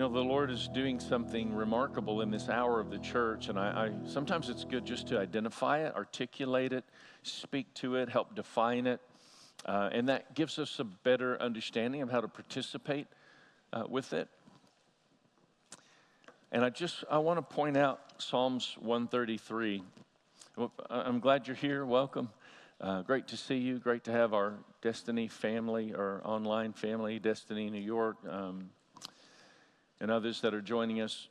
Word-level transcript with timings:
know, 0.00 0.08
the 0.08 0.18
Lord 0.18 0.50
is 0.50 0.66
doing 0.68 0.98
something 0.98 1.54
remarkable 1.54 2.22
in 2.22 2.30
this 2.30 2.48
hour 2.48 2.80
of 2.80 2.90
the 2.90 2.96
church, 2.96 3.50
and 3.50 3.58
I, 3.58 3.68
I, 3.68 4.08
sometimes 4.08 4.48
it's 4.48 4.64
good 4.64 4.86
just 4.86 5.06
to 5.08 5.18
identify 5.18 5.80
it, 5.80 5.94
articulate 5.94 6.72
it, 6.72 6.84
speak 7.22 7.74
to 7.74 7.96
it, 7.96 8.08
help 8.08 8.34
define 8.34 8.86
it, 8.86 8.98
uh, 9.66 9.90
and 9.92 10.08
that 10.08 10.34
gives 10.34 10.58
us 10.58 10.78
a 10.78 10.84
better 10.84 11.40
understanding 11.42 12.00
of 12.00 12.10
how 12.10 12.22
to 12.22 12.28
participate 12.28 13.08
uh, 13.74 13.84
with 13.90 14.14
it. 14.14 14.28
And 16.50 16.64
I 16.64 16.70
just 16.70 17.04
I 17.10 17.18
want 17.18 17.36
to 17.36 17.54
point 17.54 17.76
out 17.76 18.00
Psalms 18.16 18.76
133. 18.80 19.82
I'm 20.88 21.20
glad 21.20 21.46
you're 21.46 21.54
here. 21.54 21.84
Welcome. 21.84 22.30
Uh, 22.80 23.02
great 23.02 23.28
to 23.28 23.36
see 23.36 23.58
you. 23.58 23.78
Great 23.78 24.04
to 24.04 24.12
have 24.12 24.32
our 24.32 24.54
Destiny 24.80 25.28
family, 25.28 25.92
our 25.94 26.22
online 26.24 26.72
family, 26.72 27.18
Destiny 27.18 27.68
New 27.68 27.82
York. 27.82 28.16
Um, 28.26 28.70
and 30.00 30.10
others 30.10 30.40
that 30.40 30.54
are 30.54 30.62
joining 30.62 31.00
us. 31.00 31.28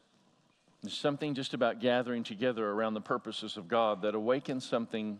There's 0.81 0.97
something 0.97 1.33
just 1.33 1.53
about 1.53 1.79
gathering 1.81 2.23
together 2.23 2.69
around 2.69 2.93
the 2.93 3.01
purposes 3.01 3.57
of 3.57 3.67
God 3.67 4.01
that 4.03 4.15
awakens 4.15 4.65
something 4.65 5.19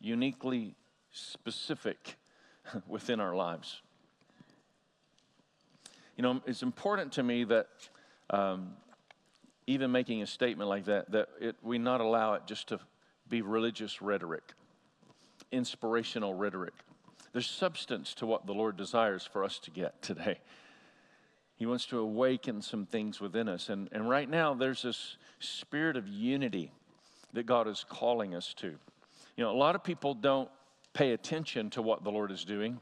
uniquely 0.00 0.74
specific 1.12 2.16
within 2.86 3.20
our 3.20 3.34
lives. 3.34 3.80
You 6.16 6.22
know, 6.22 6.42
it's 6.46 6.62
important 6.62 7.12
to 7.12 7.22
me 7.22 7.44
that 7.44 7.68
um, 8.30 8.74
even 9.66 9.90
making 9.92 10.22
a 10.22 10.26
statement 10.26 10.68
like 10.68 10.84
that, 10.86 11.10
that 11.12 11.28
it, 11.40 11.56
we 11.62 11.78
not 11.78 12.00
allow 12.00 12.34
it 12.34 12.42
just 12.46 12.68
to 12.68 12.80
be 13.28 13.40
religious 13.40 14.02
rhetoric, 14.02 14.52
inspirational 15.50 16.34
rhetoric. 16.34 16.74
There's 17.32 17.48
substance 17.48 18.12
to 18.14 18.26
what 18.26 18.46
the 18.46 18.52
Lord 18.52 18.76
desires 18.76 19.26
for 19.30 19.42
us 19.42 19.58
to 19.60 19.70
get 19.70 20.02
today. 20.02 20.38
He 21.62 21.66
wants 21.66 21.86
to 21.86 22.00
awaken 22.00 22.60
some 22.60 22.86
things 22.86 23.20
within 23.20 23.48
us. 23.48 23.68
And, 23.68 23.88
and 23.92 24.10
right 24.10 24.28
now, 24.28 24.52
there's 24.52 24.82
this 24.82 25.16
spirit 25.38 25.96
of 25.96 26.08
unity 26.08 26.72
that 27.34 27.46
God 27.46 27.68
is 27.68 27.86
calling 27.88 28.34
us 28.34 28.52
to. 28.54 28.66
You 28.66 29.44
know, 29.44 29.52
a 29.52 29.56
lot 29.56 29.76
of 29.76 29.84
people 29.84 30.12
don't 30.12 30.48
pay 30.92 31.12
attention 31.12 31.70
to 31.70 31.80
what 31.80 32.02
the 32.02 32.10
Lord 32.10 32.32
is 32.32 32.44
doing, 32.44 32.80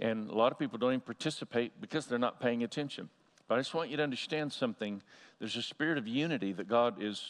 and 0.00 0.28
a 0.28 0.34
lot 0.34 0.50
of 0.50 0.58
people 0.58 0.76
don't 0.76 0.90
even 0.90 1.00
participate 1.02 1.80
because 1.80 2.06
they're 2.06 2.18
not 2.18 2.40
paying 2.40 2.64
attention. 2.64 3.10
But 3.46 3.54
I 3.54 3.58
just 3.58 3.74
want 3.74 3.90
you 3.90 3.96
to 3.98 4.02
understand 4.02 4.52
something. 4.52 5.00
There's 5.38 5.54
a 5.54 5.62
spirit 5.62 5.98
of 5.98 6.08
unity 6.08 6.52
that 6.54 6.66
God 6.66 7.00
is 7.00 7.22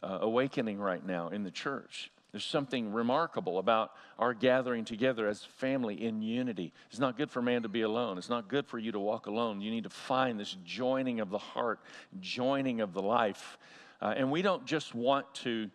uh, 0.00 0.18
awakening 0.20 0.78
right 0.78 1.04
now 1.04 1.26
in 1.30 1.42
the 1.42 1.50
church. 1.50 2.12
There's 2.32 2.44
something 2.44 2.92
remarkable 2.92 3.58
about 3.58 3.92
our 4.18 4.32
gathering 4.32 4.86
together 4.86 5.28
as 5.28 5.44
family 5.44 6.02
in 6.02 6.22
unity. 6.22 6.72
It's 6.90 6.98
not 6.98 7.18
good 7.18 7.30
for 7.30 7.42
man 7.42 7.62
to 7.62 7.68
be 7.68 7.82
alone. 7.82 8.16
It's 8.16 8.30
not 8.30 8.48
good 8.48 8.66
for 8.66 8.78
you 8.78 8.90
to 8.92 8.98
walk 8.98 9.26
alone. 9.26 9.60
You 9.60 9.70
need 9.70 9.84
to 9.84 9.90
find 9.90 10.40
this 10.40 10.56
joining 10.64 11.20
of 11.20 11.28
the 11.28 11.38
heart, 11.38 11.80
joining 12.20 12.80
of 12.80 12.94
the 12.94 13.02
life. 13.02 13.58
Uh, 14.00 14.14
and 14.16 14.30
we 14.30 14.40
don't 14.40 14.64
just 14.64 14.94
want 14.94 15.32
to 15.34 15.70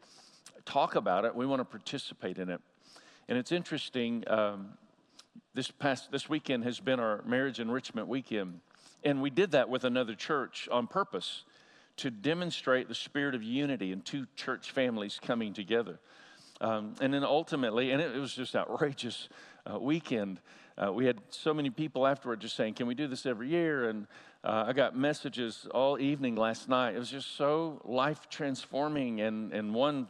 talk 0.66 0.95
about 0.95 1.25
it, 1.25 1.33
we 1.33 1.45
want 1.45 1.61
to 1.61 1.66
participate 1.66 2.39
in 2.39 2.50
it. 2.50 2.59
And 3.30 3.38
it's 3.38 3.52
interesting, 3.52 4.23
um, 4.28 4.69
this 5.53 5.72
past 5.72 6.11
this 6.11 6.28
weekend 6.28 6.63
has 6.63 6.80
been 6.80 7.00
our 7.00 7.22
marriage 7.25 7.59
enrichment 7.59 8.08
weekend. 8.08 8.59
And 9.03 9.22
we 9.22 9.30
did 9.30 9.52
that 9.52 9.69
with 9.69 9.83
another 9.83 10.16
church 10.16 10.67
on 10.72 10.88
purpose 10.88 11.44
to 11.97 12.11
demonstrate 12.11 12.88
the 12.88 12.95
spirit 12.95 13.35
of 13.35 13.44
unity 13.44 13.91
in 13.91 14.02
two 14.02 14.28
church 14.35 14.72
families 14.72 15.19
coming 15.22 15.53
together. 15.53 16.00
Um, 16.59 16.95
and 17.02 17.13
then 17.13 17.23
ultimately, 17.23 17.91
and 17.91 18.02
it, 18.02 18.16
it 18.16 18.19
was 18.19 18.33
just 18.33 18.55
outrageous 18.55 19.30
uh, 19.72 19.80
weekend. 19.80 20.39
Uh, 20.77 20.91
we 20.91 21.05
had 21.05 21.19
so 21.30 21.53
many 21.53 21.69
people 21.69 22.05
afterward 22.05 22.39
just 22.39 22.55
saying, 22.55 22.75
"Can 22.75 22.88
we 22.88 22.95
do 22.95 23.08
this 23.08 23.25
every 23.25 23.50
year?" 23.50 23.89
And 23.89 24.08
uh, 24.44 24.66
I 24.67 24.73
got 24.73 24.95
messages 24.95 25.67
all 25.73 26.00
evening 26.00 26.35
last 26.35 26.69
night. 26.69 26.95
It 26.95 27.00
was 27.00 27.11
just 27.11 27.35
so 27.35 27.81
life 27.85 28.30
transforming. 28.30 29.22
And 29.22 29.53
and 29.53 29.73
one 29.73 30.08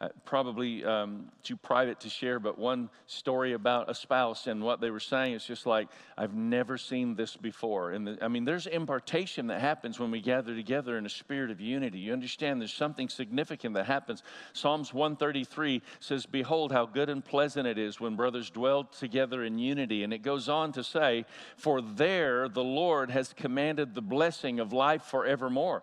uh, 0.00 0.08
probably 0.24 0.82
um, 0.82 1.26
too 1.42 1.56
private 1.56 2.00
to 2.00 2.08
share, 2.08 2.40
but 2.40 2.58
one 2.58 2.88
story 3.06 3.52
about 3.52 3.90
a 3.90 3.94
spouse 3.94 4.46
and 4.46 4.62
what 4.62 4.80
they 4.80 4.90
were 4.90 4.98
saying 4.98 5.34
is 5.34 5.44
just 5.44 5.66
like, 5.66 5.88
I've 6.16 6.34
never 6.34 6.78
seen 6.78 7.14
this 7.16 7.36
before. 7.36 7.90
And 7.90 8.18
I 8.22 8.28
mean, 8.28 8.46
there's 8.46 8.66
impartation 8.66 9.48
that 9.48 9.60
happens 9.60 10.00
when 10.00 10.10
we 10.10 10.22
gather 10.22 10.54
together 10.54 10.96
in 10.96 11.04
a 11.04 11.10
spirit 11.10 11.50
of 11.50 11.60
unity. 11.60 11.98
You 11.98 12.14
understand 12.14 12.62
there's 12.62 12.72
something 12.72 13.10
significant 13.10 13.74
that 13.74 13.84
happens. 13.84 14.22
Psalms 14.54 14.94
133 14.94 15.82
says, 15.98 16.24
Behold, 16.24 16.72
how 16.72 16.86
good 16.86 17.10
and 17.10 17.22
pleasant 17.22 17.66
it 17.66 17.76
is 17.76 18.00
when 18.00 18.16
brothers 18.16 18.48
dwell 18.48 18.84
together 18.84 19.44
in 19.44 19.58
unity. 19.58 20.02
And 20.02 20.14
it 20.14 20.22
goes 20.22 20.48
on 20.48 20.72
to 20.72 20.82
say, 20.82 21.26
For 21.58 21.82
there 21.82 22.48
the 22.48 22.64
Lord 22.64 23.10
has 23.10 23.34
commanded 23.34 23.94
the 23.94 24.00
blessing 24.00 24.60
of 24.60 24.72
life 24.72 25.02
forevermore. 25.02 25.82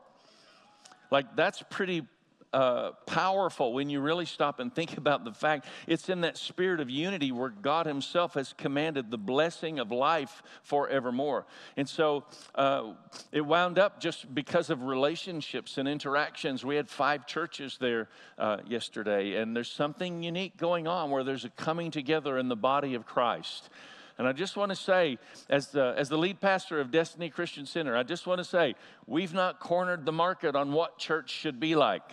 Like, 1.12 1.36
that's 1.36 1.64
pretty 1.70 2.08
uh, 2.54 2.92
powerful 3.06 3.74
when 3.74 3.90
you 3.90 4.00
really 4.00 4.26
stop 4.26 4.60
and 4.60 4.74
think 4.74 4.98
about 4.98 5.26
the 5.26 5.34
fact 5.34 5.66
it's 5.86 6.10
in 6.10 6.22
that 6.22 6.38
spirit 6.38 6.80
of 6.80 6.90
unity 6.90 7.32
where 7.32 7.50
God 7.50 7.86
Himself 7.86 8.36
has 8.36 8.54
commanded 8.54 9.12
the 9.12 9.18
blessing 9.18 9.80
of 9.80 9.92
life 9.92 10.42
forevermore. 10.64 11.46
And 11.76 11.88
so 11.88 12.24
uh, 12.56 12.94
it 13.32 13.42
wound 13.42 13.78
up 13.78 14.00
just 14.00 14.34
because 14.34 14.70
of 14.70 14.84
relationships 14.84 15.78
and 15.78 15.88
interactions. 15.88 16.64
We 16.64 16.76
had 16.76 16.90
five 16.90 17.28
churches 17.28 17.78
there 17.80 18.08
uh, 18.38 18.58
yesterday, 18.68 19.36
and 19.36 19.56
there's 19.56 19.72
something 19.72 20.24
unique 20.24 20.58
going 20.58 20.88
on 20.88 21.12
where 21.12 21.24
there's 21.24 21.46
a 21.46 21.50
coming 21.50 21.92
together 21.92 22.38
in 22.38 22.48
the 22.48 22.56
body 22.56 22.94
of 22.94 23.06
Christ. 23.06 23.70
And 24.18 24.28
I 24.28 24.32
just 24.32 24.58
want 24.58 24.72
to 24.72 24.76
say, 24.76 25.20
as 25.50 25.68
the, 25.68 25.94
as 25.96 26.10
the 26.10 26.18
lead 26.18 26.40
pastor 26.40 26.80
of 26.80 26.90
Destiny 26.90 27.30
Christian 27.30 27.68
Center, 27.68 27.96
I 27.96 28.02
just 28.02 28.26
want 28.26 28.40
to 28.40 28.44
say, 28.44 28.74
we've 29.06 29.34
not 29.34 29.60
cornered 29.60 30.06
the 30.06 30.12
market 30.12 30.56
on 30.56 30.72
what 30.72 30.98
church 30.98 31.30
should 31.30 31.60
be 31.60 31.76
like. 31.76 32.04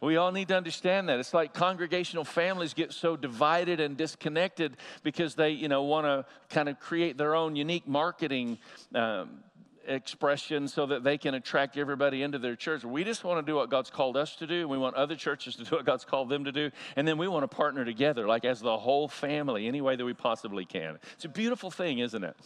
We 0.00 0.16
all 0.16 0.32
need 0.32 0.48
to 0.48 0.56
understand 0.56 1.08
that. 1.08 1.18
It's 1.18 1.34
like 1.34 1.52
congregational 1.52 2.24
families 2.24 2.72
get 2.72 2.92
so 2.92 3.16
divided 3.16 3.80
and 3.80 3.96
disconnected 3.96 4.76
because 5.02 5.34
they, 5.34 5.50
you 5.50 5.68
know, 5.68 5.82
want 5.82 6.06
to 6.06 6.24
kind 6.54 6.68
of 6.68 6.80
create 6.80 7.18
their 7.18 7.34
own 7.34 7.54
unique 7.54 7.86
marketing 7.86 8.58
um, 8.94 9.40
expression 9.86 10.68
so 10.68 10.86
that 10.86 11.04
they 11.04 11.18
can 11.18 11.34
attract 11.34 11.76
everybody 11.76 12.22
into 12.22 12.38
their 12.38 12.56
church. 12.56 12.84
We 12.84 13.04
just 13.04 13.24
want 13.24 13.44
to 13.44 13.50
do 13.50 13.56
what 13.56 13.70
God's 13.70 13.90
called 13.90 14.16
us 14.16 14.36
to 14.36 14.46
do. 14.46 14.66
We 14.68 14.78
want 14.78 14.96
other 14.96 15.16
churches 15.16 15.56
to 15.56 15.64
do 15.64 15.76
what 15.76 15.84
God's 15.84 16.04
called 16.04 16.30
them 16.30 16.44
to 16.44 16.52
do. 16.52 16.70
And 16.96 17.06
then 17.06 17.18
we 17.18 17.28
want 17.28 17.42
to 17.42 17.54
partner 17.54 17.84
together, 17.84 18.26
like 18.26 18.44
as 18.44 18.60
the 18.60 18.78
whole 18.78 19.08
family, 19.08 19.66
any 19.66 19.80
way 19.80 19.96
that 19.96 20.04
we 20.04 20.14
possibly 20.14 20.64
can. 20.64 20.98
It's 21.14 21.24
a 21.24 21.28
beautiful 21.28 21.70
thing, 21.70 21.98
isn't 21.98 22.24
it? 22.24 22.36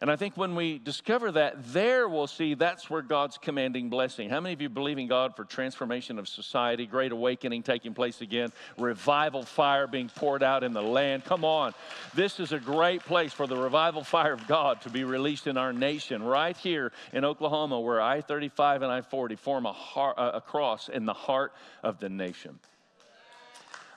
And 0.00 0.10
I 0.10 0.16
think 0.16 0.34
when 0.34 0.54
we 0.54 0.78
discover 0.78 1.30
that, 1.32 1.72
there 1.74 2.08
we'll 2.08 2.26
see 2.26 2.54
that's 2.54 2.88
where 2.88 3.02
God's 3.02 3.36
commanding 3.36 3.90
blessing. 3.90 4.30
How 4.30 4.40
many 4.40 4.54
of 4.54 4.62
you 4.62 4.70
believe 4.70 4.96
in 4.96 5.08
God 5.08 5.36
for 5.36 5.44
transformation 5.44 6.18
of 6.18 6.26
society, 6.26 6.86
great 6.86 7.12
awakening 7.12 7.64
taking 7.64 7.92
place 7.92 8.22
again, 8.22 8.50
revival 8.78 9.42
fire 9.42 9.86
being 9.86 10.08
poured 10.08 10.42
out 10.42 10.64
in 10.64 10.72
the 10.72 10.80
land? 10.80 11.26
Come 11.26 11.44
on. 11.44 11.74
This 12.14 12.40
is 12.40 12.52
a 12.52 12.58
great 12.58 13.04
place 13.04 13.34
for 13.34 13.46
the 13.46 13.58
revival 13.58 14.02
fire 14.02 14.32
of 14.32 14.46
God 14.46 14.80
to 14.82 14.90
be 14.90 15.04
released 15.04 15.46
in 15.46 15.58
our 15.58 15.72
nation, 15.72 16.22
right 16.22 16.56
here 16.56 16.92
in 17.12 17.26
Oklahoma, 17.26 17.78
where 17.78 18.00
I 18.00 18.22
35 18.22 18.80
and 18.80 18.90
I 18.90 19.02
40 19.02 19.36
form 19.36 19.66
a, 19.66 19.72
heart, 19.72 20.14
a 20.16 20.40
cross 20.40 20.88
in 20.88 21.04
the 21.04 21.12
heart 21.12 21.52
of 21.82 21.98
the 22.00 22.08
nation. 22.08 22.58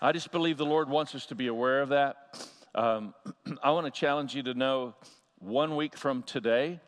I 0.02 0.12
just 0.12 0.34
believe 0.34 0.58
the 0.58 0.66
Lord 0.66 0.90
wants 0.90 1.16
us 1.16 1.28
to 1.28 1.36
be 1.36 1.48
aware 1.48 1.82
of 1.82 1.90
that. 1.90 2.46
Um, 2.76 3.14
I 3.64 3.72
want 3.72 3.86
to 3.86 3.92
challenge 3.92 4.36
you 4.36 4.44
to 4.44 4.54
know 4.54 4.96
one 5.44 5.76
week 5.76 5.98
from 5.98 6.24
today 6.24 6.80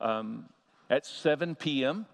um, 0.00 0.44
at 0.90 1.06
7 1.06 1.54
p.m. 1.54 2.06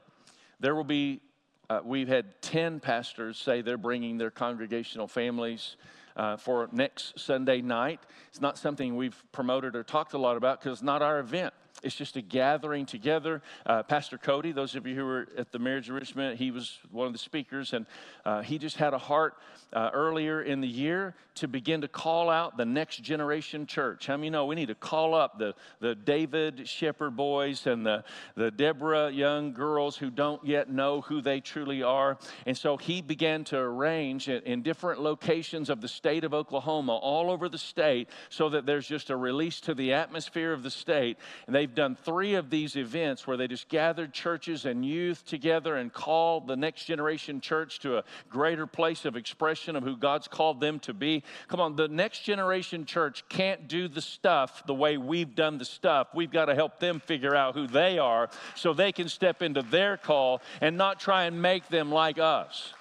There 0.60 0.74
will 0.74 0.84
be, 0.84 1.20
uh, 1.68 1.80
we've 1.84 2.06
had 2.06 2.40
10 2.42 2.78
pastors 2.78 3.38
say 3.38 3.60
they're 3.60 3.76
bringing 3.76 4.16
their 4.16 4.30
congregational 4.30 5.08
families 5.08 5.76
uh, 6.16 6.36
for 6.36 6.68
next 6.70 7.18
Sunday 7.18 7.60
night. 7.60 8.00
It's 8.28 8.40
not 8.40 8.56
something 8.56 8.96
we've 8.96 9.20
promoted 9.32 9.74
or 9.74 9.82
talked 9.82 10.14
a 10.14 10.18
lot 10.18 10.36
about 10.36 10.60
because 10.60 10.78
it's 10.78 10.84
not 10.84 11.02
our 11.02 11.18
event. 11.18 11.52
It's 11.82 11.94
just 11.94 12.16
a 12.16 12.22
gathering 12.22 12.86
together. 12.86 13.42
Uh, 13.66 13.82
Pastor 13.82 14.18
Cody, 14.18 14.53
those 14.53 14.74
of 14.74 14.86
you 14.86 14.94
who 14.94 15.04
were 15.04 15.28
at 15.36 15.53
the 15.53 15.59
marriage 15.59 15.88
enrichment, 15.88 16.38
he 16.38 16.50
was 16.50 16.78
one 16.91 17.06
of 17.06 17.12
the 17.12 17.18
speakers, 17.18 17.72
and 17.72 17.86
uh, 18.24 18.42
he 18.42 18.59
just 18.59 18.77
had 18.77 18.94
a 18.94 18.98
heart 18.98 19.34
uh, 19.72 19.91
earlier 19.92 20.42
in 20.42 20.60
the 20.60 20.68
year 20.68 21.15
to 21.36 21.48
begin 21.48 21.80
to 21.80 21.88
call 21.88 22.28
out 22.28 22.56
the 22.56 22.65
next 22.65 23.03
generation 23.03 23.65
church. 23.65 24.06
How 24.06 24.16
many 24.16 24.30
know 24.30 24.44
we 24.47 24.56
need 24.56 24.68
to 24.68 24.74
call 24.74 25.15
up 25.15 25.38
the, 25.38 25.54
the 25.80 25.94
David 25.94 26.68
Shepherd 26.68 27.16
boys 27.16 27.66
and 27.66 27.86
the, 27.86 28.04
the 28.34 28.50
Deborah 28.50 29.10
young 29.10 29.53
girls 29.53 29.97
who 29.97 30.10
don't 30.10 30.44
yet 30.44 30.71
know 30.71 31.00
who 31.00 31.22
they 31.22 31.41
truly 31.41 31.82
are? 31.82 32.18
And 32.47 32.59
so 32.59 32.77
he 32.77 33.00
began 33.00 33.44
to 33.44 33.59
arrange 33.59 34.28
in, 34.28 34.42
in 34.42 34.62
different 34.62 35.00
locations 35.00 35.71
of 35.71 35.80
the 35.80 35.88
state 35.88 36.24
of 36.24 36.34
Oklahoma, 36.34 36.97
all 36.97 37.30
over 37.30 37.48
the 37.48 37.59
state, 37.59 38.09
so 38.28 38.50
that 38.50 38.66
there's 38.66 38.86
just 38.86 39.09
a 39.09 39.16
release 39.16 39.60
to 39.62 39.74
the 39.74 39.94
atmosphere 39.94 40.53
of 40.53 40.62
the 40.62 40.71
state. 40.71 41.16
And 41.47 41.54
they 41.54 41.66
they've 41.70 41.76
done 41.76 41.94
three 41.94 42.34
of 42.34 42.50
these 42.50 42.74
events 42.74 43.28
where 43.28 43.36
they 43.36 43.46
just 43.46 43.68
gathered 43.68 44.12
churches 44.12 44.64
and 44.64 44.84
youth 44.84 45.24
together 45.24 45.76
and 45.76 45.92
called 45.92 46.48
the 46.48 46.56
next 46.56 46.84
generation 46.84 47.40
church 47.40 47.78
to 47.78 47.96
a 47.96 48.04
greater 48.28 48.66
place 48.66 49.04
of 49.04 49.14
expression 49.14 49.76
of 49.76 49.84
who 49.84 49.96
God's 49.96 50.26
called 50.26 50.60
them 50.60 50.80
to 50.80 50.92
be. 50.92 51.22
Come 51.46 51.60
on, 51.60 51.76
the 51.76 51.86
next 51.86 52.24
generation 52.24 52.84
church 52.86 53.22
can't 53.28 53.68
do 53.68 53.86
the 53.86 54.00
stuff 54.00 54.64
the 54.66 54.74
way 54.74 54.96
we've 54.96 55.36
done 55.36 55.58
the 55.58 55.64
stuff. 55.64 56.08
We've 56.12 56.32
got 56.32 56.46
to 56.46 56.56
help 56.56 56.80
them 56.80 56.98
figure 56.98 57.36
out 57.36 57.54
who 57.54 57.68
they 57.68 58.00
are 58.00 58.30
so 58.56 58.74
they 58.74 58.90
can 58.90 59.08
step 59.08 59.40
into 59.40 59.62
their 59.62 59.96
call 59.96 60.42
and 60.60 60.76
not 60.76 60.98
try 60.98 61.24
and 61.26 61.40
make 61.40 61.68
them 61.68 61.92
like 61.92 62.18
us 62.18 62.74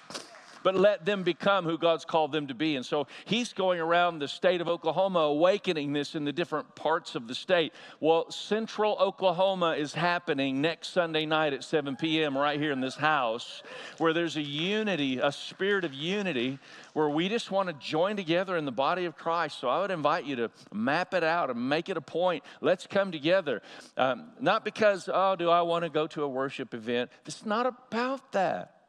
but 0.62 0.74
let 0.74 1.04
them 1.04 1.22
become 1.22 1.64
who 1.64 1.78
God's 1.78 2.04
called 2.04 2.32
them 2.32 2.46
to 2.48 2.54
be. 2.54 2.76
And 2.76 2.84
so 2.84 3.06
he's 3.24 3.52
going 3.52 3.80
around 3.80 4.18
the 4.18 4.28
state 4.28 4.60
of 4.60 4.68
Oklahoma 4.68 5.20
awakening 5.20 5.92
this 5.92 6.14
in 6.14 6.24
the 6.24 6.32
different 6.32 6.74
parts 6.74 7.14
of 7.14 7.28
the 7.28 7.34
state. 7.34 7.72
Well, 8.00 8.30
central 8.30 8.96
Oklahoma 8.98 9.72
is 9.72 9.94
happening 9.94 10.60
next 10.60 10.88
Sunday 10.88 11.26
night 11.26 11.52
at 11.52 11.64
7 11.64 11.96
p.m. 11.96 12.36
right 12.36 12.58
here 12.58 12.72
in 12.72 12.80
this 12.80 12.96
house, 12.96 13.62
where 13.98 14.12
there's 14.12 14.36
a 14.36 14.42
unity, 14.42 15.18
a 15.18 15.32
spirit 15.32 15.84
of 15.84 15.94
unity, 15.94 16.58
where 16.92 17.08
we 17.08 17.28
just 17.28 17.50
want 17.50 17.68
to 17.68 17.74
join 17.74 18.16
together 18.16 18.56
in 18.56 18.64
the 18.64 18.72
body 18.72 19.04
of 19.04 19.16
Christ. 19.16 19.60
So 19.60 19.68
I 19.68 19.80
would 19.80 19.90
invite 19.90 20.24
you 20.24 20.36
to 20.36 20.50
map 20.72 21.14
it 21.14 21.24
out 21.24 21.50
and 21.50 21.68
make 21.68 21.88
it 21.88 21.96
a 21.96 22.00
point. 22.00 22.44
Let's 22.60 22.86
come 22.86 23.12
together. 23.12 23.62
Um, 23.96 24.30
not 24.40 24.64
because, 24.64 25.08
oh, 25.12 25.36
do 25.36 25.50
I 25.50 25.62
want 25.62 25.84
to 25.84 25.90
go 25.90 26.06
to 26.08 26.22
a 26.22 26.28
worship 26.28 26.74
event? 26.74 27.10
It's 27.26 27.44
not 27.44 27.66
about 27.66 28.32
that. 28.32 28.79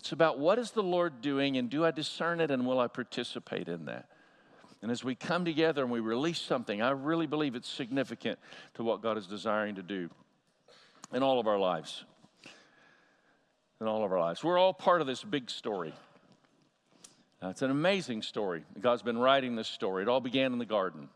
It's 0.00 0.12
about 0.12 0.38
what 0.38 0.58
is 0.58 0.70
the 0.70 0.82
Lord 0.82 1.20
doing 1.20 1.58
and 1.58 1.68
do 1.68 1.84
I 1.84 1.90
discern 1.90 2.40
it 2.40 2.50
and 2.50 2.66
will 2.66 2.80
I 2.80 2.86
participate 2.86 3.68
in 3.68 3.84
that? 3.84 4.08
And 4.80 4.90
as 4.90 5.04
we 5.04 5.14
come 5.14 5.44
together 5.44 5.82
and 5.82 5.92
we 5.92 6.00
release 6.00 6.40
something, 6.40 6.80
I 6.80 6.92
really 6.92 7.26
believe 7.26 7.54
it's 7.54 7.68
significant 7.68 8.38
to 8.76 8.82
what 8.82 9.02
God 9.02 9.18
is 9.18 9.26
desiring 9.26 9.74
to 9.74 9.82
do 9.82 10.08
in 11.12 11.22
all 11.22 11.38
of 11.38 11.46
our 11.46 11.58
lives. 11.58 12.06
In 13.78 13.86
all 13.86 14.02
of 14.02 14.10
our 14.10 14.18
lives. 14.18 14.42
We're 14.42 14.56
all 14.56 14.72
part 14.72 15.02
of 15.02 15.06
this 15.06 15.22
big 15.22 15.50
story. 15.50 15.92
Uh, 17.42 17.48
it's 17.48 17.60
an 17.60 17.70
amazing 17.70 18.22
story. 18.22 18.64
God's 18.80 19.02
been 19.02 19.18
writing 19.18 19.54
this 19.54 19.68
story. 19.68 20.02
It 20.02 20.08
all 20.08 20.20
began 20.20 20.54
in 20.54 20.58
the 20.58 20.64
garden 20.64 21.10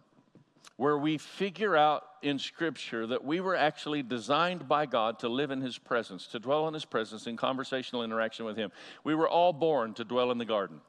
where 0.76 0.98
we 0.98 1.18
figure 1.18 1.76
out 1.76 2.04
in 2.22 2.38
Scripture 2.38 3.06
that 3.06 3.24
we 3.24 3.40
were 3.40 3.54
actually 3.54 4.02
designed 4.02 4.66
by 4.66 4.86
God 4.86 5.20
to 5.20 5.28
live 5.28 5.50
in 5.50 5.60
His 5.60 5.78
presence, 5.78 6.26
to 6.28 6.38
dwell 6.38 6.66
in 6.68 6.74
His 6.74 6.84
presence 6.84 7.26
in 7.26 7.36
conversational 7.36 8.02
interaction 8.02 8.44
with 8.44 8.56
Him. 8.56 8.72
We 9.04 9.14
were 9.14 9.28
all 9.28 9.52
born 9.52 9.94
to 9.94 10.04
dwell 10.04 10.30
in 10.30 10.38
the 10.38 10.44
garden. 10.44 10.80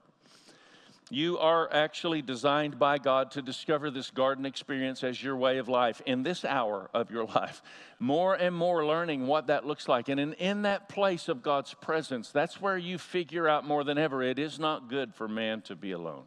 You 1.11 1.37
are 1.37 1.71
actually 1.71 2.23
designed 2.23 2.79
by 2.79 2.97
God 2.97 3.29
to 3.31 3.43
discover 3.43 3.91
this 3.91 4.09
garden 4.09 4.43
experience 4.43 5.03
as 5.03 5.21
your 5.21 5.35
way 5.35 5.59
of 5.59 5.69
life 5.69 6.01
in 6.07 6.23
this 6.23 6.43
hour 6.43 6.89
of 6.95 7.11
your 7.11 7.25
life. 7.35 7.61
More 7.99 8.33
and 8.33 8.55
more 8.55 8.85
learning 8.85 9.27
what 9.27 9.47
that 9.47 9.67
looks 9.67 9.87
like. 9.87 10.09
And 10.09 10.19
in, 10.19 10.33
in 10.33 10.63
that 10.63 10.89
place 10.89 11.29
of 11.29 11.43
God's 11.43 11.75
presence, 11.75 12.31
that's 12.31 12.59
where 12.59 12.77
you 12.77 12.97
figure 12.97 13.47
out 13.47 13.67
more 13.67 13.83
than 13.83 13.99
ever 13.99 14.23
it 14.23 14.39
is 14.39 14.57
not 14.57 14.89
good 14.89 15.13
for 15.13 15.27
man 15.27 15.61
to 15.63 15.75
be 15.75 15.91
alone 15.91 16.23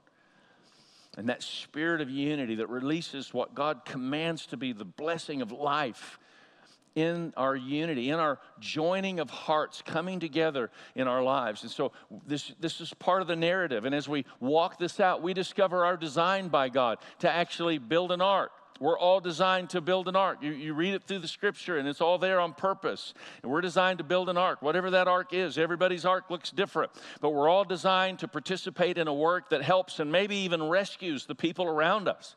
and 1.19 1.29
that 1.29 1.43
spirit 1.43 2.01
of 2.01 2.09
unity 2.09 2.55
that 2.55 2.69
releases 2.69 3.35
what 3.35 3.53
God 3.53 3.85
commands 3.85 4.47
to 4.47 4.57
be 4.57 4.73
the 4.73 4.85
blessing 4.85 5.43
of 5.43 5.51
life 5.51 6.21
in 6.95 7.35
our 7.37 7.57
unity, 7.57 8.11
in 8.11 8.21
our 8.21 8.39
joining 8.61 9.19
of 9.19 9.29
hearts 9.29 9.83
coming 9.83 10.21
together 10.21 10.71
in 10.95 11.09
our 11.09 11.21
lives. 11.21 11.63
And 11.63 11.73
so 11.73 11.91
this, 12.25 12.53
this 12.61 12.81
is 12.81 12.95
part 12.95 13.21
of 13.21 13.27
the 13.27 13.35
narrative. 13.35 13.85
And 13.85 13.97
as 13.97 14.09
we 14.09 14.27
walk 14.39 14.79
this 14.79 15.01
out, 15.01 15.21
we 15.21 15.35
discover 15.35 15.85
our 15.85 15.97
design 15.97 16.49
by 16.49 16.69
God 16.69 16.99
to 17.19 17.29
actually 17.29 17.79
build 17.79 18.13
an 18.13 18.21
ark. 18.21 18.53
We're 18.81 18.99
all 18.99 19.21
designed 19.21 19.71
to 19.71 19.81
build 19.81 20.09
an 20.09 20.17
ark. 20.17 20.39
You, 20.41 20.53
you 20.53 20.75
read 20.75 20.95
it 20.95 21.05
through 21.05 21.19
the 21.21 21.29
scripture, 21.29 21.79
and 21.79 21.89
it's 21.89 22.01
all 22.01 22.19
there 22.19 22.41
on 22.41 22.53
purpose. 22.55 23.15
And 23.43 23.51
we're 23.51 23.61
designed 23.61 23.99
to 23.99 24.05
build 24.05 24.29
an 24.29 24.37
ark, 24.37 24.63
whatever 24.63 24.91
that 24.91 25.09
ark 25.09 25.33
is. 25.33 25.59
Everybody's 25.59 26.05
ark 26.05 26.31
looks 26.31 26.51
different, 26.51 26.93
but 27.21 27.31
we're 27.31 27.49
all 27.49 27.65
designed 27.65 28.21
to 28.21 28.29
participate 28.29 28.99
in 28.99 29.09
a 29.09 29.15
work 29.15 29.51
that 29.51 29.63
helps 29.63 29.99
and 29.99 30.13
maybe 30.13 30.37
even 30.37 30.69
rescues 30.69 31.27
the 31.27 31.35
people 31.35 31.67
around 31.67 32.09
us. 32.09 32.37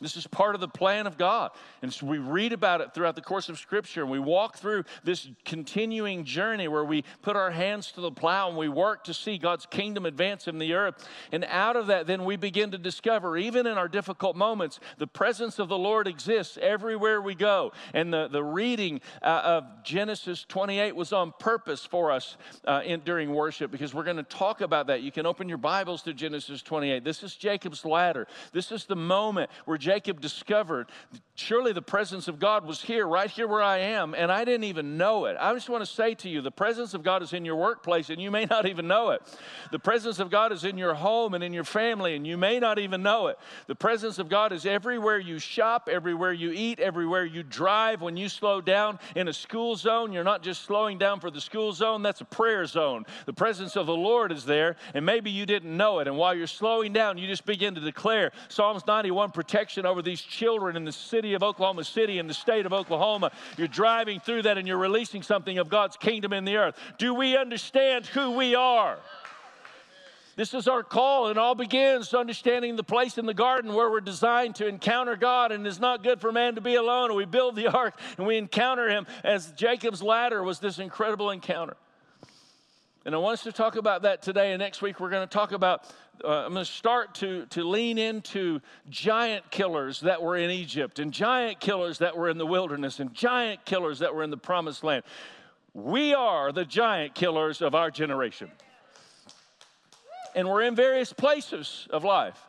This 0.00 0.16
is 0.16 0.26
part 0.26 0.54
of 0.54 0.60
the 0.60 0.68
plan 0.68 1.06
of 1.06 1.18
God. 1.18 1.50
And 1.82 1.92
so 1.92 2.06
we 2.06 2.18
read 2.18 2.52
about 2.52 2.80
it 2.80 2.94
throughout 2.94 3.14
the 3.14 3.22
course 3.22 3.48
of 3.48 3.58
Scripture, 3.58 4.02
and 4.02 4.10
we 4.10 4.18
walk 4.18 4.56
through 4.56 4.84
this 5.04 5.28
continuing 5.44 6.24
journey 6.24 6.68
where 6.68 6.84
we 6.84 7.04
put 7.22 7.36
our 7.36 7.50
hands 7.50 7.92
to 7.92 8.00
the 8.00 8.10
plow 8.10 8.48
and 8.48 8.56
we 8.56 8.68
work 8.68 9.04
to 9.04 9.14
see 9.14 9.38
God's 9.38 9.66
kingdom 9.66 10.06
advance 10.06 10.48
in 10.48 10.58
the 10.58 10.74
earth. 10.74 11.08
And 11.30 11.44
out 11.44 11.76
of 11.76 11.88
that, 11.88 12.06
then 12.06 12.24
we 12.24 12.36
begin 12.36 12.70
to 12.72 12.78
discover, 12.78 13.36
even 13.36 13.66
in 13.66 13.78
our 13.78 13.88
difficult 13.88 14.36
moments, 14.36 14.80
the 14.98 15.06
presence 15.06 15.58
of 15.58 15.68
the 15.68 15.78
Lord 15.78 16.06
exists 16.06 16.58
everywhere 16.60 17.20
we 17.20 17.34
go. 17.34 17.72
And 17.94 18.12
the, 18.12 18.28
the 18.28 18.42
reading 18.42 19.00
uh, 19.22 19.42
of 19.44 19.64
Genesis 19.84 20.44
28 20.48 20.96
was 20.96 21.12
on 21.12 21.32
purpose 21.38 21.84
for 21.84 22.10
us 22.10 22.36
uh, 22.66 22.82
in, 22.84 23.00
during 23.00 23.32
worship 23.32 23.70
because 23.70 23.94
we're 23.94 24.04
going 24.04 24.16
to 24.16 24.22
talk 24.22 24.60
about 24.60 24.86
that. 24.88 25.02
You 25.02 25.12
can 25.12 25.26
open 25.26 25.48
your 25.48 25.58
Bibles 25.58 26.02
to 26.02 26.14
Genesis 26.14 26.62
28. 26.62 27.04
This 27.04 27.22
is 27.22 27.36
Jacob's 27.36 27.84
ladder. 27.84 28.26
This 28.52 28.72
is 28.72 28.84
the 28.84 28.96
moment 28.96 29.50
where 29.64 29.78
Jacob 29.82 30.20
discovered 30.20 30.92
surely 31.34 31.72
the 31.72 31.82
presence 31.82 32.28
of 32.28 32.38
God 32.38 32.64
was 32.64 32.82
here, 32.82 33.06
right 33.06 33.30
here 33.30 33.48
where 33.48 33.62
I 33.62 33.78
am, 33.78 34.14
and 34.14 34.30
I 34.30 34.44
didn't 34.44 34.64
even 34.64 34.96
know 34.96 35.24
it. 35.24 35.36
I 35.40 35.52
just 35.54 35.68
want 35.68 35.82
to 35.82 35.90
say 35.90 36.14
to 36.16 36.28
you 36.28 36.40
the 36.40 36.50
presence 36.52 36.94
of 36.94 37.02
God 37.02 37.22
is 37.22 37.32
in 37.32 37.44
your 37.44 37.56
workplace, 37.56 38.10
and 38.10 38.20
you 38.20 38.30
may 38.30 38.44
not 38.44 38.66
even 38.66 38.86
know 38.86 39.10
it. 39.10 39.22
The 39.72 39.78
presence 39.78 40.20
of 40.20 40.30
God 40.30 40.52
is 40.52 40.64
in 40.64 40.78
your 40.78 40.94
home 40.94 41.34
and 41.34 41.42
in 41.42 41.52
your 41.52 41.64
family, 41.64 42.14
and 42.14 42.26
you 42.26 42.36
may 42.36 42.60
not 42.60 42.78
even 42.78 43.02
know 43.02 43.26
it. 43.26 43.38
The 43.66 43.74
presence 43.74 44.18
of 44.18 44.28
God 44.28 44.52
is 44.52 44.66
everywhere 44.66 45.18
you 45.18 45.38
shop, 45.38 45.88
everywhere 45.90 46.32
you 46.32 46.52
eat, 46.52 46.78
everywhere 46.78 47.24
you 47.24 47.42
drive. 47.42 48.02
When 48.02 48.16
you 48.16 48.28
slow 48.28 48.60
down 48.60 49.00
in 49.16 49.26
a 49.26 49.32
school 49.32 49.74
zone, 49.74 50.12
you're 50.12 50.24
not 50.24 50.42
just 50.42 50.62
slowing 50.62 50.98
down 50.98 51.18
for 51.18 51.30
the 51.30 51.40
school 51.40 51.72
zone, 51.72 52.02
that's 52.02 52.20
a 52.20 52.26
prayer 52.26 52.66
zone. 52.66 53.04
The 53.26 53.32
presence 53.32 53.76
of 53.76 53.86
the 53.86 53.96
Lord 53.96 54.30
is 54.30 54.44
there, 54.44 54.76
and 54.94 55.04
maybe 55.04 55.30
you 55.30 55.46
didn't 55.46 55.76
know 55.76 55.98
it. 55.98 56.06
And 56.06 56.16
while 56.16 56.34
you're 56.34 56.46
slowing 56.46 56.92
down, 56.92 57.18
you 57.18 57.26
just 57.26 57.46
begin 57.46 57.74
to 57.74 57.80
declare 57.80 58.32
Psalms 58.48 58.86
91 58.86 59.30
protection 59.30 59.71
protection 59.72 59.86
over 59.86 60.02
these 60.02 60.20
children 60.20 60.76
in 60.76 60.84
the 60.84 60.92
city 60.92 61.32
of 61.32 61.42
Oklahoma 61.42 61.84
City, 61.84 62.18
in 62.18 62.26
the 62.26 62.34
state 62.34 62.66
of 62.66 62.74
Oklahoma. 62.74 63.30
You're 63.56 63.68
driving 63.68 64.20
through 64.20 64.42
that 64.42 64.58
and 64.58 64.68
you're 64.68 64.76
releasing 64.76 65.22
something 65.22 65.56
of 65.58 65.70
God's 65.70 65.96
kingdom 65.96 66.34
in 66.34 66.44
the 66.44 66.56
earth. 66.56 66.76
Do 66.98 67.14
we 67.14 67.38
understand 67.38 68.04
who 68.06 68.32
we 68.32 68.54
are? 68.54 68.98
This 70.34 70.54
is 70.54 70.66
our 70.66 70.82
call, 70.82 71.28
and 71.28 71.38
all 71.38 71.54
begins 71.54 72.14
understanding 72.14 72.76
the 72.76 72.82
place 72.82 73.18
in 73.18 73.26
the 73.26 73.34
garden 73.34 73.74
where 73.74 73.90
we're 73.90 74.00
designed 74.00 74.54
to 74.56 74.66
encounter 74.66 75.14
God, 75.14 75.52
and 75.52 75.66
it's 75.66 75.78
not 75.78 76.02
good 76.02 76.22
for 76.22 76.32
man 76.32 76.54
to 76.54 76.62
be 76.62 76.74
alone. 76.74 77.14
We 77.14 77.26
build 77.26 77.56
the 77.56 77.68
ark 77.74 77.94
and 78.18 78.26
we 78.26 78.36
encounter 78.36 78.88
Him 78.88 79.06
as 79.24 79.52
Jacob's 79.52 80.02
ladder 80.02 80.42
was 80.42 80.58
this 80.58 80.78
incredible 80.78 81.30
encounter. 81.30 81.76
And 83.04 83.16
I 83.16 83.18
want 83.18 83.34
us 83.34 83.42
to 83.44 83.52
talk 83.52 83.74
about 83.74 84.02
that 84.02 84.22
today, 84.22 84.52
and 84.52 84.60
next 84.60 84.80
week 84.80 85.00
we're 85.00 85.10
going 85.10 85.26
to 85.26 85.32
talk 85.32 85.50
about 85.50 85.92
uh, 86.22 86.44
I'm 86.44 86.52
going 86.52 86.64
to 86.64 86.70
start 86.70 87.16
to, 87.16 87.46
to 87.46 87.64
lean 87.64 87.98
into 87.98 88.60
giant 88.88 89.50
killers 89.50 90.00
that 90.00 90.22
were 90.22 90.36
in 90.36 90.50
Egypt 90.50 91.00
and 91.00 91.12
giant 91.12 91.58
killers 91.58 91.98
that 91.98 92.16
were 92.16 92.28
in 92.28 92.38
the 92.38 92.46
wilderness 92.46 93.00
and 93.00 93.12
giant 93.12 93.64
killers 93.64 93.98
that 93.98 94.14
were 94.14 94.22
in 94.22 94.30
the 94.30 94.36
promised 94.36 94.84
land. 94.84 95.02
We 95.74 96.14
are 96.14 96.52
the 96.52 96.64
giant 96.64 97.14
killers 97.16 97.60
of 97.60 97.74
our 97.74 97.90
generation. 97.90 98.52
And 100.36 100.48
we're 100.48 100.62
in 100.62 100.76
various 100.76 101.12
places 101.12 101.88
of 101.90 102.04
life. 102.04 102.40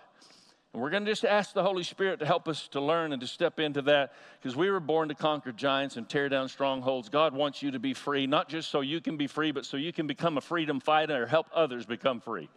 And 0.74 0.82
we're 0.82 0.89
going 0.89 1.06
to 1.06 1.12
just 1.12 1.24
ask 1.24 1.53
the 1.53 1.62
Holy 1.62 1.84
Spirit 1.84 2.20
to 2.20 2.25
help 2.25 2.48
us 2.48 2.68
to 2.70 2.82
learn 2.82 3.13
and 3.13 3.22
to 3.22 3.27
step 3.27 3.60
into 3.60 3.84
that 3.84 4.13
because 4.42 4.56
we 4.56 4.72
were 4.72 4.80
born 4.80 5.08
to 5.10 5.15
conquer 5.15 5.51
giants 5.51 5.98
and 5.98 6.10
tear 6.10 6.30
down 6.30 6.50
strongholds. 6.50 7.10
God 7.10 7.34
wants 7.34 7.62
you 7.62 7.72
to 7.72 7.80
be 7.80 7.94
free, 7.94 8.25
not 8.25 8.50
just 8.50 8.72
so 8.72 8.82
you 8.82 9.00
can 9.00 9.15
be 9.15 9.27
free, 9.27 9.51
but 9.51 9.68
so 9.68 9.77
you 9.77 9.94
can 9.94 10.08
become 10.08 10.38
a 10.38 10.42
freedom 10.42 10.80
fighter 10.80 11.24
or 11.24 11.25
help 11.27 11.46
others 11.53 11.86
become 11.86 12.20
free. 12.20 12.50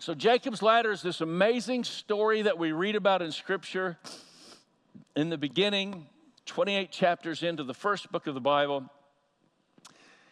So, 0.00 0.14
Jacob's 0.14 0.62
ladder 0.62 0.92
is 0.92 1.02
this 1.02 1.20
amazing 1.20 1.82
story 1.82 2.42
that 2.42 2.56
we 2.56 2.70
read 2.70 2.94
about 2.94 3.20
in 3.20 3.32
Scripture 3.32 3.98
in 5.16 5.28
the 5.28 5.36
beginning, 5.36 6.06
28 6.46 6.92
chapters 6.92 7.42
into 7.42 7.64
the 7.64 7.74
first 7.74 8.10
book 8.12 8.28
of 8.28 8.34
the 8.34 8.40
Bible. 8.40 8.88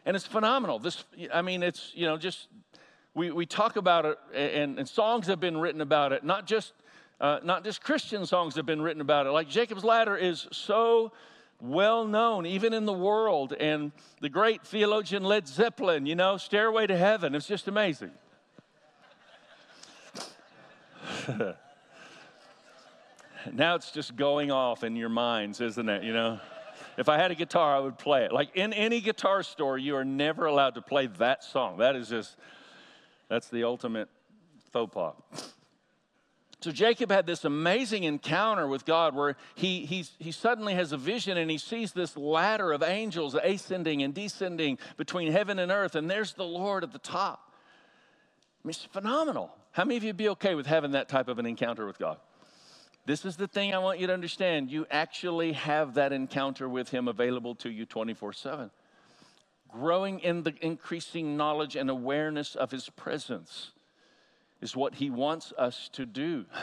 And 0.06 0.14
it's 0.14 0.26
phenomenal. 0.26 0.78
This, 0.78 1.04
I 1.34 1.42
mean, 1.42 1.64
it's, 1.64 1.90
you 1.96 2.06
know, 2.06 2.16
just, 2.16 2.46
we, 3.16 3.30
we 3.30 3.46
talk 3.46 3.76
about 3.76 4.04
it, 4.04 4.18
and, 4.34 4.78
and 4.78 4.86
songs 4.86 5.26
have 5.28 5.40
been 5.40 5.56
written 5.56 5.80
about 5.80 6.12
it, 6.12 6.22
not 6.22 6.46
just, 6.46 6.74
uh, 7.18 7.38
not 7.42 7.64
just 7.64 7.82
Christian 7.82 8.26
songs 8.26 8.56
have 8.56 8.66
been 8.66 8.82
written 8.82 9.00
about 9.00 9.26
it. 9.26 9.30
Like 9.30 9.48
Jacob's 9.48 9.84
Ladder 9.84 10.18
is 10.18 10.46
so 10.52 11.12
well 11.58 12.04
known, 12.04 12.44
even 12.44 12.74
in 12.74 12.84
the 12.84 12.92
world. 12.92 13.54
And 13.54 13.92
the 14.20 14.28
great 14.28 14.66
theologian 14.66 15.24
Led 15.24 15.48
Zeppelin, 15.48 16.04
you 16.04 16.14
know, 16.14 16.36
Stairway 16.36 16.86
to 16.88 16.96
Heaven, 16.98 17.34
it's 17.34 17.46
just 17.46 17.68
amazing. 17.68 18.10
now 23.50 23.76
it's 23.76 23.92
just 23.92 24.14
going 24.14 24.50
off 24.50 24.84
in 24.84 24.94
your 24.94 25.08
minds, 25.08 25.62
isn't 25.62 25.88
it? 25.88 26.04
You 26.04 26.12
know? 26.12 26.38
If 26.98 27.08
I 27.08 27.16
had 27.16 27.30
a 27.30 27.34
guitar, 27.34 27.76
I 27.76 27.78
would 27.78 27.96
play 27.96 28.26
it. 28.26 28.32
Like 28.32 28.54
in 28.54 28.74
any 28.74 29.00
guitar 29.00 29.42
store, 29.42 29.78
you 29.78 29.96
are 29.96 30.04
never 30.04 30.44
allowed 30.44 30.74
to 30.74 30.82
play 30.82 31.06
that 31.06 31.44
song. 31.44 31.78
That 31.78 31.96
is 31.96 32.10
just, 32.10 32.36
that's 33.28 33.48
the 33.48 33.64
ultimate 33.64 34.08
faux 34.72 34.92
pas. 34.92 35.14
So 36.60 36.72
Jacob 36.72 37.10
had 37.10 37.26
this 37.26 37.44
amazing 37.44 38.04
encounter 38.04 38.66
with 38.66 38.84
God 38.84 39.14
where 39.14 39.36
he, 39.54 39.84
he, 39.84 40.04
he 40.18 40.32
suddenly 40.32 40.74
has 40.74 40.90
a 40.92 40.96
vision 40.96 41.36
and 41.36 41.50
he 41.50 41.58
sees 41.58 41.92
this 41.92 42.16
ladder 42.16 42.72
of 42.72 42.82
angels 42.82 43.36
ascending 43.40 44.02
and 44.02 44.14
descending 44.14 44.78
between 44.96 45.30
heaven 45.30 45.58
and 45.58 45.70
earth, 45.70 45.94
and 45.94 46.10
there's 46.10 46.32
the 46.32 46.44
Lord 46.44 46.82
at 46.82 46.92
the 46.92 46.98
top. 46.98 47.52
I 47.52 48.66
mean, 48.66 48.70
it's 48.70 48.84
phenomenal. 48.84 49.54
How 49.72 49.84
many 49.84 49.96
of 49.96 50.04
you 50.04 50.12
be 50.14 50.30
okay 50.30 50.54
with 50.54 50.66
having 50.66 50.92
that 50.92 51.08
type 51.08 51.28
of 51.28 51.38
an 51.38 51.46
encounter 51.46 51.86
with 51.86 51.98
God? 51.98 52.16
This 53.04 53.24
is 53.24 53.36
the 53.36 53.46
thing 53.46 53.72
I 53.72 53.78
want 53.78 54.00
you 54.00 54.08
to 54.08 54.12
understand. 54.12 54.70
You 54.70 54.86
actually 54.90 55.52
have 55.52 55.94
that 55.94 56.12
encounter 56.12 56.68
with 56.68 56.88
Him 56.88 57.06
available 57.06 57.54
to 57.56 57.70
you 57.70 57.86
24 57.86 58.32
7. 58.32 58.70
Growing 59.68 60.20
in 60.20 60.42
the 60.42 60.54
increasing 60.60 61.36
knowledge 61.36 61.76
and 61.76 61.90
awareness 61.90 62.54
of 62.54 62.70
His 62.70 62.88
presence 62.90 63.72
is 64.60 64.76
what 64.76 64.94
He 64.94 65.10
wants 65.10 65.52
us 65.58 65.88
to 65.92 66.06
do. 66.06 66.46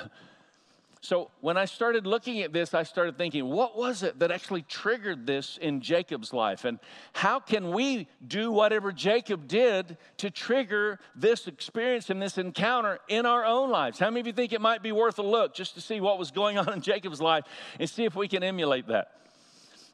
So 1.03 1.31
when 1.41 1.57
I 1.57 1.65
started 1.65 2.07
looking 2.07 2.43
at 2.43 2.53
this, 2.53 2.73
I 2.73 2.83
started 2.83 3.17
thinking, 3.17 3.43
what 3.49 3.77
was 3.77 4.03
it 4.03 4.19
that 4.19 4.31
actually 4.31 4.61
triggered 4.61 5.27
this 5.27 5.59
in 5.61 5.81
Jacob's 5.81 6.31
life? 6.31 6.63
And 6.63 6.79
how 7.11 7.41
can 7.41 7.71
we 7.71 8.07
do 8.25 8.53
whatever 8.53 8.93
Jacob 8.93 9.45
did 9.45 9.97
to 10.19 10.31
trigger 10.31 10.99
this 11.13 11.45
experience 11.45 12.09
and 12.09 12.21
this 12.21 12.37
encounter 12.37 12.99
in 13.09 13.25
our 13.25 13.43
own 13.43 13.69
lives? 13.69 13.99
How 13.99 14.09
many 14.09 14.21
of 14.21 14.27
you 14.27 14.33
think 14.33 14.53
it 14.53 14.61
might 14.61 14.81
be 14.81 14.93
worth 14.93 15.19
a 15.19 15.23
look 15.23 15.53
just 15.53 15.75
to 15.75 15.81
see 15.81 15.99
what 15.99 16.17
was 16.17 16.31
going 16.31 16.57
on 16.57 16.71
in 16.71 16.79
Jacob's 16.79 17.19
life 17.19 17.43
and 17.81 17.89
see 17.89 18.05
if 18.05 18.15
we 18.15 18.29
can 18.29 18.41
emulate 18.41 18.87
that? 18.87 19.11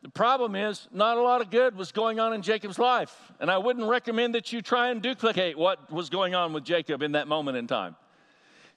The 0.01 0.10
problem 0.10 0.56
is, 0.56 0.88
not 0.94 1.18
a 1.18 1.22
lot 1.22 1.41
of 1.41 1.50
good 1.50 1.75
was 1.75 1.91
going 1.91 2.20
on 2.20 2.34
in 2.34 2.41
Jacob's 2.41 2.79
life. 2.79 3.32
And 3.39 3.51
I 3.51 3.58
wouldn't 3.58 3.88
recommend 3.88 4.34
that 4.36 4.53
you 4.53 4.62
try 4.62 4.89
and 4.89 5.01
duplicate 5.01 5.58
what 5.58 5.91
was 5.91 6.10
going 6.10 6.36
on 6.36 6.53
with 6.53 6.63
Jacob 6.63 7.03
in 7.03 7.12
that 7.13 7.27
moment 7.27 7.58
in 7.58 7.68
time. 7.68 7.98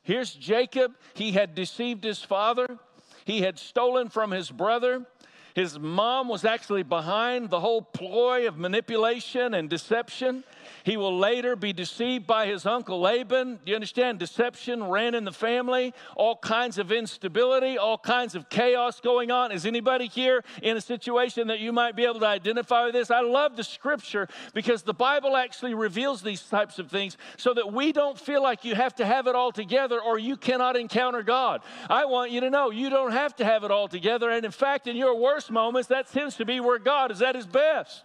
Here's 0.03 0.35
Jacob. 0.35 0.95
He 1.15 1.31
had 1.33 1.55
deceived 1.55 2.03
his 2.03 2.23
father, 2.23 2.79
he 3.25 3.43
had 3.43 3.59
stolen 3.59 4.09
from 4.09 4.33
his 4.33 4.51
brother. 4.51 5.07
His 5.55 5.79
mom 5.79 6.29
was 6.29 6.47
actually 6.47 6.83
behind 6.83 7.51
the 7.51 7.61
whole 7.61 7.83
ploy 7.83 8.49
of 8.49 8.57
manipulation 8.57 9.53
and 9.53 9.69
deception. 9.69 10.45
He 10.85 10.97
will 10.97 11.17
later 11.17 11.57
be 11.57 11.73
deceived 11.73 12.27
by 12.27 12.47
his 12.47 12.67
uncle 12.67 13.01
Laban. 13.01 13.57
Do 13.65 13.71
you 13.71 13.75
understand? 13.75 14.19
Deception 14.19 14.85
ran 14.85 15.15
in 15.15 15.25
the 15.25 15.33
family, 15.33 15.95
all 16.17 16.37
kinds 16.37 16.79
of 16.79 16.93
instability, 16.93 17.79
all 17.79 17.99
kinds 17.99 18.35
of 18.35 18.49
chaos 18.49 19.01
going 19.01 19.31
on. 19.31 19.53
Is 19.53 19.67
anybody 19.67 20.09
here 20.09 20.45
in 20.63 20.77
a 20.77 20.81
situation 20.81 21.49
that 21.49 21.61
you 21.61 21.73
might 21.73 21.97
be 21.97 22.05
able 22.05 22.21
to 22.21 22.27
identify 22.27 22.85
with 22.85 22.95
this? 22.95 23.11
I 23.11 23.21
love 23.21 23.57
the 23.57 23.65
scripture 23.65 24.29
because 24.55 24.83
the 24.83 24.95
Bible 24.95 25.37
actually 25.37 25.75
reveals 25.75 26.23
these 26.23 26.43
types 26.43 26.79
of 26.79 26.91
things 26.91 27.17
so 27.37 27.55
that 27.55 27.73
we 27.73 27.93
don't 27.93 28.19
feel 28.19 28.43
like 28.43 28.65
you 28.65 28.75
have 28.75 28.95
to 28.97 29.07
have 29.07 29.27
it 29.27 29.35
all 29.35 29.53
together 29.53 30.01
or 30.01 30.19
you 30.19 30.37
cannot 30.37 30.77
encounter 30.77 31.23
God. 31.23 31.63
I 31.89 32.05
want 32.05 32.31
you 32.31 32.41
to 32.41 32.51
know 32.51 32.71
you 32.71 32.91
don't 32.91 33.13
have 33.13 33.37
to 33.37 33.45
have 33.45 33.65
it 33.65 33.71
all 33.71 33.89
together. 33.89 34.31
And 34.31 34.45
in 34.45 34.51
fact, 34.51 34.87
in 34.87 34.97
your 34.97 35.15
worst 35.15 35.51
moments, 35.51 35.89
that 35.89 36.11
tends 36.11 36.37
to 36.37 36.45
be 36.45 36.61
where 36.61 36.79
God 36.79 37.11
is 37.11 37.23
at 37.23 37.35
his 37.35 37.47
best 37.47 38.05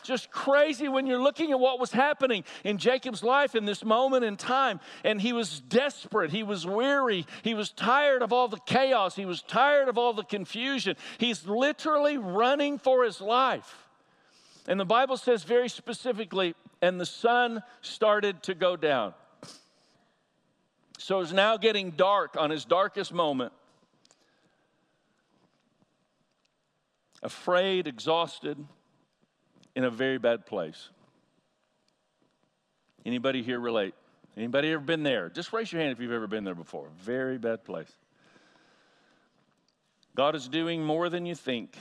just 0.00 0.30
crazy 0.30 0.88
when 0.88 1.06
you're 1.06 1.22
looking 1.22 1.50
at 1.50 1.60
what 1.60 1.78
was 1.78 1.92
happening 1.92 2.44
in 2.64 2.78
Jacob's 2.78 3.22
life 3.22 3.54
in 3.54 3.64
this 3.64 3.84
moment 3.84 4.24
in 4.24 4.36
time. 4.36 4.80
And 5.04 5.20
he 5.20 5.32
was 5.32 5.60
desperate. 5.60 6.30
He 6.30 6.42
was 6.42 6.66
weary. 6.66 7.26
He 7.42 7.54
was 7.54 7.70
tired 7.70 8.22
of 8.22 8.32
all 8.32 8.48
the 8.48 8.60
chaos. 8.66 9.16
He 9.16 9.26
was 9.26 9.42
tired 9.42 9.88
of 9.88 9.98
all 9.98 10.12
the 10.12 10.24
confusion. 10.24 10.96
He's 11.18 11.46
literally 11.46 12.18
running 12.18 12.78
for 12.78 13.04
his 13.04 13.20
life. 13.20 13.88
And 14.66 14.78
the 14.78 14.84
Bible 14.84 15.16
says 15.16 15.44
very 15.44 15.68
specifically, 15.68 16.54
and 16.82 17.00
the 17.00 17.06
sun 17.06 17.62
started 17.80 18.42
to 18.44 18.54
go 18.54 18.76
down. 18.76 19.14
So 20.98 21.20
it's 21.20 21.32
now 21.32 21.56
getting 21.56 21.92
dark 21.92 22.36
on 22.36 22.50
his 22.50 22.64
darkest 22.64 23.12
moment. 23.12 23.52
Afraid, 27.22 27.86
exhausted, 27.86 28.58
in 29.74 29.84
a 29.84 29.90
very 29.90 30.18
bad 30.18 30.46
place. 30.46 30.90
Anybody 33.04 33.42
here 33.42 33.60
relate? 33.60 33.94
Anybody 34.36 34.72
ever 34.72 34.82
been 34.82 35.02
there? 35.02 35.28
Just 35.28 35.52
raise 35.52 35.72
your 35.72 35.80
hand 35.80 35.92
if 35.92 36.00
you've 36.00 36.12
ever 36.12 36.26
been 36.26 36.44
there 36.44 36.54
before. 36.54 36.88
Very 37.02 37.38
bad 37.38 37.64
place. 37.64 37.90
God 40.14 40.34
is 40.34 40.48
doing 40.48 40.84
more 40.84 41.08
than 41.08 41.24
you 41.24 41.34
think, 41.34 41.76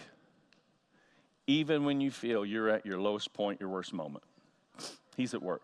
even 1.48 1.84
when 1.84 2.00
you 2.00 2.12
feel 2.12 2.46
you're 2.46 2.70
at 2.70 2.86
your 2.86 3.00
lowest 3.00 3.34
point, 3.34 3.60
your 3.60 3.70
worst 3.70 3.94
moment. 3.94 4.24
He's 5.18 5.34
at 5.34 5.42
work, 5.42 5.62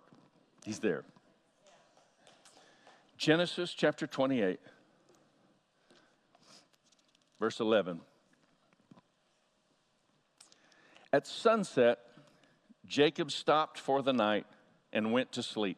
He's 0.65 0.79
there. 0.79 1.03
Genesis 3.17 3.73
chapter 3.73 4.07
28, 4.07 4.59
verse 7.39 7.59
11. 7.59 8.01
At 11.13 11.25
sunset, 11.25 11.99
Jacob 12.87 13.31
stopped 13.31 13.79
for 13.79 14.01
the 14.01 14.13
night 14.13 14.45
and 14.93 15.11
went 15.11 15.31
to 15.33 15.43
sleep. 15.43 15.77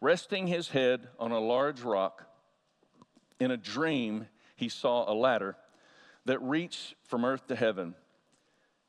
Resting 0.00 0.46
his 0.46 0.68
head 0.68 1.08
on 1.18 1.32
a 1.32 1.38
large 1.38 1.82
rock, 1.82 2.26
in 3.38 3.50
a 3.50 3.56
dream, 3.56 4.26
he 4.56 4.68
saw 4.68 5.10
a 5.10 5.14
ladder 5.14 5.56
that 6.24 6.40
reached 6.42 6.94
from 7.04 7.24
earth 7.24 7.46
to 7.48 7.56
heaven, 7.56 7.94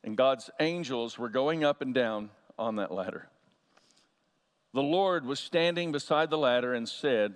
and 0.02 0.16
God's 0.16 0.50
angels 0.60 1.18
were 1.18 1.28
going 1.28 1.64
up 1.64 1.82
and 1.82 1.94
down 1.94 2.30
on 2.58 2.76
that 2.76 2.92
ladder. 2.92 3.28
The 4.72 4.82
Lord 4.82 5.24
was 5.24 5.40
standing 5.40 5.92
beside 5.92 6.30
the 6.30 6.38
ladder 6.38 6.74
and 6.74 6.88
said, 6.88 7.34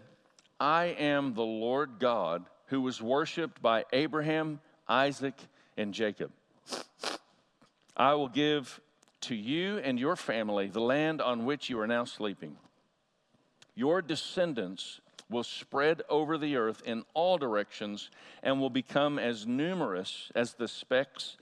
I 0.61 0.87
am 0.87 1.35
the 1.35 1.43
Lord 1.43 1.99
God 1.99 2.47
who 2.67 2.81
was 2.81 3.01
worshiped 3.01 3.63
by 3.63 3.85
Abraham, 3.93 4.61
Isaac, 4.89 5.35
and 5.77 5.95
Jacob. 5.95 6.33
I 7.97 8.15
will 8.15 8.29
give 8.29 8.81
to 9.23 9.35
you 9.35 9.79
and 9.79 9.99
your 9.99 10.17
family 10.17 10.69
the 10.69 10.81
land 10.81 11.21
on 11.21 11.45
which 11.45 11.69
you 11.69 11.79
are 11.81 11.87
now 11.87 12.05
sleeping. 12.05 12.57
Your 13.75 14.03
descendants 14.03 15.01
will 15.31 15.45
spread 15.45 16.03
over 16.09 16.39
the 16.39 16.57
earth 16.57 16.83
in 16.85 17.05
all 17.15 17.39
directions 17.39 18.11
and 18.43 18.61
will 18.61 18.71
become 18.71 19.19
as 19.19 19.47
numerous 19.47 20.33
as 20.35 20.55
the 20.55 20.69
specks 20.69 21.37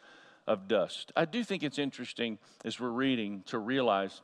of 0.46 0.68
dust. 0.68 1.12
I 1.16 1.24
do 1.24 1.42
think 1.44 1.62
it's 1.62 1.78
interesting 1.78 2.38
as 2.64 2.80
we're 2.80 2.88
reading 2.88 3.42
to 3.46 3.58
realize 3.58 4.22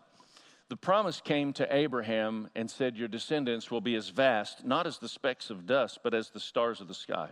the 0.68 0.76
promise 0.76 1.20
came 1.20 1.52
to 1.54 1.74
Abraham 1.74 2.48
and 2.54 2.70
said, 2.70 2.96
Your 2.96 3.08
descendants 3.08 3.70
will 3.70 3.82
be 3.82 3.94
as 3.94 4.08
vast, 4.08 4.64
not 4.64 4.86
as 4.86 4.98
the 4.98 5.08
specks 5.08 5.50
of 5.50 5.66
dust, 5.66 5.98
but 6.02 6.14
as 6.14 6.30
the 6.30 6.40
stars 6.40 6.80
of 6.80 6.88
the 6.88 6.94
sky. 6.94 7.28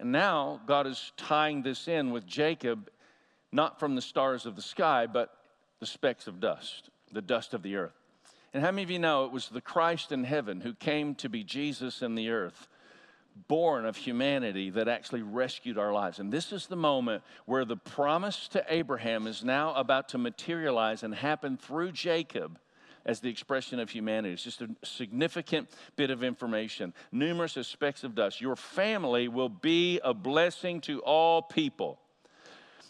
And 0.00 0.10
now 0.10 0.60
God 0.66 0.86
is 0.86 1.12
tying 1.16 1.62
this 1.62 1.86
in 1.86 2.10
with 2.10 2.26
Jacob 2.26 2.90
not 3.52 3.80
from 3.80 3.94
the 3.94 4.02
stars 4.02 4.46
of 4.46 4.56
the 4.56 4.62
sky, 4.62 5.06
but 5.06 5.34
the 5.80 5.86
specks 5.86 6.26
of 6.26 6.40
dust, 6.40 6.90
the 7.12 7.22
dust 7.22 7.54
of 7.54 7.62
the 7.62 7.76
earth. 7.76 7.94
And 8.52 8.62
how 8.62 8.70
many 8.70 8.82
of 8.82 8.90
you 8.90 8.98
know 8.98 9.24
it 9.24 9.32
was 9.32 9.48
the 9.48 9.60
Christ 9.60 10.12
in 10.12 10.24
heaven 10.24 10.60
who 10.60 10.74
came 10.74 11.14
to 11.16 11.28
be 11.28 11.44
Jesus 11.44 12.02
in 12.02 12.14
the 12.14 12.30
earth, 12.30 12.68
born 13.48 13.86
of 13.86 13.96
humanity, 13.96 14.70
that 14.70 14.88
actually 14.88 15.22
rescued 15.22 15.78
our 15.78 15.92
lives? 15.92 16.18
And 16.18 16.32
this 16.32 16.52
is 16.52 16.66
the 16.66 16.76
moment 16.76 17.22
where 17.46 17.64
the 17.64 17.76
promise 17.76 18.48
to 18.48 18.64
Abraham 18.68 19.26
is 19.26 19.44
now 19.44 19.74
about 19.74 20.08
to 20.10 20.18
materialize 20.18 21.02
and 21.02 21.14
happen 21.14 21.56
through 21.56 21.92
Jacob 21.92 22.58
as 23.06 23.20
the 23.20 23.30
expression 23.30 23.78
of 23.78 23.90
humanity. 23.90 24.34
It's 24.34 24.42
just 24.42 24.62
a 24.62 24.68
significant 24.82 25.70
bit 25.96 26.10
of 26.10 26.22
information. 26.22 26.92
Numerous 27.12 27.54
specks 27.66 28.04
of 28.04 28.14
dust. 28.14 28.40
Your 28.40 28.56
family 28.56 29.28
will 29.28 29.48
be 29.48 30.00
a 30.02 30.12
blessing 30.12 30.80
to 30.82 31.00
all 31.00 31.40
people. 31.40 31.98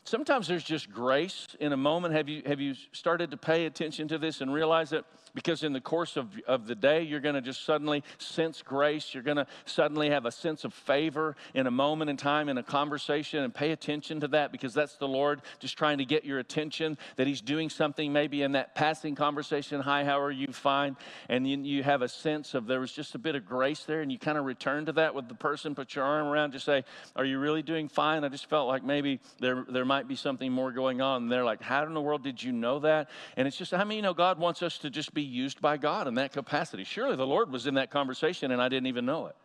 Sometimes 0.04 0.48
there's 0.48 0.64
just 0.64 0.90
grace 0.90 1.48
in 1.60 1.72
a 1.72 1.76
moment. 1.76 2.14
Have 2.14 2.28
you, 2.28 2.42
have 2.46 2.60
you 2.60 2.74
started 2.92 3.30
to 3.30 3.36
pay 3.36 3.66
attention 3.66 4.08
to 4.08 4.18
this 4.18 4.40
and 4.40 4.52
realize 4.52 4.90
that 4.90 5.04
because 5.34 5.62
in 5.62 5.72
the 5.72 5.80
course 5.80 6.16
of, 6.16 6.28
of 6.46 6.66
the 6.66 6.74
day, 6.74 7.02
you're 7.02 7.20
going 7.20 7.34
to 7.34 7.40
just 7.40 7.64
suddenly 7.64 8.02
sense 8.18 8.62
grace. 8.62 9.14
You're 9.14 9.22
going 9.22 9.36
to 9.36 9.46
suddenly 9.64 10.10
have 10.10 10.26
a 10.26 10.30
sense 10.30 10.64
of 10.64 10.74
favor 10.74 11.36
in 11.54 11.66
a 11.66 11.70
moment 11.70 12.10
in 12.10 12.16
time 12.16 12.48
in 12.48 12.58
a 12.58 12.62
conversation 12.62 13.42
and 13.42 13.54
pay 13.54 13.72
attention 13.72 14.20
to 14.20 14.28
that 14.28 14.52
because 14.52 14.74
that's 14.74 14.96
the 14.96 15.08
Lord 15.08 15.42
just 15.58 15.76
trying 15.76 15.98
to 15.98 16.04
get 16.04 16.24
your 16.24 16.38
attention 16.38 16.98
that 17.16 17.26
He's 17.26 17.40
doing 17.40 17.70
something 17.70 18.12
maybe 18.12 18.42
in 18.42 18.52
that 18.52 18.74
passing 18.74 19.14
conversation. 19.14 19.80
Hi, 19.80 20.04
how 20.04 20.20
are 20.20 20.30
you? 20.30 20.48
Fine. 20.48 20.96
And 21.28 21.48
you, 21.48 21.58
you 21.58 21.82
have 21.82 22.02
a 22.02 22.08
sense 22.08 22.54
of 22.54 22.66
there 22.66 22.80
was 22.80 22.92
just 22.92 23.14
a 23.14 23.18
bit 23.18 23.34
of 23.34 23.46
grace 23.46 23.84
there 23.84 24.00
and 24.00 24.10
you 24.10 24.18
kind 24.18 24.38
of 24.38 24.44
return 24.44 24.86
to 24.86 24.92
that 24.92 25.14
with 25.14 25.28
the 25.28 25.34
person, 25.34 25.74
put 25.74 25.94
your 25.94 26.04
arm 26.04 26.26
around, 26.26 26.52
just 26.52 26.64
say, 26.64 26.84
Are 27.16 27.24
you 27.24 27.38
really 27.38 27.62
doing 27.62 27.88
fine? 27.88 28.24
I 28.24 28.28
just 28.28 28.48
felt 28.48 28.68
like 28.68 28.84
maybe 28.84 29.20
there, 29.38 29.64
there 29.68 29.84
might 29.84 30.08
be 30.08 30.16
something 30.16 30.50
more 30.52 30.72
going 30.72 31.00
on. 31.00 31.22
And 31.22 31.32
they're 31.32 31.44
like, 31.44 31.62
How 31.62 31.84
in 31.84 31.94
the 31.94 32.00
world 32.00 32.22
did 32.22 32.42
you 32.42 32.52
know 32.52 32.80
that? 32.80 33.10
And 33.36 33.46
it's 33.46 33.56
just, 33.56 33.72
I 33.72 33.84
mean, 33.84 33.96
you 33.96 34.02
know, 34.02 34.14
God 34.14 34.38
wants 34.38 34.62
us 34.62 34.78
to 34.78 34.90
just 34.90 35.14
be 35.14 35.19
used 35.20 35.60
by 35.60 35.76
God 35.76 36.08
in 36.08 36.14
that 36.14 36.32
capacity. 36.32 36.84
Surely 36.84 37.16
the 37.16 37.26
Lord 37.26 37.50
was 37.50 37.66
in 37.66 37.74
that 37.74 37.90
conversation 37.90 38.50
and 38.50 38.60
I 38.60 38.68
didn't 38.68 38.86
even 38.86 39.06
know 39.06 39.26
it. 39.26 39.36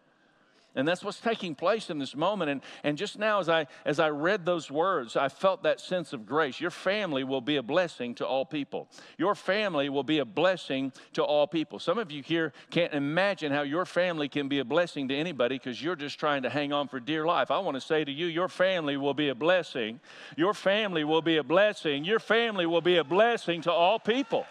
And 0.76 0.86
that's 0.86 1.04
what's 1.04 1.22
taking 1.22 1.56
place 1.56 1.90
in 1.90 2.00
this 2.00 2.16
moment. 2.16 2.52
And, 2.52 2.62
and 2.84 2.98
just 2.98 3.18
now, 3.18 3.40
as 3.40 3.48
I, 3.48 3.68
as 3.86 3.98
I 4.00 4.10
read 4.10 4.46
those 4.46 4.70
words, 4.70 5.16
I 5.16 5.30
felt 5.30 5.64
that 5.64 5.80
sense 5.80 6.12
of 6.12 6.26
grace. 6.26 6.60
Your 6.60 6.70
family 6.70 7.24
will 7.24 7.40
be 7.40 7.56
a 7.56 7.64
blessing 7.64 8.14
to 8.16 8.28
all 8.28 8.46
people. 8.46 8.90
Your 9.18 9.36
family 9.36 9.88
will 9.88 10.04
be 10.04 10.20
a 10.20 10.26
blessing 10.26 10.92
to 11.14 11.24
all 11.24 11.48
people. 11.48 11.80
Some 11.80 11.98
of 11.98 12.12
you 12.12 12.22
here 12.22 12.52
can't 12.72 12.94
imagine 12.94 13.54
how 13.54 13.62
your 13.62 13.86
family 13.86 14.28
can 14.28 14.50
be 14.50 14.60
a 14.60 14.66
blessing 14.66 15.08
to 15.08 15.16
anybody 15.16 15.58
because 15.58 15.82
you're 15.82 15.96
just 15.96 16.20
trying 16.20 16.44
to 16.44 16.50
hang 16.50 16.74
on 16.74 16.90
for 16.90 17.00
dear 17.00 17.26
life. 17.26 17.52
I 17.52 17.60
want 17.60 17.76
to 17.76 17.82
say 17.82 18.04
to 18.04 18.12
you, 18.12 18.26
your 18.26 18.50
family 18.50 18.98
will 18.98 19.14
be 19.14 19.30
a 19.30 19.36
blessing. 19.36 20.02
Your 20.36 20.54
family 20.54 21.06
will 21.06 21.22
be 21.22 21.38
a 21.38 21.44
blessing. 21.44 22.04
Your 22.04 22.20
family 22.20 22.66
will 22.66 22.82
be 22.82 22.98
a 22.98 23.04
blessing 23.06 23.62
to 23.62 23.72
all 23.72 23.98
people. 23.98 24.46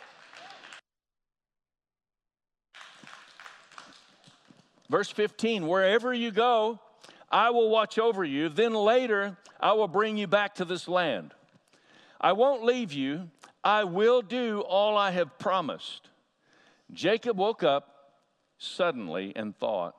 Verse 4.91 5.11
15, 5.11 5.67
wherever 5.67 6.13
you 6.13 6.31
go, 6.31 6.79
I 7.31 7.51
will 7.51 7.71
watch 7.71 7.99
over 7.99 8.25
you. 8.25 8.49
Then 8.49 8.75
later, 8.75 9.37
I 9.59 9.73
will 9.73 9.89
bring 9.89 10.17
you 10.17 10.27
back 10.27 10.57
to 10.57 10.65
this 10.65 10.89
land. 10.89 11.33
I 12.21 12.33
won't 12.33 12.65
leave 12.65 12.93
you. 12.93 13.31
I 13.63 13.85
will 13.85 14.23
do 14.23 14.61
all 14.61 14.97
I 14.97 15.11
have 15.11 15.39
promised. 15.39 16.11
Jacob 16.93 17.39
woke 17.39 17.63
up 17.63 18.13
suddenly 18.59 19.33
and 19.35 19.57
thought, 19.57 19.97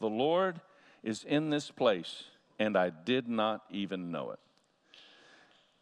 The 0.00 0.08
Lord 0.08 0.60
is 1.02 1.24
in 1.24 1.50
this 1.50 1.70
place, 1.70 2.24
and 2.58 2.76
I 2.76 2.90
did 2.90 3.28
not 3.28 3.62
even 3.70 4.10
know 4.10 4.32
it. 4.32 4.40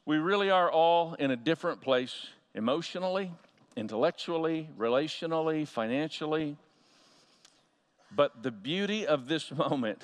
We 0.07 0.19
really 0.19 0.51
are 0.51 0.71
all 0.71 1.15
in 1.15 1.31
a 1.31 1.37
different 1.37 1.81
place 1.81 2.29
emotionally, 2.55 3.33
intellectually, 3.75 4.69
relationally, 4.79 5.67
financially. 5.67 6.59
But 8.15 8.43
the 8.43 8.51
beauty 8.51 9.07
of 9.07 9.29
this 9.29 9.51
moment 9.57 10.03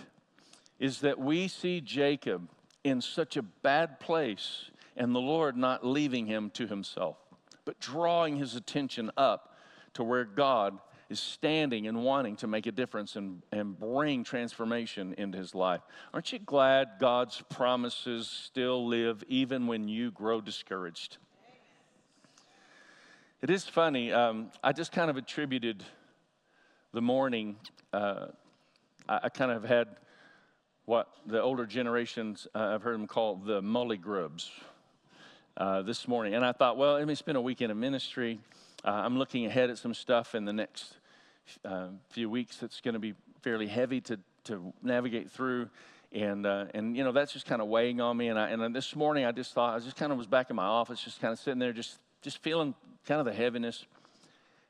is 0.79 1.00
that 1.00 1.19
we 1.19 1.49
see 1.49 1.81
Jacob 1.81 2.49
in 2.83 3.00
such 3.00 3.37
a 3.37 3.43
bad 3.43 4.00
place 4.00 4.71
and 4.97 5.14
the 5.14 5.21
Lord 5.21 5.57
not 5.57 5.85
leaving 5.85 6.26
him 6.26 6.50
to 6.50 6.67
himself, 6.67 7.17
but 7.64 7.79
drawing 7.79 8.37
his 8.37 8.55
attention 8.55 9.11
up 9.17 9.57
to 9.95 10.02
where 10.02 10.25
God 10.25 10.79
is 11.09 11.21
standing 11.21 11.88
and 11.88 12.05
wanting 12.05 12.37
to 12.37 12.47
make 12.47 12.67
a 12.67 12.73
difference 12.73 13.17
and, 13.17 13.43
and 13.50 13.79
bring 13.79 14.23
transformation 14.23 15.14
into 15.19 15.37
his 15.37 15.55
life. 15.55 15.81
Aren't 16.14 16.33
you 16.33 16.38
glad 16.38 16.93
God's 17.00 17.43
promises 17.50 18.29
still 18.29 18.87
live 18.87 19.25
even 19.26 19.67
when 19.67 19.88
you 19.88 20.12
grow 20.12 20.40
discouraged? 20.40 21.19
It 23.43 23.50
is 23.50 23.64
funny. 23.64 24.12
Um, 24.12 24.50
I 24.62 24.73
just 24.73 24.93
kind 24.93 25.11
of 25.11 25.17
attributed 25.17 25.83
the 26.92 27.00
morning, 27.00 27.56
uh, 27.92 28.26
I, 29.09 29.20
I, 29.25 29.28
kind 29.28 29.52
of 29.52 29.62
had 29.62 29.88
what 30.87 31.09
the 31.25 31.40
older 31.40 31.64
generations, 31.64 32.49
uh, 32.54 32.75
I've 32.75 32.82
heard 32.82 32.94
them 32.94 33.06
call 33.06 33.37
the 33.37 33.62
mully 33.62 34.00
grubs 34.00 34.50
uh, 35.56 35.82
this 35.82 36.09
morning. 36.09 36.35
And 36.35 36.44
I 36.44 36.50
thought, 36.50 36.76
well, 36.76 36.94
let 36.94 37.06
me 37.06 37.14
spend 37.14 37.37
a 37.38 37.40
weekend 37.40 37.70
of 37.70 37.78
ministry. 37.78 38.40
Uh, 38.85 38.90
I'm 38.90 39.18
looking 39.18 39.47
ahead 39.47 39.70
at 39.70 39.78
some 39.78 39.94
stuff 39.94 40.35
in 40.35 40.44
the 40.44 40.52
next 40.52 40.97
uh, 41.64 41.88
few 42.09 42.28
weeks 42.28 42.56
that's 42.56 42.80
going 42.80 42.94
to 42.94 43.00
be 43.00 43.14
fairly 43.42 43.68
heavy 43.68 44.00
to, 44.02 44.18
to 44.44 44.73
navigate 44.82 45.30
through. 45.30 45.68
And, 46.11 46.44
uh, 46.44 46.66
and 46.75 46.97
you 46.97 47.04
know, 47.04 47.12
that's 47.12 47.32
just 47.32 47.47
kind 47.47 47.62
of 47.62 47.68
weighing 47.68 48.00
on 48.00 48.16
me. 48.16 48.28
And, 48.28 48.38
I, 48.38 48.49
and 48.49 48.75
this 48.75 48.97
morning, 48.97 49.25
I 49.25 49.30
just 49.30 49.54
thought, 49.54 49.76
I 49.76 49.85
just 49.85 49.97
kind 49.97 50.11
of 50.11 50.18
was 50.18 50.26
back 50.26 50.50
in 50.50 50.56
my 50.56 50.66
office, 50.66 51.00
just 51.00 51.20
kind 51.20 51.32
of 51.32 51.38
sitting 51.38 51.61
there, 51.61 51.73
just, 51.73 52.00
just 52.20 52.38
feeling 52.38 52.75
kind 53.06 53.20
of 53.20 53.26
the 53.26 53.32
heaviness. 53.32 53.85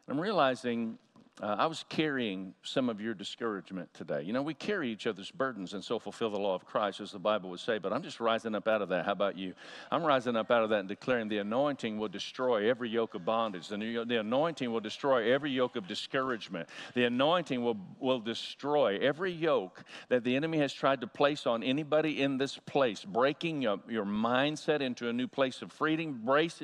And 0.06 0.18
I'm 0.18 0.22
realizing 0.22 0.98
uh, 1.42 1.56
I 1.58 1.66
was 1.66 1.86
carrying 1.88 2.52
some 2.62 2.90
of 2.90 3.00
your 3.00 3.14
discouragement 3.14 3.88
today. 3.94 4.22
You 4.22 4.34
know, 4.34 4.42
we 4.42 4.52
carry 4.52 4.90
each 4.90 5.06
other's 5.06 5.30
burdens 5.30 5.72
and 5.72 5.82
so 5.82 5.98
fulfill 5.98 6.28
the 6.28 6.38
law 6.38 6.54
of 6.54 6.66
Christ, 6.66 7.00
as 7.00 7.12
the 7.12 7.18
Bible 7.18 7.48
would 7.50 7.60
say, 7.60 7.78
but 7.78 7.94
I'm 7.94 8.02
just 8.02 8.20
rising 8.20 8.54
up 8.54 8.68
out 8.68 8.82
of 8.82 8.90
that. 8.90 9.06
How 9.06 9.12
about 9.12 9.38
you? 9.38 9.54
I'm 9.90 10.04
rising 10.04 10.36
up 10.36 10.50
out 10.50 10.64
of 10.64 10.70
that 10.70 10.80
and 10.80 10.88
declaring 10.88 11.28
the 11.28 11.38
anointing 11.38 11.96
will 11.96 12.08
destroy 12.08 12.68
every 12.68 12.90
yoke 12.90 13.14
of 13.14 13.24
bondage. 13.24 13.68
The, 13.68 14.04
the 14.06 14.20
anointing 14.20 14.70
will 14.70 14.80
destroy 14.80 15.32
every 15.32 15.50
yoke 15.50 15.76
of 15.76 15.86
discouragement. 15.86 16.68
The 16.94 17.04
anointing 17.04 17.62
will, 17.64 17.78
will 17.98 18.20
destroy 18.20 18.98
every 18.98 19.32
yoke 19.32 19.82
that 20.10 20.24
the 20.24 20.36
enemy 20.36 20.58
has 20.58 20.74
tried 20.74 21.00
to 21.00 21.06
place 21.06 21.46
on 21.46 21.62
anybody 21.62 22.20
in 22.20 22.36
this 22.36 22.58
place, 22.58 23.02
breaking 23.02 23.62
your, 23.62 23.80
your 23.88 24.04
mindset 24.04 24.82
into 24.82 25.08
a 25.08 25.12
new 25.12 25.26
place 25.26 25.62
of 25.62 25.72
freedom, 25.72 26.20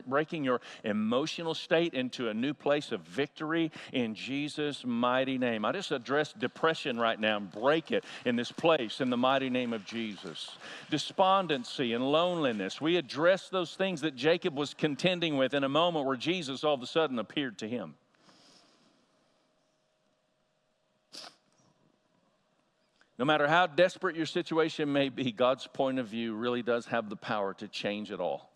breaking 0.07 0.45
your 0.45 0.61
emotional 0.85 1.55
state 1.55 1.95
into 1.95 2.29
a 2.29 2.35
new 2.35 2.53
place 2.53 2.93
of 2.93 3.01
victory 3.01 3.71
in 3.95 4.15
Jesus 4.15 4.66
Jesus' 4.67 4.85
mighty 4.85 5.39
name. 5.39 5.65
I 5.65 5.71
just 5.71 5.93
address 5.93 6.33
depression 6.33 6.99
right 6.99 7.19
now 7.19 7.37
and 7.37 7.51
break 7.51 7.93
it 7.93 8.05
in 8.25 8.35
this 8.35 8.51
place 8.51 9.01
in 9.01 9.11
the 9.11 9.17
mighty 9.17 9.49
name 9.49 9.73
of 9.73 9.85
Jesus. 9.85 10.57
Despondency 10.91 11.93
and 11.93 12.05
loneliness. 12.05 12.81
We 12.81 12.97
address 12.97 13.49
those 13.49 13.75
things 13.75 14.01
that 14.01 14.17
Jacob 14.17 14.57
was 14.57 14.75
contending 14.75 15.37
with 15.37 15.55
in 15.55 15.63
a 15.63 15.69
moment 15.69 16.05
where 16.05 16.17
Jesus 16.17 16.65
all 16.65 16.75
of 16.75 16.83
a 16.83 16.87
sudden 16.87 17.21
appeared 17.21 17.59
to 17.59 17.69
him. 17.69 17.95
No 23.19 23.25
matter 23.25 23.47
how 23.47 23.69
desperate 23.69 24.17
your 24.17 24.27
situation 24.27 24.93
may 24.93 25.11
be, 25.11 25.31
God's 25.31 25.67
point 25.69 26.01
of 26.01 26.09
view 26.09 26.35
really 26.35 26.63
does 26.63 26.87
have 26.87 27.09
the 27.09 27.17
power 27.17 27.55
to 27.55 27.69
change 27.69 28.11
it 28.11 28.21
all. 28.21 28.51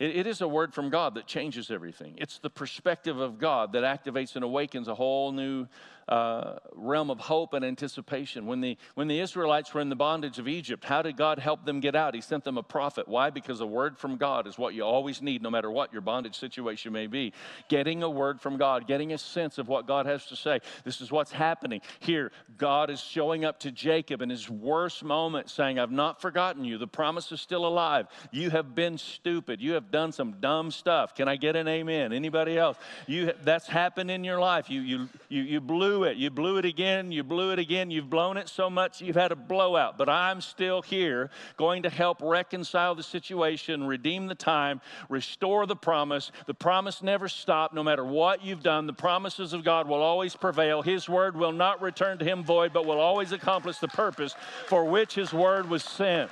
It, 0.00 0.16
it 0.16 0.26
is 0.26 0.40
a 0.40 0.48
word 0.48 0.74
from 0.74 0.90
God 0.90 1.14
that 1.14 1.26
changes 1.26 1.70
everything. 1.70 2.14
It's 2.16 2.38
the 2.38 2.50
perspective 2.50 3.20
of 3.20 3.38
God 3.38 3.72
that 3.74 3.84
activates 3.84 4.34
and 4.34 4.42
awakens 4.42 4.88
a 4.88 4.94
whole 4.96 5.30
new 5.30 5.68
uh, 6.10 6.58
realm 6.74 7.08
of 7.08 7.20
hope 7.20 7.54
and 7.54 7.64
anticipation. 7.64 8.44
When 8.44 8.60
the, 8.60 8.76
when 8.94 9.06
the 9.06 9.20
Israelites 9.20 9.72
were 9.72 9.80
in 9.80 9.88
the 9.88 9.96
bondage 9.96 10.40
of 10.40 10.48
Egypt, 10.48 10.84
how 10.84 11.02
did 11.02 11.16
God 11.16 11.38
help 11.38 11.64
them 11.64 11.78
get 11.78 11.94
out? 11.94 12.14
He 12.14 12.20
sent 12.20 12.42
them 12.42 12.58
a 12.58 12.62
prophet. 12.62 13.06
Why? 13.06 13.30
Because 13.30 13.60
a 13.60 13.66
word 13.66 13.96
from 13.96 14.16
God 14.16 14.48
is 14.48 14.58
what 14.58 14.74
you 14.74 14.82
always 14.82 15.22
need, 15.22 15.40
no 15.40 15.50
matter 15.50 15.70
what 15.70 15.92
your 15.92 16.02
bondage 16.02 16.36
situation 16.36 16.92
may 16.92 17.06
be. 17.06 17.32
Getting 17.68 18.02
a 18.02 18.10
word 18.10 18.40
from 18.40 18.56
God, 18.56 18.88
getting 18.88 19.12
a 19.12 19.18
sense 19.18 19.58
of 19.58 19.68
what 19.68 19.86
God 19.86 20.06
has 20.06 20.26
to 20.26 20.36
say. 20.36 20.58
This 20.84 21.00
is 21.00 21.12
what's 21.12 21.30
happening 21.30 21.80
here. 22.00 22.32
God 22.58 22.90
is 22.90 23.00
showing 23.00 23.44
up 23.44 23.60
to 23.60 23.70
Jacob 23.70 24.20
in 24.20 24.30
his 24.30 24.50
worst 24.50 25.04
moment, 25.04 25.48
saying, 25.48 25.78
I've 25.78 25.92
not 25.92 26.20
forgotten 26.20 26.64
you. 26.64 26.76
The 26.76 26.88
promise 26.88 27.30
is 27.30 27.40
still 27.40 27.64
alive. 27.64 28.08
You 28.32 28.50
have 28.50 28.74
been 28.74 28.98
stupid. 28.98 29.60
You 29.60 29.74
have 29.74 29.92
done 29.92 30.10
some 30.10 30.40
dumb 30.40 30.72
stuff. 30.72 31.14
Can 31.14 31.28
I 31.28 31.36
get 31.36 31.54
an 31.54 31.68
amen? 31.68 32.12
Anybody 32.12 32.58
else? 32.58 32.76
You, 33.06 33.32
that's 33.44 33.68
happened 33.68 34.10
in 34.10 34.24
your 34.24 34.40
life. 34.40 34.68
You, 34.68 34.80
you, 34.80 35.08
you, 35.28 35.42
you 35.42 35.60
blew 35.60 35.99
it. 36.04 36.16
You 36.16 36.30
blew 36.30 36.58
it 36.58 36.64
again. 36.64 37.12
You 37.12 37.22
blew 37.22 37.52
it 37.52 37.58
again. 37.58 37.90
You've 37.90 38.10
blown 38.10 38.36
it 38.36 38.48
so 38.48 38.70
much 38.70 39.00
you've 39.00 39.16
had 39.16 39.32
a 39.32 39.36
blowout. 39.36 39.98
But 39.98 40.08
I'm 40.08 40.40
still 40.40 40.82
here 40.82 41.30
going 41.56 41.82
to 41.82 41.90
help 41.90 42.20
reconcile 42.22 42.94
the 42.94 43.02
situation, 43.02 43.86
redeem 43.86 44.26
the 44.26 44.34
time, 44.34 44.80
restore 45.08 45.66
the 45.66 45.76
promise. 45.76 46.32
The 46.46 46.54
promise 46.54 47.02
never 47.02 47.28
stopped. 47.28 47.74
No 47.74 47.82
matter 47.82 48.04
what 48.04 48.44
you've 48.44 48.62
done, 48.62 48.86
the 48.86 48.92
promises 48.92 49.52
of 49.52 49.64
God 49.64 49.88
will 49.88 50.02
always 50.02 50.36
prevail. 50.36 50.82
His 50.82 51.08
word 51.08 51.36
will 51.36 51.52
not 51.52 51.82
return 51.82 52.18
to 52.18 52.24
him 52.24 52.42
void, 52.44 52.72
but 52.72 52.86
will 52.86 53.00
always 53.00 53.32
accomplish 53.32 53.78
the 53.78 53.88
purpose 53.88 54.34
for 54.66 54.84
which 54.84 55.14
his 55.14 55.32
word 55.32 55.68
was 55.68 55.82
sent. 55.82 56.30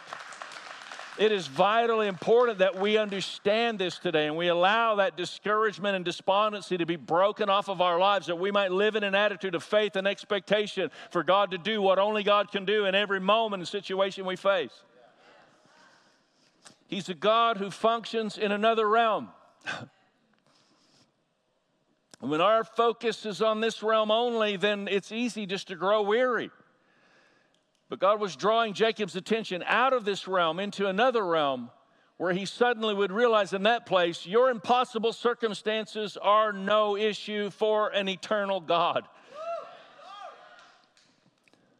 It 1.18 1.32
is 1.32 1.48
vitally 1.48 2.06
important 2.06 2.58
that 2.58 2.78
we 2.78 2.96
understand 2.96 3.80
this 3.80 3.98
today 3.98 4.28
and 4.28 4.36
we 4.36 4.46
allow 4.46 4.94
that 4.96 5.16
discouragement 5.16 5.96
and 5.96 6.04
despondency 6.04 6.78
to 6.78 6.86
be 6.86 6.94
broken 6.94 7.50
off 7.50 7.68
of 7.68 7.80
our 7.80 7.98
lives, 7.98 8.28
that 8.28 8.36
we 8.36 8.52
might 8.52 8.70
live 8.70 8.94
in 8.94 9.02
an 9.02 9.16
attitude 9.16 9.56
of 9.56 9.64
faith 9.64 9.96
and 9.96 10.06
expectation 10.06 10.92
for 11.10 11.24
God 11.24 11.50
to 11.50 11.58
do 11.58 11.82
what 11.82 11.98
only 11.98 12.22
God 12.22 12.52
can 12.52 12.64
do 12.64 12.84
in 12.84 12.94
every 12.94 13.18
moment 13.18 13.60
and 13.60 13.68
situation 13.68 14.26
we 14.26 14.36
face. 14.36 14.70
He's 16.86 17.08
a 17.08 17.14
God 17.14 17.56
who 17.56 17.72
functions 17.72 18.38
in 18.38 18.52
another 18.52 18.88
realm. 18.88 19.30
when 22.20 22.40
our 22.40 22.62
focus 22.62 23.26
is 23.26 23.42
on 23.42 23.60
this 23.60 23.82
realm 23.82 24.12
only, 24.12 24.56
then 24.56 24.86
it's 24.88 25.10
easy 25.10 25.46
just 25.46 25.66
to 25.66 25.74
grow 25.74 26.00
weary. 26.00 26.52
But 27.88 28.00
God 28.00 28.20
was 28.20 28.36
drawing 28.36 28.74
Jacob's 28.74 29.16
attention 29.16 29.64
out 29.66 29.92
of 29.92 30.04
this 30.04 30.28
realm 30.28 30.60
into 30.60 30.86
another 30.86 31.24
realm 31.24 31.70
where 32.18 32.32
he 32.32 32.44
suddenly 32.44 32.92
would 32.92 33.12
realize 33.12 33.52
in 33.52 33.62
that 33.62 33.86
place, 33.86 34.26
your 34.26 34.50
impossible 34.50 35.12
circumstances 35.12 36.16
are 36.20 36.52
no 36.52 36.96
issue 36.96 37.48
for 37.48 37.88
an 37.90 38.08
eternal 38.08 38.60
God. 38.60 39.04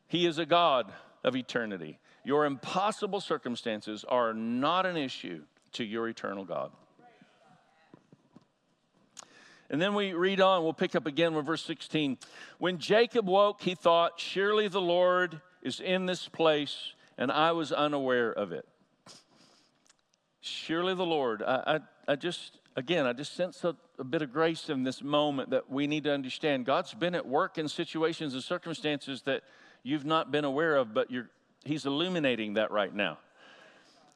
He 0.07 0.25
is 0.25 0.38
a 0.38 0.47
God 0.47 0.90
of 1.25 1.37
eternity. 1.37 1.99
Your 2.25 2.47
impossible 2.47 3.21
circumstances 3.21 4.05
are 4.09 4.33
not 4.33 4.87
an 4.87 4.97
issue 4.97 5.42
to 5.73 5.85
your 5.85 6.09
eternal 6.09 6.44
God. 6.44 6.71
And 9.71 9.83
then 9.83 9.94
we 9.94 10.14
read 10.14 10.40
on, 10.40 10.62
we'll 10.62 10.73
pick 10.73 10.94
up 10.94 11.07
again 11.07 11.35
with 11.35 11.44
verse 11.44 11.62
16. 11.64 12.16
When 12.59 12.79
Jacob 12.79 13.29
woke, 13.29 13.61
he 13.61 13.75
thought, 13.75 14.18
Surely 14.18 14.68
the 14.68 14.81
Lord 14.81 15.42
is 15.62 15.81
in 15.81 16.07
this 16.07 16.29
place, 16.29 16.92
and 17.16 17.31
I 17.31 17.53
was 17.53 17.73
unaware 17.73 18.33
of 18.33 18.53
it. 18.53 18.66
Surely 20.40 20.94
the 20.94 21.07
Lord, 21.07 21.42
I, 21.42 21.81
I, 22.07 22.12
I 22.12 22.16
just, 22.16 22.59
again, 22.77 23.07
I 23.07 23.12
just 23.12 23.35
sense 23.35 23.64
a, 23.64 23.77
a 23.99 24.05
bit 24.05 24.23
of 24.23 24.33
grace 24.33 24.68
in 24.71 24.85
this 24.85 25.03
moment 25.03 25.51
that 25.51 25.68
we 25.71 25.87
need 25.87 26.05
to 26.05 26.12
understand. 26.12 26.64
God's 26.64 26.94
been 26.94 27.14
at 27.14 27.27
work 27.27 27.59
in 27.59 27.68
situations 27.68 28.35
and 28.35 28.42
circumstances 28.42 29.23
that 29.23 29.42
you've 29.83 30.07
not 30.07 30.31
been 30.31 30.44
aware 30.44 30.77
of, 30.77 30.94
but 30.94 31.11
you're, 31.11 31.31
He's 31.64 31.87
illuminating 31.87 32.55
that 32.55 32.71
right 32.71 32.94
now. 32.94 33.18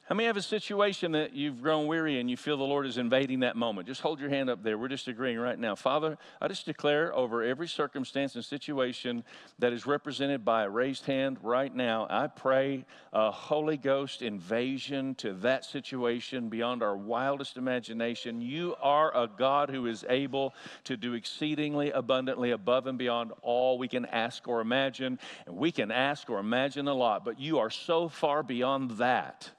How 0.05 0.15
many 0.15 0.27
have 0.27 0.35
a 0.35 0.41
situation 0.41 1.13
that 1.13 1.33
you've 1.33 1.61
grown 1.61 1.87
weary 1.87 2.19
and 2.19 2.29
you 2.29 2.35
feel 2.35 2.57
the 2.57 2.63
Lord 2.65 2.85
is 2.85 2.97
invading 2.97 3.39
that 3.39 3.55
moment? 3.55 3.87
Just 3.87 4.01
hold 4.01 4.19
your 4.19 4.29
hand 4.29 4.49
up 4.49 4.61
there. 4.61 4.77
We're 4.77 4.89
just 4.89 5.07
agreeing 5.07 5.39
right 5.39 5.57
now. 5.57 5.75
Father, 5.75 6.17
I 6.41 6.49
just 6.49 6.65
declare 6.65 7.15
over 7.15 7.41
every 7.41 7.69
circumstance 7.69 8.35
and 8.35 8.43
situation 8.43 9.23
that 9.59 9.71
is 9.71 9.85
represented 9.85 10.43
by 10.43 10.63
a 10.63 10.69
raised 10.69 11.05
hand 11.05 11.37
right 11.41 11.73
now, 11.73 12.05
I 12.09 12.27
pray 12.27 12.85
a 13.13 13.31
Holy 13.31 13.77
Ghost 13.77 14.21
invasion 14.21 15.15
to 15.15 15.35
that 15.35 15.63
situation 15.63 16.49
beyond 16.49 16.83
our 16.83 16.97
wildest 16.97 17.55
imagination. 17.55 18.41
You 18.41 18.75
are 18.81 19.15
a 19.15 19.29
God 19.29 19.69
who 19.69 19.85
is 19.85 20.03
able 20.09 20.53
to 20.83 20.97
do 20.97 21.13
exceedingly 21.13 21.91
abundantly 21.91 22.51
above 22.51 22.87
and 22.87 22.97
beyond 22.97 23.31
all 23.41 23.77
we 23.77 23.87
can 23.87 24.03
ask 24.07 24.49
or 24.49 24.59
imagine. 24.59 25.17
And 25.45 25.55
we 25.55 25.71
can 25.71 25.91
ask 25.91 26.29
or 26.29 26.39
imagine 26.39 26.89
a 26.89 26.93
lot, 26.93 27.23
but 27.23 27.39
you 27.39 27.59
are 27.59 27.69
so 27.69 28.09
far 28.09 28.43
beyond 28.43 28.91
that 28.97 29.49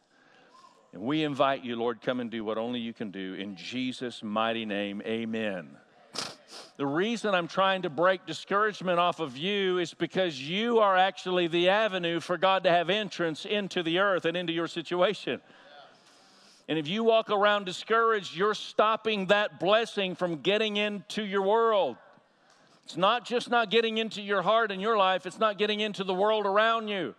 and 0.95 1.03
we 1.03 1.25
invite 1.25 1.65
you, 1.65 1.75
Lord, 1.75 2.01
come 2.01 2.21
and 2.21 2.31
do 2.31 2.45
what 2.45 2.57
only 2.57 2.79
you 2.79 2.93
can 2.93 3.11
do. 3.11 3.35
In 3.35 3.57
Jesus' 3.57 4.23
mighty 4.23 4.65
name, 4.65 5.03
amen. 5.05 5.71
The 6.77 6.87
reason 6.87 7.35
I'm 7.35 7.49
trying 7.49 7.83
to 7.83 7.91
break 7.91 8.27
discouragement 8.27 9.01
off 9.01 9.19
of 9.19 9.37
you 9.37 9.79
is 9.79 9.93
because 9.93 10.41
you 10.41 10.79
are 10.79 10.97
actually 10.97 11.49
the 11.49 11.69
avenue 11.69 12.21
for 12.21 12.39
God 12.39 12.63
to 12.63 12.71
have 12.71 12.91
entrance 12.91 13.45
into 13.45 13.83
the 13.83 13.99
earth 13.99 14.25
and 14.25 14.37
into 14.37 14.53
your 14.53 14.69
situation. 14.69 15.41
And 16.69 16.79
if 16.79 16.87
you 16.87 17.03
walk 17.03 17.29
around 17.29 17.67
discouraged, 17.67 18.37
you're 18.37 18.55
stopping 18.55 19.27
that 19.27 19.59
blessing 19.59 20.15
from 20.15 20.43
getting 20.43 20.77
into 20.77 21.25
your 21.25 21.43
world. 21.43 21.97
It's 22.85 22.97
not 22.97 23.25
just 23.25 23.51
not 23.51 23.69
getting 23.69 23.99
into 23.99 24.23
your 24.23 24.43
heart 24.43 24.71
and 24.71 24.81
your 24.81 24.97
life, 24.97 25.27
it's 25.27 25.41
not 25.41 25.59
getting 25.59 25.81
into 25.81 26.05
the 26.05 26.15
world 26.15 26.47
around 26.47 26.87
you. 26.87 27.17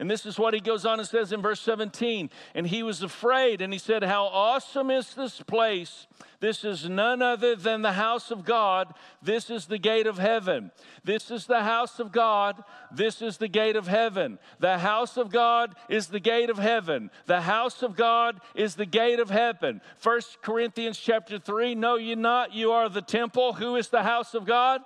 And 0.00 0.08
this 0.08 0.26
is 0.26 0.38
what 0.38 0.54
he 0.54 0.60
goes 0.60 0.86
on 0.86 1.00
and 1.00 1.08
says 1.08 1.32
in 1.32 1.42
verse 1.42 1.60
17. 1.60 2.30
And 2.54 2.66
he 2.66 2.84
was 2.84 3.02
afraid, 3.02 3.60
and 3.60 3.72
he 3.72 3.78
said, 3.80 4.04
How 4.04 4.26
awesome 4.26 4.90
is 4.90 5.14
this 5.14 5.40
place! 5.42 6.06
This 6.40 6.64
is 6.64 6.88
none 6.88 7.20
other 7.20 7.56
than 7.56 7.82
the 7.82 7.92
house 7.92 8.30
of 8.30 8.44
God. 8.44 8.94
This 9.20 9.50
is 9.50 9.66
the 9.66 9.78
gate 9.78 10.06
of 10.06 10.18
heaven. 10.18 10.70
This 11.02 11.32
is 11.32 11.46
the 11.46 11.64
house 11.64 11.98
of 11.98 12.12
God. 12.12 12.62
This 12.92 13.22
is 13.22 13.38
the 13.38 13.48
gate 13.48 13.74
of 13.74 13.88
heaven. 13.88 14.38
The 14.60 14.78
house 14.78 15.16
of 15.16 15.32
God 15.32 15.74
is 15.88 16.06
the 16.06 16.20
gate 16.20 16.48
of 16.48 16.58
heaven. 16.58 17.10
The 17.26 17.40
house 17.40 17.82
of 17.82 17.96
God 17.96 18.40
is 18.54 18.76
the 18.76 18.86
gate 18.86 19.18
of 19.18 19.30
heaven. 19.30 19.80
First 19.96 20.40
Corinthians 20.40 20.98
chapter 20.98 21.40
3 21.40 21.74
Know 21.74 21.96
ye 21.96 22.14
not, 22.14 22.54
you 22.54 22.70
are 22.70 22.88
the 22.88 23.02
temple. 23.02 23.54
Who 23.54 23.74
is 23.74 23.88
the 23.88 24.04
house 24.04 24.34
of 24.34 24.46
God? 24.46 24.82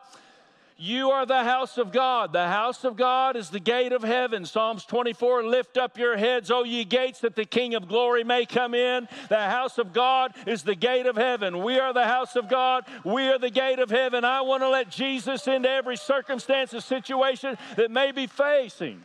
You 0.77 1.11
are 1.11 1.27
the 1.27 1.45
house 1.45 1.79
of 1.79 1.93
God. 1.93 2.33
The 2.33 2.49
house 2.49 2.85
of 2.85 2.97
God 2.97 3.37
is 3.37 3.51
the 3.51 3.61
gate 3.61 3.93
of 3.93 4.03
heaven. 4.03 4.45
Psalms 4.45 4.85
24 4.85 5.45
Lift 5.45 5.77
up 5.77 5.99
your 5.99 6.17
heads, 6.17 6.51
O 6.51 6.65
ye 6.65 6.85
gates, 6.85 7.21
that 7.21 7.37
the 7.37 7.45
King 7.45 7.75
of 7.75 7.89
glory 7.89 8.25
may 8.25 8.47
come 8.47 8.75
in. 8.75 9.09
The 9.29 9.37
house 9.37 9.79
of 9.79 9.93
God 9.93 10.33
is 10.47 10.63
the 10.63 10.75
gate 10.75 11.07
of 11.07 11.17
heaven. 11.17 11.63
We 11.63 11.79
are 11.79 11.93
the 11.93 12.07
house 12.07 12.37
of 12.37 12.49
God. 12.49 12.85
We 13.05 13.29
are 13.29 13.39
the 13.39 13.51
gate 13.51 13.79
of 13.79 13.91
heaven. 13.91 14.25
I 14.25 14.41
want 14.41 14.63
to 14.63 14.69
let 14.69 14.91
Jesus 14.91 15.47
into 15.47 15.71
every 15.71 15.97
circumstance 15.97 16.73
and 16.73 16.83
situation 16.83 17.57
that 17.77 17.91
may 17.91 18.13
be 18.13 18.27
facing. 18.27 19.03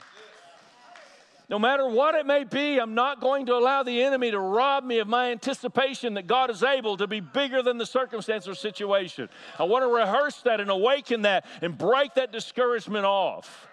No 1.49 1.57
matter 1.57 1.88
what 1.88 2.13
it 2.15 2.25
may 2.25 2.43
be, 2.43 2.77
I'm 2.77 2.93
not 2.93 3.21
going 3.21 3.45
to 3.45 3.53
allow 3.53 3.81
the 3.81 4.03
enemy 4.03 4.31
to 4.31 4.39
rob 4.39 4.83
me 4.83 4.99
of 4.99 5.07
my 5.07 5.31
anticipation 5.31 6.15
that 6.15 6.27
God 6.27 6.49
is 6.49 6.62
able 6.62 6.97
to 6.97 7.07
be 7.07 7.21
bigger 7.21 7.62
than 7.62 7.77
the 7.77 7.86
circumstance 7.86 8.49
or 8.49 8.55
situation. 8.55 9.29
I 9.57 9.63
want 9.63 9.83
to 9.83 9.88
rehearse 9.88 10.41
that 10.41 10.60
and 10.60 10.69
awaken 10.69 11.21
that 11.21 11.45
and 11.62 11.77
break 11.77 12.15
that 12.15 12.33
discouragement 12.33 13.05
off. 13.05 13.67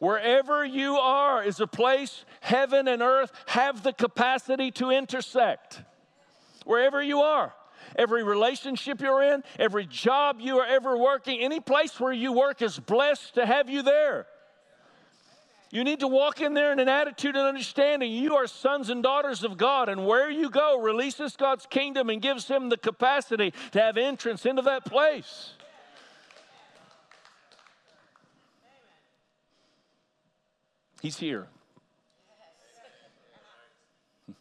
Wherever 0.00 0.64
you 0.64 0.96
are 0.96 1.44
is 1.44 1.60
a 1.60 1.68
place 1.68 2.24
heaven 2.40 2.88
and 2.88 3.00
earth 3.00 3.30
have 3.46 3.84
the 3.84 3.92
capacity 3.92 4.72
to 4.72 4.90
intersect. 4.90 5.82
Wherever 6.64 7.00
you 7.00 7.20
are 7.20 7.54
every 7.96 8.22
relationship 8.24 9.00
you're 9.00 9.22
in, 9.22 9.42
every 9.58 9.86
job 9.86 10.38
you 10.40 10.58
are 10.58 10.66
ever 10.66 10.96
working, 10.96 11.40
any 11.40 11.60
place 11.60 12.00
where 12.00 12.12
you 12.12 12.32
work 12.32 12.62
is 12.62 12.78
blessed 12.78 13.34
to 13.34 13.46
have 13.46 13.68
you 13.68 13.82
there. 13.82 14.26
You 15.74 15.82
need 15.82 15.98
to 16.00 16.08
walk 16.08 16.40
in 16.40 16.54
there 16.54 16.70
in 16.70 16.78
an 16.78 16.88
attitude 16.88 17.34
and 17.34 17.48
understanding 17.48 18.12
you 18.12 18.36
are 18.36 18.46
sons 18.46 18.90
and 18.90 19.02
daughters 19.02 19.42
of 19.42 19.56
God, 19.56 19.88
and 19.88 20.06
where 20.06 20.30
you 20.30 20.48
go 20.48 20.80
releases 20.80 21.34
God's 21.34 21.66
kingdom 21.66 22.10
and 22.10 22.22
gives 22.22 22.46
Him 22.46 22.68
the 22.68 22.76
capacity 22.76 23.52
to 23.72 23.80
have 23.80 23.96
entrance 23.96 24.46
into 24.46 24.62
that 24.62 24.84
place. 24.84 25.54
He's 31.02 31.16
here. 31.16 31.48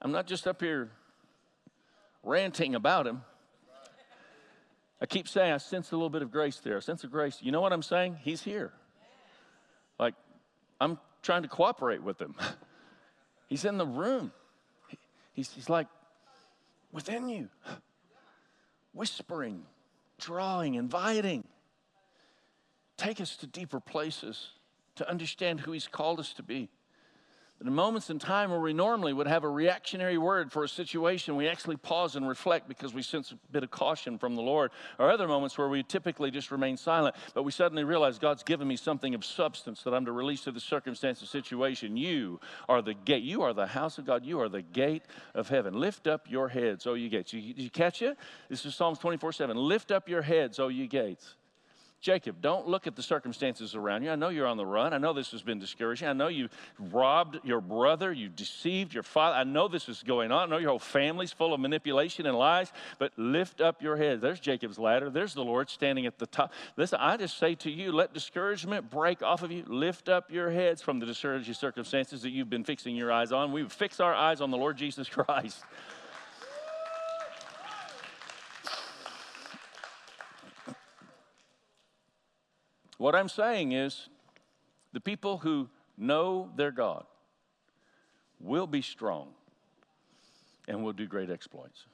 I'm 0.00 0.12
not 0.12 0.28
just 0.28 0.46
up 0.46 0.60
here 0.60 0.88
ranting 2.22 2.76
about 2.76 3.08
him. 3.08 3.22
I 5.00 5.06
keep 5.06 5.26
saying 5.26 5.52
I 5.52 5.56
sense 5.56 5.90
a 5.90 5.96
little 5.96 6.10
bit 6.10 6.22
of 6.22 6.30
grace 6.30 6.58
there, 6.58 6.76
a 6.76 6.82
sense 6.82 7.02
of 7.02 7.10
grace. 7.10 7.38
You 7.42 7.50
know 7.50 7.60
what 7.60 7.72
I'm 7.72 7.82
saying? 7.82 8.18
He's 8.22 8.42
here. 8.42 8.72
I'm 10.80 10.98
trying 11.22 11.42
to 11.42 11.48
cooperate 11.48 12.02
with 12.02 12.20
him. 12.20 12.34
he's 13.48 13.64
in 13.64 13.78
the 13.78 13.86
room. 13.86 14.32
He's, 15.32 15.50
he's 15.52 15.68
like 15.68 15.86
within 16.92 17.28
you, 17.28 17.48
whispering, 18.92 19.62
drawing, 20.18 20.74
inviting. 20.74 21.44
Take 22.96 23.20
us 23.20 23.36
to 23.36 23.46
deeper 23.46 23.80
places 23.80 24.52
to 24.94 25.08
understand 25.08 25.60
who 25.60 25.72
he's 25.72 25.86
called 25.86 26.18
us 26.18 26.32
to 26.34 26.42
be. 26.42 26.70
In 27.58 27.72
moments 27.72 28.10
in 28.10 28.18
time 28.18 28.50
where 28.50 28.60
we 28.60 28.74
normally 28.74 29.14
would 29.14 29.26
have 29.26 29.42
a 29.42 29.48
reactionary 29.48 30.18
word 30.18 30.52
for 30.52 30.62
a 30.62 30.68
situation, 30.68 31.36
we 31.36 31.48
actually 31.48 31.76
pause 31.76 32.14
and 32.14 32.28
reflect 32.28 32.68
because 32.68 32.92
we 32.92 33.00
sense 33.00 33.32
a 33.32 33.36
bit 33.50 33.62
of 33.62 33.70
caution 33.70 34.18
from 34.18 34.36
the 34.36 34.42
Lord. 34.42 34.72
Or 34.98 35.10
other 35.10 35.26
moments 35.26 35.56
where 35.56 35.68
we 35.68 35.82
typically 35.82 36.30
just 36.30 36.50
remain 36.50 36.76
silent, 36.76 37.16
but 37.32 37.44
we 37.44 37.52
suddenly 37.52 37.82
realize 37.82 38.18
God's 38.18 38.42
given 38.42 38.68
me 38.68 38.76
something 38.76 39.14
of 39.14 39.24
substance 39.24 39.82
that 39.84 39.94
I'm 39.94 40.04
to 40.04 40.12
release 40.12 40.42
to 40.42 40.52
the 40.52 40.60
circumstance 40.60 41.22
or 41.22 41.26
situation. 41.26 41.96
You 41.96 42.40
are 42.68 42.82
the 42.82 42.92
gate. 42.92 43.22
You 43.22 43.40
are 43.40 43.54
the 43.54 43.66
house 43.66 43.96
of 43.96 44.04
God. 44.04 44.26
You 44.26 44.38
are 44.40 44.50
the 44.50 44.62
gate 44.62 45.04
of 45.34 45.48
heaven. 45.48 45.80
Lift 45.80 46.06
up 46.06 46.26
your 46.28 46.48
heads, 46.48 46.86
O 46.86 46.92
you 46.92 47.08
gates. 47.08 47.32
You, 47.32 47.54
did 47.54 47.62
you 47.62 47.70
catch 47.70 48.02
it? 48.02 48.18
This 48.50 48.66
is 48.66 48.74
Psalms 48.74 48.98
24 48.98 49.32
7. 49.32 49.56
Lift 49.56 49.90
up 49.90 50.10
your 50.10 50.22
heads, 50.22 50.58
O 50.58 50.68
you 50.68 50.86
gates. 50.86 51.36
Jacob, 52.00 52.40
don't 52.40 52.68
look 52.68 52.86
at 52.86 52.94
the 52.94 53.02
circumstances 53.02 53.74
around 53.74 54.02
you. 54.02 54.10
I 54.10 54.16
know 54.16 54.28
you're 54.28 54.46
on 54.46 54.58
the 54.58 54.66
run. 54.66 54.92
I 54.92 54.98
know 54.98 55.12
this 55.12 55.30
has 55.32 55.42
been 55.42 55.58
discouraging. 55.58 56.06
I 56.06 56.12
know 56.12 56.28
you 56.28 56.48
robbed 56.78 57.38
your 57.42 57.60
brother. 57.60 58.12
You 58.12 58.28
deceived 58.28 58.92
your 58.92 59.02
father. 59.02 59.36
I 59.36 59.44
know 59.44 59.66
this 59.66 59.88
is 59.88 60.02
going 60.02 60.30
on. 60.30 60.48
I 60.48 60.50
know 60.50 60.58
your 60.58 60.70
whole 60.70 60.78
family's 60.78 61.32
full 61.32 61.54
of 61.54 61.60
manipulation 61.60 62.26
and 62.26 62.36
lies, 62.36 62.70
but 62.98 63.12
lift 63.16 63.60
up 63.60 63.82
your 63.82 63.96
head. 63.96 64.20
There's 64.20 64.40
Jacob's 64.40 64.78
ladder. 64.78 65.08
There's 65.10 65.34
the 65.34 65.42
Lord 65.44 65.70
standing 65.70 66.06
at 66.06 66.18
the 66.18 66.26
top. 66.26 66.52
Listen, 66.76 66.98
I 67.00 67.16
just 67.16 67.38
say 67.38 67.54
to 67.56 67.70
you, 67.70 67.92
let 67.92 68.12
discouragement 68.12 68.90
break 68.90 69.22
off 69.22 69.42
of 69.42 69.50
you. 69.50 69.64
Lift 69.66 70.08
up 70.08 70.30
your 70.30 70.50
heads 70.50 70.82
from 70.82 71.00
the 71.00 71.06
discouraging 71.06 71.54
circumstances 71.54 72.22
that 72.22 72.30
you've 72.30 72.50
been 72.50 72.64
fixing 72.64 72.94
your 72.94 73.10
eyes 73.10 73.32
on. 73.32 73.52
We 73.52 73.64
fix 73.64 74.00
our 74.00 74.14
eyes 74.14 74.40
on 74.40 74.50
the 74.50 74.58
Lord 74.58 74.76
Jesus 74.76 75.08
Christ. 75.08 75.64
What 82.98 83.14
I'm 83.14 83.28
saying 83.28 83.72
is 83.72 84.08
the 84.92 85.00
people 85.00 85.38
who 85.38 85.68
know 85.98 86.50
their 86.56 86.70
God 86.70 87.04
will 88.40 88.66
be 88.66 88.82
strong 88.82 89.28
and 90.68 90.82
will 90.82 90.92
do 90.92 91.06
great 91.06 91.30
exploits. 91.30 91.86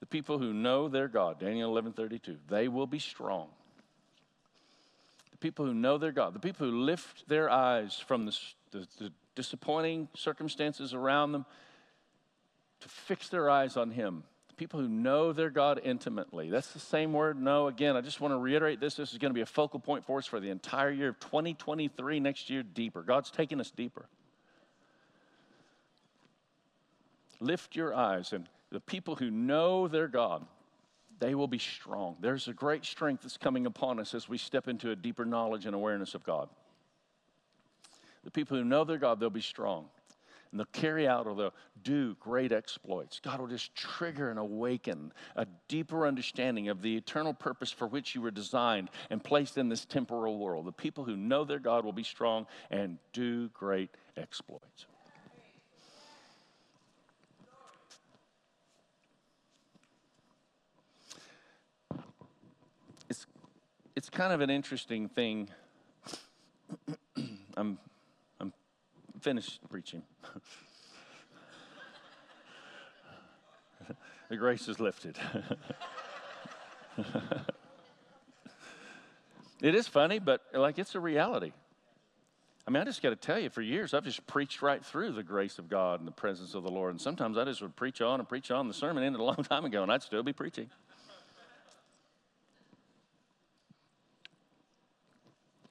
The 0.00 0.06
people 0.06 0.38
who 0.38 0.52
know 0.52 0.88
their 0.88 1.08
God, 1.08 1.38
Daniel 1.38 1.72
11:32, 1.74 2.38
they 2.48 2.68
will 2.68 2.86
be 2.86 2.98
strong. 2.98 3.48
The 5.30 5.38
people 5.38 5.64
who 5.64 5.74
know 5.74 5.98
their 5.98 6.12
God, 6.12 6.34
the 6.34 6.40
people 6.40 6.66
who 6.66 6.82
lift 6.82 7.28
their 7.28 7.48
eyes 7.50 7.98
from 7.98 8.26
the, 8.26 8.38
the, 8.72 8.86
the 8.98 9.12
disappointing 9.34 10.08
circumstances 10.14 10.92
around 10.92 11.32
them 11.32 11.46
to 12.80 12.88
fix 12.88 13.28
their 13.28 13.48
eyes 13.48 13.76
on 13.76 13.90
Him 13.90 14.24
people 14.62 14.78
who 14.78 14.86
know 14.88 15.32
their 15.32 15.50
God 15.50 15.80
intimately. 15.82 16.48
That's 16.48 16.70
the 16.70 16.78
same 16.78 17.12
word, 17.12 17.36
know. 17.36 17.66
Again, 17.66 17.96
I 17.96 18.00
just 18.00 18.20
want 18.20 18.30
to 18.30 18.38
reiterate 18.38 18.78
this. 18.78 18.94
This 18.94 19.10
is 19.10 19.18
going 19.18 19.30
to 19.30 19.34
be 19.34 19.40
a 19.40 19.46
focal 19.46 19.80
point 19.80 20.04
for 20.04 20.18
us 20.18 20.26
for 20.26 20.38
the 20.38 20.50
entire 20.50 20.92
year 20.92 21.08
of 21.08 21.18
2023, 21.18 22.20
next 22.20 22.48
year, 22.48 22.62
deeper. 22.62 23.02
God's 23.02 23.28
taking 23.28 23.58
us 23.58 23.72
deeper. 23.72 24.06
Lift 27.40 27.74
your 27.74 27.92
eyes, 27.92 28.32
and 28.32 28.48
the 28.70 28.78
people 28.78 29.16
who 29.16 29.32
know 29.32 29.88
their 29.88 30.06
God, 30.06 30.46
they 31.18 31.34
will 31.34 31.48
be 31.48 31.58
strong. 31.58 32.14
There's 32.20 32.46
a 32.46 32.52
great 32.52 32.84
strength 32.84 33.22
that's 33.22 33.36
coming 33.36 33.66
upon 33.66 33.98
us 33.98 34.14
as 34.14 34.28
we 34.28 34.38
step 34.38 34.68
into 34.68 34.92
a 34.92 34.96
deeper 34.96 35.24
knowledge 35.24 35.66
and 35.66 35.74
awareness 35.74 36.14
of 36.14 36.22
God. 36.22 36.48
The 38.22 38.30
people 38.30 38.56
who 38.56 38.62
know 38.62 38.84
their 38.84 38.98
God, 38.98 39.18
they'll 39.18 39.28
be 39.28 39.40
strong. 39.40 39.86
And 40.52 40.60
they'll 40.60 40.66
carry 40.66 41.08
out 41.08 41.26
or 41.26 41.34
they'll 41.34 41.54
do 41.82 42.14
great 42.20 42.52
exploits. 42.52 43.20
God 43.20 43.40
will 43.40 43.48
just 43.48 43.74
trigger 43.74 44.30
and 44.30 44.38
awaken 44.38 45.12
a 45.34 45.46
deeper 45.66 46.06
understanding 46.06 46.68
of 46.68 46.82
the 46.82 46.94
eternal 46.94 47.32
purpose 47.32 47.72
for 47.72 47.88
which 47.88 48.14
you 48.14 48.20
were 48.20 48.30
designed 48.30 48.90
and 49.08 49.24
placed 49.24 49.56
in 49.56 49.70
this 49.70 49.86
temporal 49.86 50.38
world. 50.38 50.66
The 50.66 50.72
people 50.72 51.04
who 51.04 51.16
know 51.16 51.44
their 51.44 51.58
God 51.58 51.84
will 51.84 51.92
be 51.92 52.04
strong 52.04 52.46
and 52.70 52.98
do 53.14 53.48
great 53.48 53.90
exploits. 54.18 54.86
It's, 63.08 63.26
it's 63.96 64.10
kind 64.10 64.34
of 64.34 64.42
an 64.42 64.50
interesting 64.50 65.08
thing. 65.08 65.48
I'm, 67.56 67.78
I'm 68.38 68.52
finished 69.20 69.60
preaching. 69.70 70.02
the 74.28 74.36
grace 74.36 74.68
is 74.68 74.78
lifted. 74.80 75.18
it 79.62 79.74
is 79.74 79.88
funny, 79.88 80.18
but 80.18 80.42
like 80.54 80.78
it's 80.78 80.94
a 80.94 81.00
reality. 81.00 81.52
I 82.66 82.70
mean, 82.70 82.80
I 82.80 82.84
just 82.84 83.02
got 83.02 83.10
to 83.10 83.16
tell 83.16 83.40
you, 83.40 83.50
for 83.50 83.60
years, 83.60 83.92
I've 83.92 84.04
just 84.04 84.24
preached 84.26 84.62
right 84.62 84.84
through 84.84 85.12
the 85.12 85.24
grace 85.24 85.58
of 85.58 85.68
God 85.68 85.98
and 85.98 86.06
the 86.06 86.12
presence 86.12 86.54
of 86.54 86.62
the 86.62 86.70
Lord. 86.70 86.92
And 86.92 87.00
sometimes 87.00 87.36
I 87.36 87.44
just 87.44 87.60
would 87.60 87.74
preach 87.74 88.00
on 88.00 88.20
and 88.20 88.28
preach 88.28 88.52
on. 88.52 88.68
The 88.68 88.74
sermon 88.74 89.02
ended 89.02 89.20
a 89.20 89.24
long 89.24 89.36
time 89.48 89.64
ago, 89.64 89.82
and 89.82 89.90
I'd 89.90 90.02
still 90.02 90.22
be 90.22 90.32
preaching. 90.32 90.70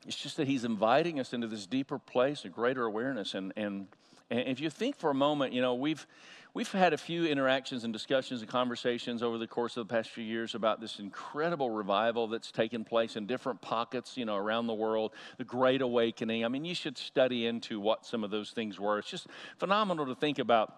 It's 0.05 0.17
just 0.17 0.35
that 0.37 0.47
He's 0.47 0.65
inviting 0.65 1.19
us 1.19 1.31
into 1.31 1.47
this 1.47 1.65
deeper 1.65 1.97
place, 1.97 2.43
a 2.43 2.49
greater 2.49 2.83
awareness. 2.83 3.33
And, 3.35 3.53
and, 3.55 3.87
and 4.31 4.47
if 4.47 4.61
you 4.61 4.69
think 4.69 4.95
for 4.95 5.09
a 5.09 5.13
moment, 5.13 5.51
you 5.51 5.61
know, 5.61 5.73
we've, 5.73 6.07
we've 6.53 6.71
had 6.71 6.93
a 6.93 6.97
few 6.97 7.25
interactions 7.25 7.83
and 7.83 7.91
discussions 7.91 8.39
and 8.41 8.49
conversations 8.49 9.21
over 9.21 9.37
the 9.37 9.45
course 9.45 9.75
of 9.75 9.85
the 9.85 9.93
past 9.93 10.09
few 10.09 10.23
years 10.23 10.55
about 10.55 10.79
this 10.79 10.99
incredible 10.99 11.69
revival 11.69 12.27
that's 12.27 12.49
taken 12.49 12.85
place 12.85 13.17
in 13.17 13.25
different 13.25 13.61
pockets, 13.61 14.15
you 14.15 14.23
know, 14.23 14.37
around 14.37 14.67
the 14.67 14.73
world, 14.73 15.11
the 15.37 15.43
Great 15.43 15.81
Awakening. 15.81 16.45
I 16.45 16.47
mean, 16.47 16.63
you 16.63 16.73
should 16.73 16.97
study 16.97 17.45
into 17.45 17.81
what 17.81 18.05
some 18.05 18.23
of 18.23 18.31
those 18.31 18.51
things 18.51 18.79
were. 18.79 18.99
It's 18.99 19.09
just 19.09 19.27
phenomenal 19.57 20.05
to 20.05 20.15
think 20.15 20.39
about 20.39 20.75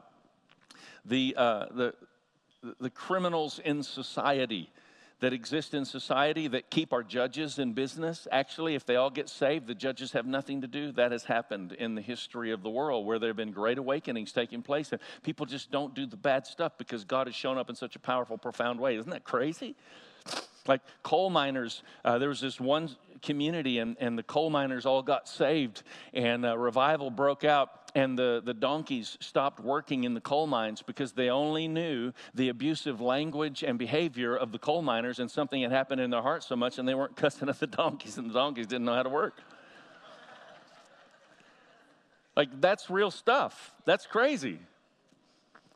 the, 1.05 1.35
uh, 1.37 1.65
the, 1.75 1.93
the 2.79 2.89
criminals 2.89 3.59
in 3.63 3.83
society 3.83 4.71
that 5.23 5.31
exist 5.31 5.73
in 5.73 5.85
society 5.85 6.49
that 6.49 6.69
keep 6.69 6.91
our 6.91 7.01
judges 7.01 7.57
in 7.57 7.71
business. 7.71 8.27
Actually, 8.29 8.75
if 8.75 8.85
they 8.85 8.97
all 8.97 9.09
get 9.09 9.29
saved, 9.29 9.67
the 9.67 9.73
judges 9.73 10.11
have 10.11 10.25
nothing 10.25 10.59
to 10.59 10.67
do. 10.67 10.91
That 10.91 11.13
has 11.13 11.23
happened 11.23 11.71
in 11.71 11.95
the 11.95 12.01
history 12.01 12.51
of 12.51 12.61
the 12.61 12.69
world 12.69 13.05
where 13.05 13.19
there 13.19 13.29
have 13.29 13.37
been 13.37 13.53
great 13.53 13.77
awakenings 13.77 14.33
taking 14.33 14.61
place 14.61 14.91
and 14.91 14.99
people 15.23 15.45
just 15.45 15.71
don't 15.71 15.95
do 15.95 16.05
the 16.05 16.17
bad 16.17 16.45
stuff 16.45 16.73
because 16.77 17.05
God 17.05 17.27
has 17.27 17.35
shown 17.37 17.57
up 17.57 17.69
in 17.69 17.75
such 17.77 17.95
a 17.95 17.99
powerful, 17.99 18.37
profound 18.37 18.81
way. 18.81 18.97
Isn't 18.97 19.11
that 19.11 19.23
crazy? 19.23 19.77
Like 20.67 20.81
coal 21.03 21.29
miners, 21.29 21.83
uh, 22.03 22.17
there 22.17 22.27
was 22.27 22.41
this 22.41 22.59
one 22.59 22.93
community, 23.21 23.79
and, 23.79 23.95
and 24.01 24.17
the 24.17 24.23
coal 24.23 24.49
miners 24.49 24.85
all 24.85 25.01
got 25.01 25.29
saved, 25.29 25.83
and 26.13 26.45
uh, 26.45 26.57
revival 26.57 27.09
broke 27.09 27.45
out, 27.45 27.82
and 27.95 28.17
the, 28.17 28.41
the 28.43 28.53
donkeys 28.53 29.17
stopped 29.21 29.59
working 29.59 30.03
in 30.03 30.13
the 30.13 30.21
coal 30.21 30.47
mines 30.47 30.81
because 30.81 31.11
they 31.11 31.29
only 31.29 31.67
knew 31.67 32.11
the 32.33 32.49
abusive 32.49 33.01
language 33.01 33.63
and 33.63 33.77
behavior 33.77 34.35
of 34.35 34.51
the 34.51 34.59
coal 34.59 34.81
miners, 34.81 35.19
and 35.19 35.29
something 35.29 35.61
had 35.61 35.71
happened 35.71 36.01
in 36.01 36.09
their 36.09 36.21
heart 36.21 36.43
so 36.43 36.55
much, 36.55 36.79
and 36.79 36.87
they 36.87 36.95
weren't 36.95 37.15
cussing 37.17 37.49
at 37.49 37.59
the 37.59 37.67
donkeys, 37.67 38.17
and 38.17 38.29
the 38.29 38.33
donkeys 38.33 38.67
didn't 38.67 38.85
know 38.85 38.95
how 38.95 39.03
to 39.03 39.09
work. 39.09 39.41
Like, 42.35 42.49
that's 42.59 42.89
real 42.89 43.11
stuff. 43.11 43.73
That's 43.85 44.07
crazy. 44.07 44.59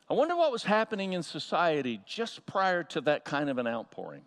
I 0.09 0.13
wonder 0.13 0.35
what 0.35 0.51
was 0.51 0.63
happening 0.63 1.13
in 1.13 1.21
society 1.21 2.01
just 2.05 2.45
prior 2.45 2.83
to 2.85 3.01
that 3.01 3.25
kind 3.25 3.49
of 3.49 3.57
an 3.57 3.67
outpouring. 3.67 4.23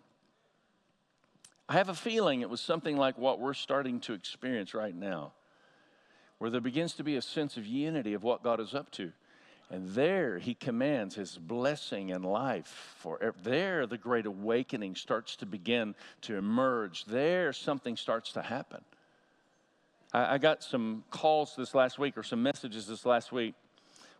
I 1.67 1.73
have 1.73 1.89
a 1.89 1.93
feeling 1.93 2.41
it 2.41 2.49
was 2.49 2.61
something 2.61 2.97
like 2.97 3.17
what 3.17 3.39
we're 3.39 3.53
starting 3.53 3.99
to 4.01 4.13
experience 4.13 4.73
right 4.73 4.95
now, 4.95 5.33
where 6.41 6.49
there 6.49 6.59
begins 6.59 6.93
to 6.93 7.03
be 7.03 7.17
a 7.17 7.21
sense 7.21 7.55
of 7.55 7.67
unity 7.67 8.15
of 8.15 8.23
what 8.23 8.41
God 8.41 8.59
is 8.59 8.73
up 8.73 8.89
to. 8.93 9.11
And 9.69 9.89
there 9.89 10.39
he 10.39 10.55
commands 10.55 11.13
his 11.13 11.37
blessing 11.37 12.11
and 12.11 12.25
life 12.25 12.95
for 12.97 13.35
there 13.43 13.85
the 13.85 13.99
great 13.99 14.25
awakening 14.25 14.95
starts 14.95 15.35
to 15.35 15.45
begin 15.45 15.93
to 16.21 16.37
emerge. 16.37 17.05
There 17.05 17.53
something 17.53 17.95
starts 17.95 18.31
to 18.31 18.41
happen. 18.41 18.81
I, 20.11 20.33
I 20.33 20.37
got 20.39 20.63
some 20.63 21.03
calls 21.11 21.53
this 21.55 21.75
last 21.75 21.99
week 21.99 22.17
or 22.17 22.23
some 22.23 22.41
messages 22.41 22.87
this 22.87 23.05
last 23.05 23.31
week 23.31 23.53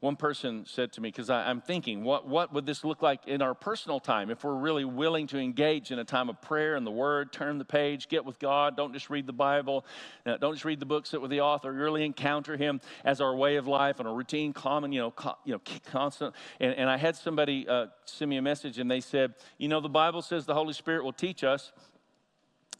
one 0.01 0.15
person 0.15 0.65
said 0.67 0.91
to 0.93 1.01
me, 1.01 1.09
because 1.09 1.29
I'm 1.29 1.61
thinking, 1.61 2.03
what, 2.03 2.27
what 2.27 2.51
would 2.53 2.65
this 2.65 2.83
look 2.83 3.03
like 3.03 3.27
in 3.27 3.43
our 3.43 3.53
personal 3.53 3.99
time 3.99 4.31
if 4.31 4.43
we're 4.43 4.55
really 4.55 4.83
willing 4.83 5.27
to 5.27 5.37
engage 5.37 5.91
in 5.91 5.99
a 5.99 6.03
time 6.03 6.27
of 6.27 6.41
prayer 6.41 6.75
and 6.75 6.87
the 6.87 6.91
Word, 6.91 7.31
turn 7.31 7.59
the 7.59 7.65
page, 7.65 8.09
get 8.09 8.25
with 8.25 8.39
God, 8.39 8.75
don't 8.75 8.93
just 8.93 9.11
read 9.11 9.27
the 9.27 9.33
Bible, 9.33 9.85
uh, 10.25 10.37
don't 10.37 10.53
just 10.53 10.65
read 10.65 10.79
the 10.79 10.87
book, 10.87 11.05
sit 11.05 11.21
with 11.21 11.29
the 11.29 11.41
author, 11.41 11.71
really 11.71 12.03
encounter 12.03 12.57
Him 12.57 12.81
as 13.05 13.21
our 13.21 13.35
way 13.35 13.57
of 13.57 13.67
life 13.67 13.99
and 13.99 14.09
a 14.09 14.11
routine, 14.11 14.53
common, 14.53 14.91
you 14.91 15.01
know, 15.01 15.11
co- 15.11 15.37
you 15.45 15.53
know 15.53 15.61
constant. 15.91 16.33
And, 16.59 16.73
and 16.73 16.89
I 16.89 16.97
had 16.97 17.15
somebody 17.15 17.67
uh, 17.67 17.85
send 18.05 18.29
me 18.29 18.37
a 18.37 18.41
message 18.41 18.79
and 18.79 18.89
they 18.89 19.01
said, 19.01 19.35
you 19.59 19.67
know, 19.67 19.81
the 19.81 19.87
Bible 19.87 20.23
says 20.23 20.47
the 20.47 20.55
Holy 20.55 20.73
Spirit 20.73 21.03
will 21.03 21.13
teach 21.13 21.43
us. 21.43 21.71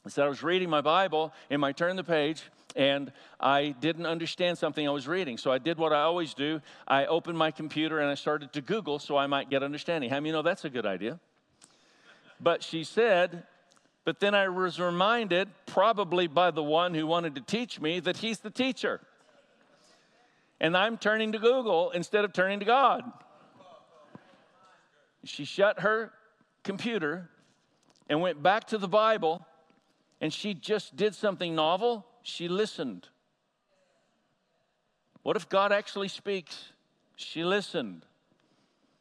I 0.06 0.10
said, 0.10 0.26
I 0.26 0.30
was 0.30 0.42
reading 0.42 0.70
my 0.70 0.82
Bible 0.82 1.32
and 1.50 1.64
I 1.64 1.72
turned 1.72 1.98
the 2.00 2.04
page 2.04 2.44
and 2.76 3.12
I 3.40 3.76
didn't 3.80 4.06
understand 4.06 4.58
something 4.58 4.88
I 4.88 4.92
was 4.92 5.08
reading. 5.08 5.38
So 5.38 5.52
I 5.52 5.58
did 5.58 5.78
what 5.78 5.94
I 5.94 6.02
always 6.02 6.34
do. 6.34 6.62
I 6.88 7.06
opened 7.06 7.38
my 7.38 7.52
computer 7.52 8.00
and 8.00 8.10
I 8.10 8.16
started 8.16 8.54
to 8.54 8.62
Google 8.62 8.98
so 8.98 9.18
I 9.18 9.28
might 9.28 9.50
get 9.50 9.62
understanding. 9.62 10.10
How 10.10 10.18
many 10.18 10.30
you 10.30 10.34
know 10.34 10.42
that's 10.42 10.66
a 10.66 10.70
good 10.70 10.86
idea? 10.86 11.20
But 12.40 12.64
she 12.64 12.84
said, 12.84 13.44
but 14.04 14.20
then 14.20 14.34
I 14.34 14.50
was 14.50 14.80
reminded, 14.80 15.50
probably 15.68 16.26
by 16.26 16.50
the 16.50 16.64
one 16.64 16.96
who 16.96 17.06
wanted 17.06 17.36
to 17.36 17.42
teach 17.42 17.80
me, 17.80 18.00
that 18.00 18.18
he's 18.18 18.40
the 18.40 18.50
teacher. 18.50 19.00
And 20.60 20.76
I'm 20.76 20.98
turning 20.98 21.32
to 21.34 21.40
Google 21.40 21.92
instead 21.92 22.26
of 22.26 22.34
turning 22.34 22.60
to 22.60 22.66
God. 22.66 23.04
She 25.24 25.46
shut 25.46 25.82
her 25.82 26.12
computer 26.64 27.30
and 28.10 28.22
went 28.22 28.42
back 28.42 28.66
to 28.68 28.80
the 28.80 28.88
Bible, 28.88 29.46
and 30.22 30.32
she 30.32 30.54
just 30.54 30.96
did 30.96 31.16
something 31.16 31.56
novel 31.56 32.06
she 32.22 32.48
listened. 32.48 33.08
What 35.24 35.36
if 35.36 35.50
God 35.50 35.72
actually 35.72 36.08
speaks? 36.08 36.72
She 37.16 37.44
listened. 37.44 38.06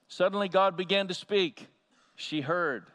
Suddenly, 0.08 0.48
God 0.48 0.76
began 0.76 1.08
to 1.08 1.14
speak. 1.14 1.68
She 2.16 2.40
heard. 2.40 2.86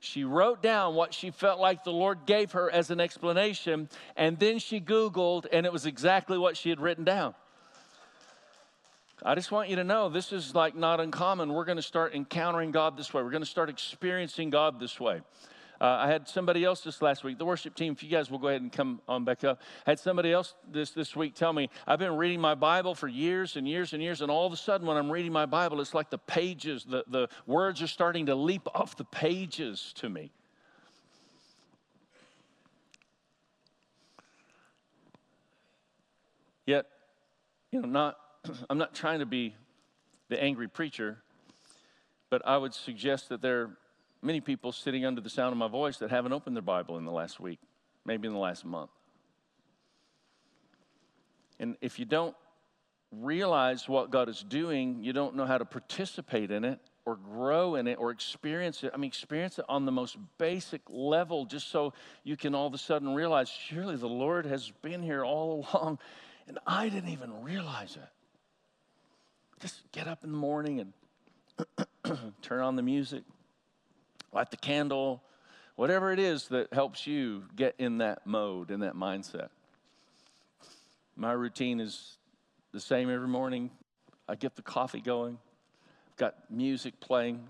She 0.00 0.24
wrote 0.24 0.62
down 0.62 0.94
what 0.94 1.14
she 1.14 1.30
felt 1.30 1.60
like 1.60 1.84
the 1.84 1.92
Lord 1.92 2.26
gave 2.26 2.52
her 2.52 2.70
as 2.70 2.90
an 2.90 3.00
explanation, 3.00 3.88
and 4.16 4.38
then 4.38 4.58
she 4.58 4.80
Googled, 4.80 5.46
and 5.52 5.66
it 5.66 5.72
was 5.72 5.86
exactly 5.86 6.38
what 6.38 6.56
she 6.56 6.70
had 6.70 6.80
written 6.80 7.04
down. 7.04 7.34
I 9.22 9.34
just 9.34 9.52
want 9.52 9.68
you 9.68 9.76
to 9.76 9.84
know 9.84 10.08
this 10.08 10.32
is 10.32 10.54
like 10.54 10.74
not 10.74 11.00
uncommon. 11.00 11.52
We're 11.52 11.66
going 11.66 11.76
to 11.76 11.82
start 11.82 12.14
encountering 12.14 12.70
God 12.70 12.96
this 12.96 13.12
way, 13.12 13.22
we're 13.22 13.30
going 13.30 13.42
to 13.42 13.50
start 13.50 13.68
experiencing 13.68 14.50
God 14.50 14.80
this 14.80 14.98
way. 14.98 15.20
Uh, 15.80 15.96
I 16.00 16.08
had 16.08 16.28
somebody 16.28 16.62
else 16.62 16.82
this 16.82 17.00
last 17.00 17.24
week, 17.24 17.38
the 17.38 17.44
worship 17.46 17.74
team, 17.74 17.94
if 17.94 18.02
you 18.02 18.10
guys 18.10 18.30
will 18.30 18.38
go 18.38 18.48
ahead 18.48 18.60
and 18.60 18.70
come 18.70 19.00
on 19.08 19.24
back 19.24 19.44
up. 19.44 19.62
I 19.86 19.92
had 19.92 19.98
somebody 19.98 20.30
else 20.30 20.54
this, 20.70 20.90
this 20.90 21.16
week 21.16 21.34
tell 21.34 21.54
me, 21.54 21.70
I've 21.86 21.98
been 21.98 22.16
reading 22.16 22.38
my 22.38 22.54
Bible 22.54 22.94
for 22.94 23.08
years 23.08 23.56
and 23.56 23.66
years 23.66 23.94
and 23.94 24.02
years, 24.02 24.20
and 24.20 24.30
all 24.30 24.46
of 24.46 24.52
a 24.52 24.58
sudden 24.58 24.86
when 24.86 24.98
I'm 24.98 25.10
reading 25.10 25.32
my 25.32 25.46
Bible, 25.46 25.80
it's 25.80 25.94
like 25.94 26.10
the 26.10 26.18
pages, 26.18 26.84
the, 26.84 27.04
the 27.08 27.28
words 27.46 27.80
are 27.80 27.86
starting 27.86 28.26
to 28.26 28.34
leap 28.34 28.68
off 28.74 28.94
the 28.96 29.04
pages 29.04 29.94
to 29.96 30.10
me. 30.10 30.30
Yet, 36.66 36.84
you 37.72 37.80
know, 37.80 37.88
not, 37.88 38.18
I'm 38.68 38.76
not 38.76 38.94
trying 38.94 39.20
to 39.20 39.26
be 39.26 39.54
the 40.28 40.40
angry 40.42 40.68
preacher, 40.68 41.22
but 42.28 42.42
I 42.46 42.58
would 42.58 42.74
suggest 42.74 43.30
that 43.30 43.40
there 43.40 43.78
many 44.22 44.40
people 44.40 44.72
sitting 44.72 45.04
under 45.04 45.20
the 45.20 45.30
sound 45.30 45.52
of 45.52 45.58
my 45.58 45.68
voice 45.68 45.98
that 45.98 46.10
haven't 46.10 46.32
opened 46.32 46.56
their 46.56 46.62
Bible 46.62 46.98
in 46.98 47.04
the 47.04 47.12
last 47.12 47.40
week, 47.40 47.58
maybe 48.04 48.26
in 48.26 48.34
the 48.34 48.40
last 48.40 48.64
month. 48.64 48.90
And 51.58 51.76
if 51.80 51.98
you 51.98 52.04
don't 52.04 52.34
realize 53.12 53.88
what 53.88 54.10
God 54.10 54.28
is 54.28 54.42
doing, 54.42 55.02
you 55.02 55.12
don't 55.12 55.34
know 55.36 55.46
how 55.46 55.58
to 55.58 55.64
participate 55.64 56.50
in 56.50 56.64
it 56.64 56.78
or 57.04 57.16
grow 57.16 57.74
in 57.74 57.86
it 57.86 57.98
or 57.98 58.10
experience 58.10 58.84
it. 58.84 58.92
I 58.94 58.96
mean, 58.96 59.08
experience 59.08 59.58
it 59.58 59.64
on 59.68 59.84
the 59.84 59.92
most 59.92 60.16
basic 60.38 60.82
level 60.88 61.44
just 61.44 61.70
so 61.70 61.92
you 62.24 62.36
can 62.36 62.54
all 62.54 62.66
of 62.66 62.74
a 62.74 62.78
sudden 62.78 63.14
realize 63.14 63.48
surely 63.48 63.96
the 63.96 64.08
Lord 64.08 64.46
has 64.46 64.70
been 64.82 65.02
here 65.02 65.24
all 65.24 65.66
along 65.74 65.98
and 66.46 66.58
I 66.66 66.88
didn't 66.88 67.10
even 67.10 67.42
realize 67.42 67.96
it. 67.96 68.08
Just 69.60 69.90
get 69.92 70.08
up 70.08 70.24
in 70.24 70.32
the 70.32 70.36
morning 70.36 70.80
and 70.80 72.18
turn 72.42 72.60
on 72.62 72.76
the 72.76 72.82
music, 72.82 73.22
light 74.32 74.50
the 74.50 74.56
candle, 74.56 75.22
whatever 75.76 76.12
it 76.12 76.18
is 76.18 76.48
that 76.48 76.72
helps 76.72 77.06
you 77.06 77.44
get 77.56 77.74
in 77.78 77.98
that 77.98 78.26
mode, 78.26 78.70
in 78.70 78.80
that 78.80 78.94
mindset. 78.94 79.48
My 81.16 81.32
routine 81.32 81.80
is 81.80 82.16
the 82.72 82.80
same 82.80 83.10
every 83.10 83.28
morning 83.28 83.70
I 84.28 84.36
get 84.36 84.54
the 84.54 84.62
coffee 84.62 85.00
going, 85.00 85.38
I've 86.08 86.16
got 86.16 86.34
music 86.48 87.00
playing, 87.00 87.48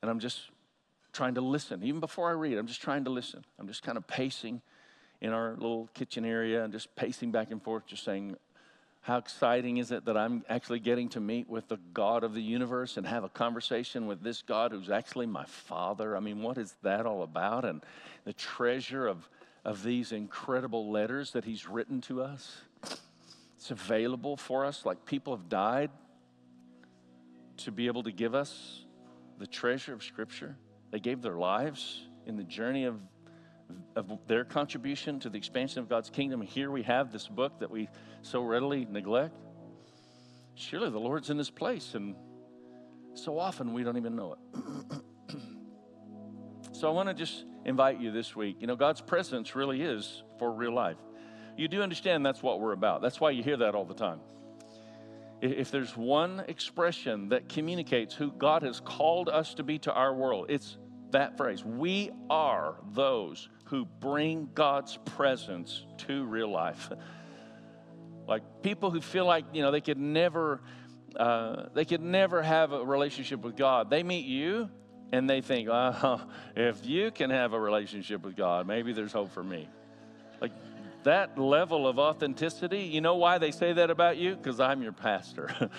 and 0.00 0.10
I'm 0.10 0.20
just 0.20 0.38
trying 1.12 1.34
to 1.34 1.40
listen. 1.40 1.82
Even 1.82 1.98
before 1.98 2.28
I 2.28 2.32
read, 2.32 2.58
I'm 2.58 2.68
just 2.68 2.80
trying 2.80 3.04
to 3.04 3.10
listen. 3.10 3.44
I'm 3.58 3.66
just 3.66 3.82
kind 3.82 3.98
of 3.98 4.06
pacing 4.06 4.62
in 5.20 5.32
our 5.32 5.54
little 5.54 5.88
kitchen 5.94 6.24
area 6.24 6.62
and 6.62 6.72
just 6.72 6.94
pacing 6.94 7.32
back 7.32 7.50
and 7.50 7.60
forth, 7.60 7.86
just 7.86 8.04
saying, 8.04 8.36
how 9.00 9.16
exciting 9.16 9.78
is 9.78 9.90
it 9.90 10.04
that 10.04 10.16
I'm 10.16 10.44
actually 10.48 10.80
getting 10.80 11.08
to 11.10 11.20
meet 11.20 11.48
with 11.48 11.68
the 11.68 11.78
God 11.94 12.24
of 12.24 12.34
the 12.34 12.42
universe 12.42 12.96
and 12.96 13.06
have 13.06 13.24
a 13.24 13.28
conversation 13.28 14.06
with 14.06 14.22
this 14.22 14.42
God 14.42 14.72
who's 14.72 14.90
actually 14.90 15.26
my 15.26 15.44
Father? 15.44 16.16
I 16.16 16.20
mean, 16.20 16.42
what 16.42 16.58
is 16.58 16.74
that 16.82 17.06
all 17.06 17.22
about? 17.22 17.64
And 17.64 17.82
the 18.24 18.32
treasure 18.32 19.06
of, 19.06 19.28
of 19.64 19.82
these 19.82 20.12
incredible 20.12 20.90
letters 20.90 21.30
that 21.32 21.44
He's 21.44 21.66
written 21.66 22.00
to 22.02 22.22
us. 22.22 22.60
It's 23.56 23.70
available 23.70 24.36
for 24.36 24.64
us, 24.64 24.84
like 24.84 25.04
people 25.04 25.34
have 25.34 25.48
died 25.48 25.90
to 27.58 27.72
be 27.72 27.86
able 27.86 28.02
to 28.04 28.12
give 28.12 28.34
us 28.34 28.84
the 29.38 29.46
treasure 29.46 29.92
of 29.92 30.02
Scripture. 30.02 30.56
They 30.90 31.00
gave 31.00 31.22
their 31.22 31.36
lives 31.36 32.06
in 32.26 32.36
the 32.36 32.44
journey 32.44 32.84
of 32.84 33.00
of 33.96 34.18
their 34.26 34.44
contribution 34.44 35.20
to 35.20 35.30
the 35.30 35.38
expansion 35.38 35.80
of 35.80 35.88
God's 35.88 36.10
kingdom. 36.10 36.40
Here 36.40 36.70
we 36.70 36.82
have 36.82 37.12
this 37.12 37.26
book 37.26 37.58
that 37.60 37.70
we 37.70 37.88
so 38.22 38.42
readily 38.42 38.86
neglect. 38.88 39.34
Surely 40.54 40.90
the 40.90 40.98
Lord's 40.98 41.30
in 41.30 41.36
this 41.36 41.50
place, 41.50 41.94
and 41.94 42.14
so 43.14 43.38
often 43.38 43.72
we 43.72 43.82
don't 43.84 43.96
even 43.96 44.16
know 44.16 44.34
it. 44.34 45.34
so 46.72 46.88
I 46.88 46.92
want 46.92 47.08
to 47.08 47.14
just 47.14 47.44
invite 47.64 48.00
you 48.00 48.10
this 48.10 48.34
week. 48.34 48.56
You 48.60 48.66
know, 48.66 48.76
God's 48.76 49.00
presence 49.00 49.54
really 49.54 49.82
is 49.82 50.22
for 50.38 50.52
real 50.52 50.72
life. 50.72 50.96
You 51.56 51.68
do 51.68 51.82
understand 51.82 52.24
that's 52.24 52.42
what 52.42 52.60
we're 52.60 52.72
about. 52.72 53.02
That's 53.02 53.20
why 53.20 53.30
you 53.30 53.42
hear 53.42 53.56
that 53.58 53.74
all 53.74 53.84
the 53.84 53.94
time. 53.94 54.20
If 55.40 55.70
there's 55.70 55.96
one 55.96 56.42
expression 56.48 57.28
that 57.28 57.48
communicates 57.48 58.14
who 58.14 58.32
God 58.32 58.62
has 58.62 58.80
called 58.80 59.28
us 59.28 59.54
to 59.54 59.62
be 59.62 59.78
to 59.80 59.92
our 59.92 60.14
world, 60.14 60.46
it's 60.48 60.76
that 61.10 61.36
phrase. 61.36 61.64
We 61.64 62.10
are 62.28 62.76
those 62.92 63.48
who 63.68 63.84
bring 63.84 64.48
God's 64.54 64.98
presence 65.04 65.84
to 65.98 66.24
real 66.24 66.50
life. 66.50 66.90
like 68.26 68.42
people 68.62 68.90
who 68.90 69.00
feel 69.00 69.26
like, 69.26 69.44
you 69.52 69.62
know, 69.62 69.70
they 69.70 69.80
could 69.80 69.98
never 69.98 70.60
uh, 71.16 71.66
they 71.74 71.84
could 71.84 72.02
never 72.02 72.42
have 72.42 72.72
a 72.72 72.84
relationship 72.84 73.40
with 73.40 73.56
God. 73.56 73.90
They 73.90 74.02
meet 74.02 74.26
you 74.26 74.68
and 75.10 75.28
they 75.28 75.40
think, 75.40 75.68
oh, 75.70 76.20
if 76.56 76.84
you 76.86 77.10
can 77.10 77.30
have 77.30 77.52
a 77.52 77.60
relationship 77.60 78.22
with 78.24 78.36
God, 78.36 78.66
maybe 78.66 78.92
there's 78.92 79.12
hope 79.12 79.32
for 79.32 79.42
me. 79.42 79.68
Like 80.40 80.52
that 81.04 81.38
level 81.38 81.88
of 81.88 81.98
authenticity, 81.98 82.82
you 82.82 83.00
know 83.00 83.16
why 83.16 83.38
they 83.38 83.50
say 83.50 83.72
that 83.72 83.90
about 83.90 84.16
you? 84.18 84.36
Because 84.36 84.60
I'm 84.60 84.82
your 84.82 84.92
pastor. 84.92 85.50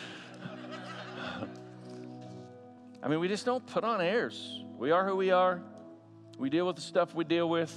I 3.02 3.08
mean, 3.08 3.19
we 3.19 3.30
just 3.30 3.45
don't 3.45 3.65
put 3.65 3.84
on 3.86 4.02
airs. 4.02 4.63
We 4.78 4.91
are 4.91 5.08
who 5.08 5.15
we 5.15 5.32
are. 5.32 5.62
We 6.39 6.49
deal 6.49 6.65
with 6.65 6.78
the 6.78 6.82
stuff 6.82 7.13
we 7.13 7.25
deal 7.25 7.49
with. 7.49 7.75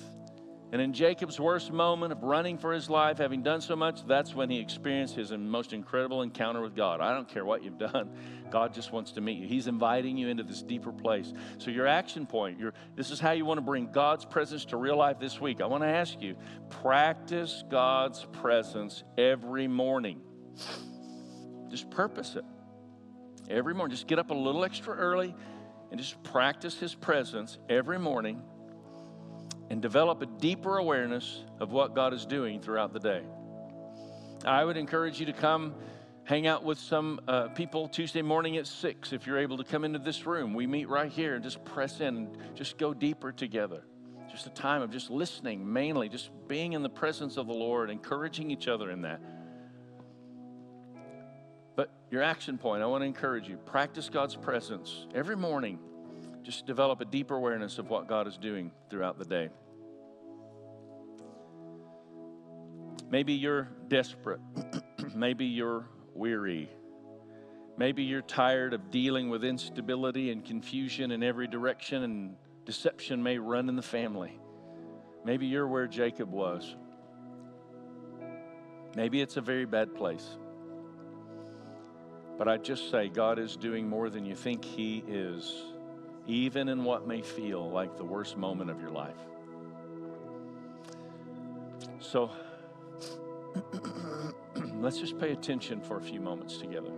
And 0.70 0.80
in 0.80 0.94
Jacob's 0.94 1.38
worst 1.38 1.70
moment 1.70 2.12
of 2.12 2.22
running 2.22 2.56
for 2.56 2.72
his 2.72 2.88
life, 2.88 3.18
having 3.18 3.42
done 3.42 3.60
so 3.60 3.76
much, 3.76 4.06
that's 4.06 4.34
when 4.34 4.48
he 4.48 4.58
experienced 4.58 5.14
his 5.14 5.30
most 5.30 5.74
incredible 5.74 6.22
encounter 6.22 6.62
with 6.62 6.74
God. 6.74 7.02
I 7.02 7.12
don't 7.12 7.28
care 7.28 7.44
what 7.44 7.62
you've 7.62 7.76
done, 7.76 8.10
God 8.50 8.72
just 8.72 8.90
wants 8.90 9.12
to 9.12 9.20
meet 9.20 9.38
you. 9.38 9.46
He's 9.46 9.66
inviting 9.66 10.16
you 10.16 10.28
into 10.28 10.44
this 10.44 10.62
deeper 10.62 10.90
place. 10.90 11.30
So, 11.58 11.70
your 11.70 11.86
action 11.86 12.24
point, 12.24 12.58
your, 12.58 12.72
this 12.94 13.10
is 13.10 13.20
how 13.20 13.32
you 13.32 13.44
want 13.44 13.58
to 13.58 13.62
bring 13.62 13.92
God's 13.92 14.24
presence 14.24 14.64
to 14.66 14.78
real 14.78 14.96
life 14.96 15.18
this 15.18 15.38
week. 15.38 15.60
I 15.60 15.66
want 15.66 15.82
to 15.82 15.88
ask 15.88 16.22
you 16.22 16.36
practice 16.70 17.64
God's 17.68 18.24
presence 18.32 19.02
every 19.18 19.68
morning. 19.68 20.22
Just 21.68 21.90
purpose 21.90 22.36
it. 22.36 22.44
Every 23.50 23.74
morning, 23.74 23.94
just 23.94 24.06
get 24.06 24.18
up 24.18 24.30
a 24.30 24.34
little 24.34 24.64
extra 24.64 24.94
early 24.94 25.34
and 25.90 26.00
just 26.00 26.22
practice 26.22 26.78
His 26.78 26.94
presence 26.94 27.58
every 27.68 27.98
morning 27.98 28.42
and 29.72 29.80
develop 29.80 30.20
a 30.20 30.26
deeper 30.26 30.76
awareness 30.76 31.44
of 31.58 31.72
what 31.72 31.94
God 31.94 32.12
is 32.12 32.26
doing 32.26 32.60
throughout 32.60 32.92
the 32.92 33.00
day. 33.00 33.22
I 34.44 34.62
would 34.62 34.76
encourage 34.76 35.18
you 35.18 35.24
to 35.24 35.32
come 35.32 35.74
hang 36.24 36.46
out 36.46 36.62
with 36.62 36.78
some 36.78 37.18
uh, 37.26 37.48
people 37.48 37.88
Tuesday 37.88 38.20
morning 38.20 38.58
at 38.58 38.66
6 38.66 39.14
if 39.14 39.26
you're 39.26 39.38
able 39.38 39.56
to 39.56 39.64
come 39.64 39.84
into 39.84 39.98
this 39.98 40.26
room. 40.26 40.52
We 40.52 40.66
meet 40.66 40.90
right 40.90 41.10
here 41.10 41.36
and 41.36 41.42
just 41.42 41.64
press 41.64 42.00
in 42.00 42.16
and 42.18 42.38
just 42.54 42.76
go 42.76 42.92
deeper 42.92 43.32
together. 43.32 43.82
Just 44.30 44.46
a 44.46 44.50
time 44.50 44.82
of 44.82 44.90
just 44.90 45.08
listening, 45.08 45.72
mainly, 45.72 46.10
just 46.10 46.28
being 46.48 46.74
in 46.74 46.82
the 46.82 46.90
presence 46.90 47.38
of 47.38 47.46
the 47.46 47.54
Lord, 47.54 47.88
encouraging 47.88 48.50
each 48.50 48.68
other 48.68 48.90
in 48.90 49.00
that. 49.02 49.22
But 51.76 51.88
your 52.10 52.22
action 52.22 52.58
point, 52.58 52.82
I 52.82 52.86
want 52.86 53.00
to 53.00 53.06
encourage 53.06 53.48
you 53.48 53.56
practice 53.56 54.10
God's 54.10 54.36
presence 54.36 55.06
every 55.14 55.36
morning. 55.36 55.78
Just 56.42 56.66
develop 56.66 57.00
a 57.00 57.06
deeper 57.06 57.36
awareness 57.36 57.78
of 57.78 57.88
what 57.88 58.06
God 58.06 58.28
is 58.28 58.36
doing 58.36 58.70
throughout 58.90 59.18
the 59.18 59.24
day. 59.24 59.48
Maybe 63.12 63.34
you're 63.34 63.68
desperate. 63.88 64.40
Maybe 65.14 65.44
you're 65.44 65.84
weary. 66.14 66.70
Maybe 67.76 68.04
you're 68.04 68.22
tired 68.22 68.72
of 68.72 68.90
dealing 68.90 69.28
with 69.28 69.44
instability 69.44 70.30
and 70.30 70.42
confusion 70.42 71.10
in 71.10 71.22
every 71.22 71.46
direction, 71.46 72.04
and 72.04 72.36
deception 72.64 73.22
may 73.22 73.36
run 73.36 73.68
in 73.68 73.76
the 73.76 73.82
family. 73.82 74.40
Maybe 75.26 75.46
you're 75.46 75.68
where 75.68 75.86
Jacob 75.86 76.30
was. 76.30 76.74
Maybe 78.96 79.20
it's 79.20 79.36
a 79.36 79.42
very 79.42 79.66
bad 79.66 79.94
place. 79.94 80.38
But 82.38 82.48
I 82.48 82.56
just 82.56 82.90
say, 82.90 83.10
God 83.10 83.38
is 83.38 83.58
doing 83.58 83.86
more 83.86 84.08
than 84.08 84.24
you 84.24 84.34
think 84.34 84.64
He 84.64 85.04
is, 85.06 85.64
even 86.26 86.70
in 86.70 86.82
what 86.82 87.06
may 87.06 87.20
feel 87.20 87.70
like 87.70 87.98
the 87.98 88.04
worst 88.04 88.38
moment 88.38 88.70
of 88.70 88.80
your 88.80 88.90
life. 88.90 89.18
So 92.00 92.30
let's 94.80 94.98
just 94.98 95.18
pay 95.18 95.32
attention 95.32 95.80
for 95.80 95.96
a 95.96 96.00
few 96.00 96.20
moments 96.20 96.58
together. 96.58 96.90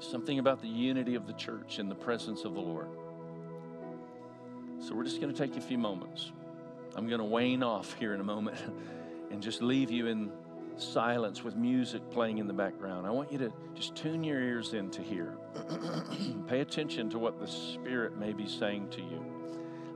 Something 0.00 0.38
about 0.38 0.62
the 0.62 0.68
unity 0.68 1.14
of 1.14 1.26
the 1.26 1.32
church 1.32 1.78
in 1.78 1.88
the 1.88 1.94
presence 1.94 2.44
of 2.44 2.54
the 2.54 2.60
Lord. 2.60 2.88
So 4.80 4.94
we're 4.94 5.04
just 5.04 5.20
going 5.20 5.34
to 5.34 5.46
take 5.46 5.56
a 5.56 5.60
few 5.60 5.78
moments. 5.78 6.30
I'm 6.94 7.08
going 7.08 7.18
to 7.18 7.24
wane 7.24 7.62
off 7.62 7.94
here 7.94 8.14
in 8.14 8.20
a 8.20 8.24
moment 8.24 8.56
and 9.30 9.42
just 9.42 9.60
leave 9.60 9.90
you 9.90 10.06
in 10.06 10.30
silence 10.76 11.42
with 11.42 11.56
music 11.56 12.08
playing 12.10 12.38
in 12.38 12.46
the 12.46 12.52
background. 12.52 13.06
I 13.06 13.10
want 13.10 13.32
you 13.32 13.38
to 13.38 13.52
just 13.74 13.96
tune 13.96 14.22
your 14.22 14.40
ears 14.40 14.72
in 14.74 14.90
to 14.90 15.02
hear. 15.02 15.36
Pay 16.46 16.60
attention 16.60 17.10
to 17.10 17.18
what 17.18 17.38
the 17.40 17.48
Spirit 17.48 18.16
may 18.16 18.32
be 18.32 18.46
saying 18.46 18.88
to 18.90 19.00
you. 19.00 19.37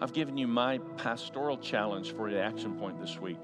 I've 0.03 0.13
given 0.13 0.37
you 0.37 0.49
my 0.49 0.79
pastoral 0.97 1.57
challenge 1.57 2.13
for 2.13 2.29
the 2.29 2.41
action 2.41 2.75
point 2.75 3.01
this 3.01 3.21
week. 3.21 3.39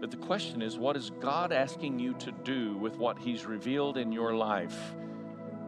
But 0.00 0.12
the 0.12 0.16
question 0.16 0.62
is, 0.62 0.78
what 0.78 0.96
is 0.96 1.10
God 1.20 1.50
asking 1.50 1.98
you 1.98 2.14
to 2.14 2.30
do 2.30 2.76
with 2.76 2.96
what 2.96 3.18
He's 3.18 3.44
revealed 3.44 3.96
in 3.96 4.12
your 4.12 4.34
life 4.34 4.94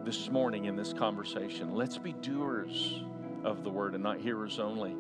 this 0.05 0.31
morning 0.31 0.67
in 0.67 0.77
this 0.77 0.93
conversation? 0.93 1.75
Let's 1.75 1.99
be 1.99 2.13
doers 2.13 3.03
of 3.43 3.65
the 3.65 3.71
word 3.71 3.95
and 3.95 4.05
not 4.05 4.19
hearers 4.19 4.61
only. 4.61 4.93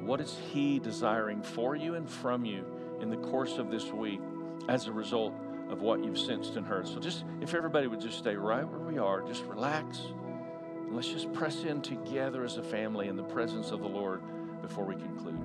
What 0.00 0.20
is 0.20 0.34
He 0.50 0.78
desiring 0.78 1.42
for 1.42 1.76
you 1.76 1.94
and 1.94 2.08
from 2.08 2.46
you 2.46 2.64
in 3.02 3.10
the 3.10 3.18
course 3.18 3.58
of 3.58 3.70
this 3.70 3.84
week? 3.92 4.20
as 4.68 4.86
a 4.86 4.92
result 4.92 5.34
of 5.70 5.80
what 5.82 6.04
you've 6.04 6.18
sensed 6.18 6.56
and 6.56 6.66
heard. 6.66 6.86
So, 6.86 6.98
just 6.98 7.24
if 7.40 7.54
everybody 7.54 7.86
would 7.86 8.00
just 8.00 8.18
stay 8.18 8.36
right 8.36 8.66
where 8.66 8.80
we 8.80 8.98
are, 8.98 9.22
just 9.22 9.44
relax. 9.44 10.00
Let's 10.94 11.08
just 11.08 11.32
press 11.32 11.64
in 11.64 11.82
together 11.82 12.44
as 12.44 12.56
a 12.56 12.62
family 12.62 13.08
in 13.08 13.16
the 13.16 13.24
presence 13.24 13.72
of 13.72 13.80
the 13.80 13.88
Lord 13.88 14.22
before 14.62 14.84
we 14.84 14.94
conclude. 14.94 15.40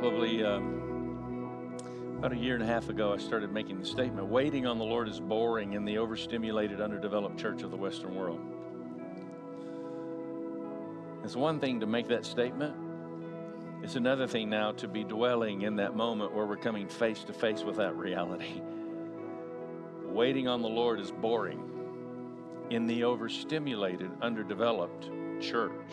Probably 0.00 0.42
um, 0.42 1.76
about 2.16 2.32
a 2.32 2.36
year 2.36 2.54
and 2.54 2.62
a 2.62 2.66
half 2.66 2.88
ago, 2.88 3.12
I 3.12 3.18
started 3.18 3.52
making 3.52 3.78
the 3.78 3.84
statement 3.84 4.26
waiting 4.28 4.66
on 4.66 4.78
the 4.78 4.84
Lord 4.84 5.10
is 5.10 5.20
boring 5.20 5.74
in 5.74 5.84
the 5.84 5.98
overstimulated, 5.98 6.80
underdeveloped 6.80 7.38
church 7.38 7.62
of 7.62 7.70
the 7.70 7.76
Western 7.76 8.14
world. 8.14 8.40
It's 11.22 11.36
one 11.36 11.60
thing 11.60 11.80
to 11.80 11.86
make 11.86 12.08
that 12.08 12.24
statement, 12.24 12.74
it's 13.82 13.96
another 13.96 14.26
thing 14.26 14.48
now 14.48 14.72
to 14.72 14.88
be 14.88 15.04
dwelling 15.04 15.62
in 15.62 15.76
that 15.76 15.94
moment 15.94 16.34
where 16.34 16.46
we're 16.46 16.56
coming 16.56 16.88
face 16.88 17.22
to 17.24 17.34
face 17.34 17.62
with 17.62 17.76
that 17.76 17.94
reality. 17.94 18.62
Waiting 20.06 20.48
on 20.48 20.62
the 20.62 20.68
Lord 20.68 20.98
is 20.98 21.10
boring 21.10 21.62
in 22.70 22.86
the 22.86 23.04
overstimulated, 23.04 24.10
underdeveloped 24.22 25.10
church. 25.42 25.92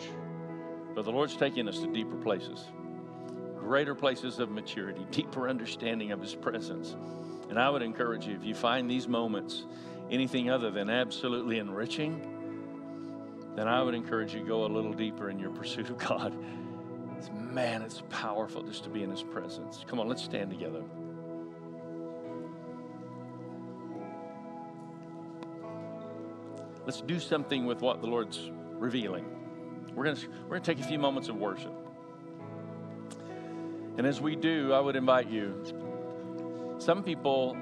But 0.94 1.04
the 1.04 1.12
Lord's 1.12 1.36
taking 1.36 1.68
us 1.68 1.78
to 1.80 1.92
deeper 1.92 2.16
places, 2.16 2.64
greater 3.68 3.94
places 3.94 4.38
of 4.38 4.50
maturity, 4.50 5.06
deeper 5.10 5.46
understanding 5.46 6.10
of 6.10 6.22
His 6.22 6.34
presence. 6.34 6.96
And 7.50 7.58
I 7.58 7.68
would 7.68 7.82
encourage 7.82 8.26
you, 8.26 8.34
if 8.34 8.42
you 8.42 8.54
find 8.54 8.90
these 8.90 9.06
moments 9.06 9.66
anything 10.10 10.48
other 10.48 10.70
than 10.70 10.88
absolutely 10.88 11.58
enriching, 11.58 12.22
then 13.56 13.68
I 13.68 13.82
would 13.82 13.94
encourage 13.94 14.34
you 14.34 14.42
go 14.42 14.64
a 14.64 14.68
little 14.68 14.94
deeper 14.94 15.28
in 15.28 15.38
your 15.38 15.50
pursuit 15.50 15.90
of 15.90 15.98
God. 15.98 16.34
It's, 17.18 17.28
man, 17.30 17.82
it's 17.82 18.02
powerful 18.08 18.62
just 18.62 18.84
to 18.84 18.90
be 18.90 19.02
in 19.02 19.10
His 19.10 19.22
presence. 19.22 19.84
Come 19.86 20.00
on, 20.00 20.08
let's 20.08 20.24
stand 20.24 20.48
together. 20.48 20.82
Let's 26.86 27.02
do 27.02 27.20
something 27.20 27.66
with 27.66 27.82
what 27.82 28.00
the 28.00 28.06
Lord's 28.06 28.50
revealing. 28.70 29.26
We're 29.94 30.04
going 30.04 30.16
we're 30.44 30.48
going 30.48 30.62
to 30.62 30.74
take 30.74 30.82
a 30.82 30.88
few 30.88 30.98
moments 30.98 31.28
of 31.28 31.36
worship. 31.36 31.87
And 33.98 34.06
as 34.06 34.20
we 34.20 34.36
do, 34.36 34.72
I 34.72 34.78
would 34.78 34.94
invite 34.94 35.28
you. 35.28 35.60
Some 36.78 37.02
people, 37.02 37.56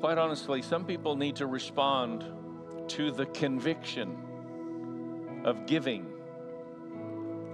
quite 0.00 0.16
honestly, 0.16 0.62
some 0.62 0.86
people 0.86 1.14
need 1.14 1.36
to 1.36 1.46
respond 1.46 2.24
to 2.88 3.10
the 3.10 3.26
conviction 3.26 4.16
of 5.44 5.66
giving 5.66 6.06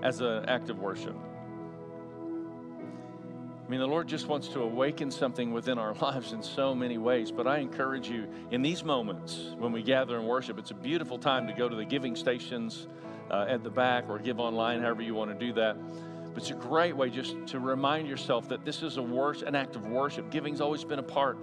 as 0.05 0.21
an 0.21 0.45
act 0.45 0.71
of 0.71 0.79
worship. 0.79 1.17
I 3.67 3.69
mean, 3.69 3.81
the 3.81 3.87
Lord 3.87 4.07
just 4.07 4.29
wants 4.29 4.47
to 4.49 4.61
awaken 4.61 5.11
something 5.11 5.53
within 5.53 5.77
our 5.77 5.93
lives 6.01 6.33
in 6.33 6.41
so 6.41 6.73
many 6.73 6.99
ways. 6.99 7.33
But 7.33 7.49
I 7.49 7.59
encourage 7.59 8.09
you 8.09 8.29
in 8.53 8.63
these 8.63 8.85
moments 8.85 9.57
when 9.59 9.73
we 9.73 9.83
gather 9.83 10.17
and 10.19 10.29
worship, 10.29 10.57
it's 10.61 10.71
a 10.71 10.75
beautiful 10.75 11.19
time 11.19 11.49
to 11.49 11.53
go 11.53 11.69
to 11.69 11.75
the 11.75 11.85
giving 11.85 12.15
stations 12.15 12.87
uh, 13.29 13.47
at 13.49 13.65
the 13.65 13.71
back 13.71 14.05
or 14.09 14.21
give 14.21 14.39
online, 14.39 14.83
however 14.83 15.03
you 15.03 15.17
want 15.17 15.37
to 15.37 15.47
do 15.47 15.53
that. 15.55 15.77
But 16.35 16.43
it's 16.43 16.51
a 16.51 16.55
great 16.55 16.97
way 16.97 17.11
just 17.11 17.47
to 17.47 17.61
remind 17.61 18.09
yourself 18.09 18.49
that 18.49 18.65
this 18.65 18.83
is 18.83 18.97
a 18.97 19.03
worship, 19.03 19.47
an 19.47 19.55
act 19.55 19.77
of 19.77 19.87
worship. 19.87 20.31
Giving's 20.31 20.61
always 20.61 20.83
been 20.83 20.99
a 20.99 21.03
part 21.03 21.39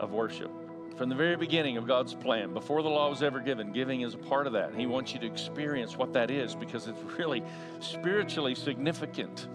of 0.00 0.10
worship. 0.10 0.50
From 0.96 1.08
the 1.08 1.14
very 1.14 1.36
beginning 1.36 1.76
of 1.76 1.86
God's 1.86 2.12
plan, 2.12 2.52
before 2.52 2.82
the 2.82 2.88
law 2.88 3.08
was 3.08 3.22
ever 3.22 3.40
given, 3.40 3.72
giving 3.72 4.02
is 4.02 4.14
a 4.14 4.18
part 4.18 4.46
of 4.48 4.52
that. 4.54 4.70
And 4.70 4.78
He 4.78 4.86
wants 4.86 5.14
you 5.14 5.20
to 5.20 5.26
experience 5.26 5.96
what 5.96 6.12
that 6.14 6.30
is 6.30 6.56
because 6.56 6.88
it's 6.88 7.00
really 7.18 7.42
spiritually 7.78 8.56
significant. 8.56 9.46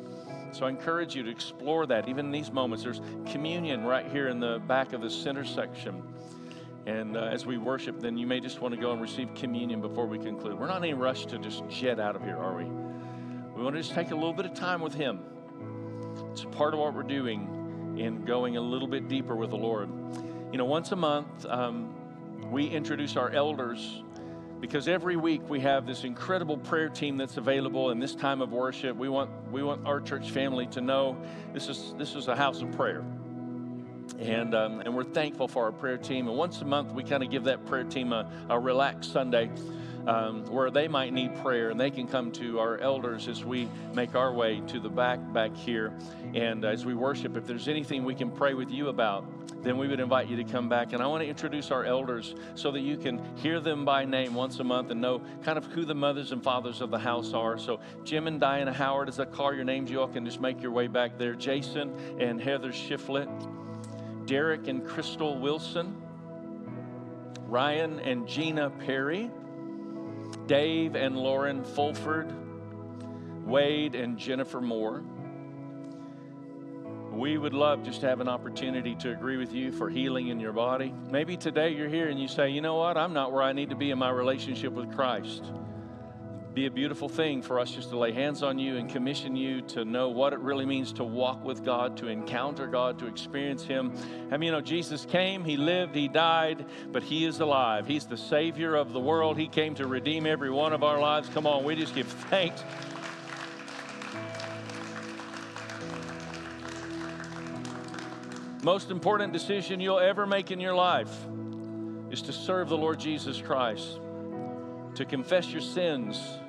So 0.51 0.65
I 0.65 0.69
encourage 0.69 1.15
you 1.15 1.23
to 1.23 1.29
explore 1.29 1.85
that 1.87 2.07
even 2.07 2.27
in 2.27 2.31
these 2.31 2.51
moments. 2.51 2.83
There's 2.83 3.01
communion 3.25 3.83
right 3.83 4.09
here 4.09 4.29
in 4.29 4.39
the 4.39 4.59
back 4.67 4.93
of 4.93 5.01
the 5.01 5.09
center 5.09 5.43
section. 5.43 6.01
And 6.85 7.17
uh, 7.17 7.23
as 7.23 7.45
we 7.45 7.57
worship, 7.57 7.99
then 7.99 8.17
you 8.17 8.25
may 8.25 8.39
just 8.39 8.61
want 8.61 8.73
to 8.73 8.79
go 8.79 8.93
and 8.93 9.01
receive 9.01 9.33
communion 9.35 9.81
before 9.81 10.05
we 10.05 10.17
conclude. 10.17 10.57
We're 10.57 10.67
not 10.67 10.77
in 10.77 10.85
any 10.85 10.93
rush 10.93 11.25
to 11.25 11.37
just 11.37 11.67
jet 11.67 11.99
out 11.99 12.15
of 12.15 12.23
here, 12.23 12.37
are 12.37 12.55
we? 12.55 12.86
We 13.57 13.63
want 13.63 13.75
to 13.75 13.81
just 13.81 13.95
take 13.95 14.11
a 14.11 14.15
little 14.15 14.33
bit 14.33 14.45
of 14.45 14.53
time 14.53 14.81
with 14.81 14.93
Him. 14.93 15.19
It's 16.31 16.45
part 16.45 16.75
of 16.75 16.79
what 16.79 16.93
we're 16.93 17.01
doing 17.01 17.95
in 17.97 18.23
going 18.23 18.55
a 18.55 18.61
little 18.61 18.87
bit 18.87 19.07
deeper 19.07 19.35
with 19.35 19.49
the 19.49 19.57
Lord. 19.57 19.89
You 20.51 20.59
know, 20.59 20.65
once 20.65 20.91
a 20.91 20.95
month, 20.95 21.43
um, 21.47 21.91
we 22.51 22.67
introduce 22.67 23.17
our 23.17 23.31
elders 23.31 24.03
because 24.59 24.87
every 24.87 25.15
week 25.15 25.41
we 25.49 25.59
have 25.61 25.87
this 25.87 26.03
incredible 26.03 26.57
prayer 26.57 26.87
team 26.87 27.17
that's 27.17 27.37
available 27.37 27.89
in 27.89 27.99
this 27.99 28.13
time 28.13 28.43
of 28.43 28.51
worship. 28.51 28.95
We 28.95 29.09
want, 29.09 29.31
we 29.51 29.63
want 29.63 29.87
our 29.87 30.01
church 30.01 30.29
family 30.29 30.67
to 30.67 30.81
know 30.81 31.17
this 31.51 31.67
is, 31.67 31.95
this 31.97 32.13
is 32.13 32.27
a 32.27 32.35
house 32.35 32.61
of 32.61 32.71
prayer. 32.73 33.03
And, 34.19 34.53
um, 34.53 34.81
and 34.81 34.95
we're 34.95 35.03
thankful 35.03 35.47
for 35.47 35.63
our 35.63 35.71
prayer 35.71 35.97
team. 35.97 36.27
And 36.27 36.37
once 36.37 36.61
a 36.61 36.65
month, 36.65 36.91
we 36.91 37.03
kind 37.03 37.23
of 37.23 37.31
give 37.31 37.45
that 37.45 37.65
prayer 37.65 37.85
team 37.85 38.13
a, 38.13 38.29
a 38.51 38.59
relaxed 38.59 39.11
Sunday 39.11 39.49
um, 40.07 40.45
where 40.45 40.71
they 40.71 40.87
might 40.87 41.13
need 41.13 41.35
prayer 41.43 41.69
and 41.69 41.79
they 41.79 41.91
can 41.91 42.07
come 42.07 42.31
to 42.31 42.59
our 42.59 42.77
elders 42.79 43.27
as 43.27 43.43
we 43.43 43.69
make 43.93 44.15
our 44.15 44.33
way 44.33 44.61
to 44.67 44.79
the 44.79 44.89
back 44.89 45.19
back 45.33 45.55
here. 45.55 45.93
And 46.33 46.63
as 46.65 46.85
we 46.85 46.93
worship, 46.93 47.35
if 47.37 47.45
there's 47.45 47.67
anything 47.67 48.05
we 48.05 48.15
can 48.15 48.31
pray 48.31 48.53
with 48.53 48.71
you 48.71 48.87
about, 48.87 49.25
then 49.63 49.77
we 49.77 49.87
would 49.87 49.99
invite 49.99 50.29
you 50.29 50.37
to 50.37 50.43
come 50.43 50.69
back. 50.69 50.93
And 50.93 51.03
I 51.03 51.07
want 51.07 51.23
to 51.23 51.27
introduce 51.27 51.71
our 51.71 51.83
elders 51.83 52.35
so 52.55 52.71
that 52.71 52.79
you 52.79 52.95
can 52.95 53.21
hear 53.35 53.59
them 53.59 53.83
by 53.83 54.05
name 54.05 54.33
once 54.33 54.59
a 54.59 54.63
month 54.63 54.91
and 54.91 55.01
know 55.01 55.21
kind 55.43 55.57
of 55.57 55.65
who 55.65 55.83
the 55.83 55.95
mothers 55.95 56.31
and 56.31 56.41
fathers 56.41 56.79
of 56.79 56.89
the 56.89 56.99
house 56.99 57.33
are. 57.33 57.57
So, 57.57 57.81
Jim 58.03 58.27
and 58.27 58.39
Diana 58.39 58.71
Howard, 58.71 59.09
as 59.09 59.19
I 59.19 59.25
call 59.25 59.53
your 59.53 59.65
names, 59.65 59.91
you 59.91 59.99
all 59.99 60.07
can 60.07 60.25
just 60.25 60.39
make 60.39 60.61
your 60.61 60.71
way 60.71 60.87
back 60.87 61.17
there. 61.17 61.33
Jason 61.33 61.93
and 62.19 62.41
Heather 62.41 62.71
Shiflett, 62.71 63.27
Derek 64.25 64.67
and 64.67 64.85
Crystal 64.85 65.37
Wilson, 65.37 66.01
Ryan 67.47 67.99
and 67.99 68.27
Gina 68.27 68.69
Perry. 68.69 69.31
Dave 70.47 70.95
and 70.95 71.17
Lauren 71.17 71.63
Fulford, 71.63 72.33
Wade 73.45 73.95
and 73.95 74.17
Jennifer 74.17 74.61
Moore. 74.61 75.03
We 77.11 77.37
would 77.37 77.53
love 77.53 77.83
just 77.83 78.01
to 78.01 78.07
have 78.07 78.21
an 78.21 78.27
opportunity 78.27 78.95
to 78.95 79.11
agree 79.11 79.37
with 79.37 79.53
you 79.53 79.71
for 79.71 79.89
healing 79.89 80.29
in 80.29 80.39
your 80.39 80.53
body. 80.53 80.93
Maybe 81.11 81.35
today 81.35 81.69
you're 81.69 81.89
here 81.89 82.09
and 82.09 82.19
you 82.19 82.27
say, 82.27 82.49
you 82.49 82.61
know 82.61 82.75
what, 82.75 82.97
I'm 82.97 83.13
not 83.13 83.31
where 83.31 83.43
I 83.43 83.53
need 83.53 83.69
to 83.71 83.75
be 83.75 83.91
in 83.91 83.97
my 83.97 84.09
relationship 84.09 84.71
with 84.73 84.93
Christ 84.95 85.43
be 86.57 86.65
a 86.65 86.71
beautiful 86.71 87.07
thing 87.07 87.39
for 87.39 87.59
us 87.59 87.69
just 87.69 87.91
to 87.91 87.97
lay 87.99 88.11
hands 88.11 88.41
on 88.41 88.57
you 88.57 88.77
and 88.77 88.89
commission 88.89 89.35
you 89.35 89.61
to 89.61 89.85
know 89.85 90.09
what 90.09 90.33
it 90.33 90.39
really 90.39 90.65
means 90.65 90.91
to 90.91 91.03
walk 91.03 91.45
with 91.45 91.63
God, 91.63 91.95
to 91.97 92.07
encounter 92.07 92.65
God, 92.65 92.97
to 92.97 93.05
experience 93.05 93.61
Him. 93.61 93.93
I 94.31 94.37
mean, 94.37 94.47
you 94.47 94.51
know, 94.53 94.61
Jesus 94.61 95.05
came, 95.05 95.45
He 95.45 95.55
lived, 95.55 95.93
He 95.93 96.07
died, 96.07 96.65
but 96.91 97.03
He 97.03 97.25
is 97.25 97.41
alive. 97.41 97.85
He's 97.85 98.07
the 98.07 98.17
Savior 98.17 98.73
of 98.73 98.91
the 98.91 98.99
world. 98.99 99.37
He 99.37 99.47
came 99.47 99.75
to 99.75 99.85
redeem 99.85 100.25
every 100.25 100.49
one 100.49 100.73
of 100.73 100.81
our 100.81 100.99
lives. 100.99 101.29
Come 101.29 101.45
on, 101.45 101.63
we 101.63 101.75
just 101.75 101.93
give 101.93 102.07
thanks. 102.07 102.63
Most 108.63 108.89
important 108.89 109.31
decision 109.31 109.79
you'll 109.79 109.99
ever 109.99 110.25
make 110.25 110.49
in 110.49 110.59
your 110.59 110.73
life 110.73 111.15
is 112.09 112.23
to 112.23 112.33
serve 112.33 112.67
the 112.69 112.77
Lord 112.77 112.99
Jesus 112.99 113.39
Christ, 113.43 113.99
to 114.95 115.05
confess 115.05 115.51
your 115.51 115.61
sins 115.61 116.39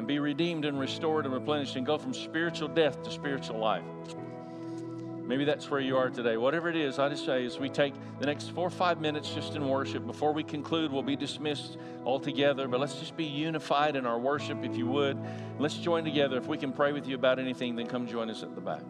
and 0.00 0.06
be 0.06 0.18
redeemed 0.18 0.64
and 0.64 0.80
restored 0.80 1.26
and 1.26 1.34
replenished 1.34 1.76
and 1.76 1.84
go 1.84 1.98
from 1.98 2.14
spiritual 2.14 2.68
death 2.68 3.02
to 3.02 3.10
spiritual 3.10 3.58
life. 3.58 3.84
Maybe 5.26 5.44
that's 5.44 5.70
where 5.70 5.78
you 5.78 5.98
are 5.98 6.08
today. 6.08 6.38
Whatever 6.38 6.70
it 6.70 6.74
is, 6.74 6.98
I 6.98 7.10
just 7.10 7.26
say 7.26 7.44
as 7.44 7.58
we 7.58 7.68
take 7.68 7.92
the 8.18 8.24
next 8.24 8.50
four 8.52 8.66
or 8.66 8.70
five 8.70 8.98
minutes 8.98 9.28
just 9.34 9.56
in 9.56 9.68
worship, 9.68 10.06
before 10.06 10.32
we 10.32 10.42
conclude, 10.42 10.90
we'll 10.90 11.02
be 11.02 11.16
dismissed 11.16 11.76
altogether. 12.06 12.66
But 12.66 12.80
let's 12.80 12.94
just 12.94 13.14
be 13.14 13.26
unified 13.26 13.94
in 13.94 14.06
our 14.06 14.18
worship, 14.18 14.64
if 14.64 14.74
you 14.74 14.86
would. 14.86 15.18
Let's 15.58 15.76
join 15.76 16.02
together. 16.02 16.38
If 16.38 16.46
we 16.46 16.56
can 16.56 16.72
pray 16.72 16.92
with 16.92 17.06
you 17.06 17.14
about 17.14 17.38
anything, 17.38 17.76
then 17.76 17.86
come 17.86 18.06
join 18.06 18.30
us 18.30 18.42
at 18.42 18.54
the 18.54 18.62
back. 18.62 18.80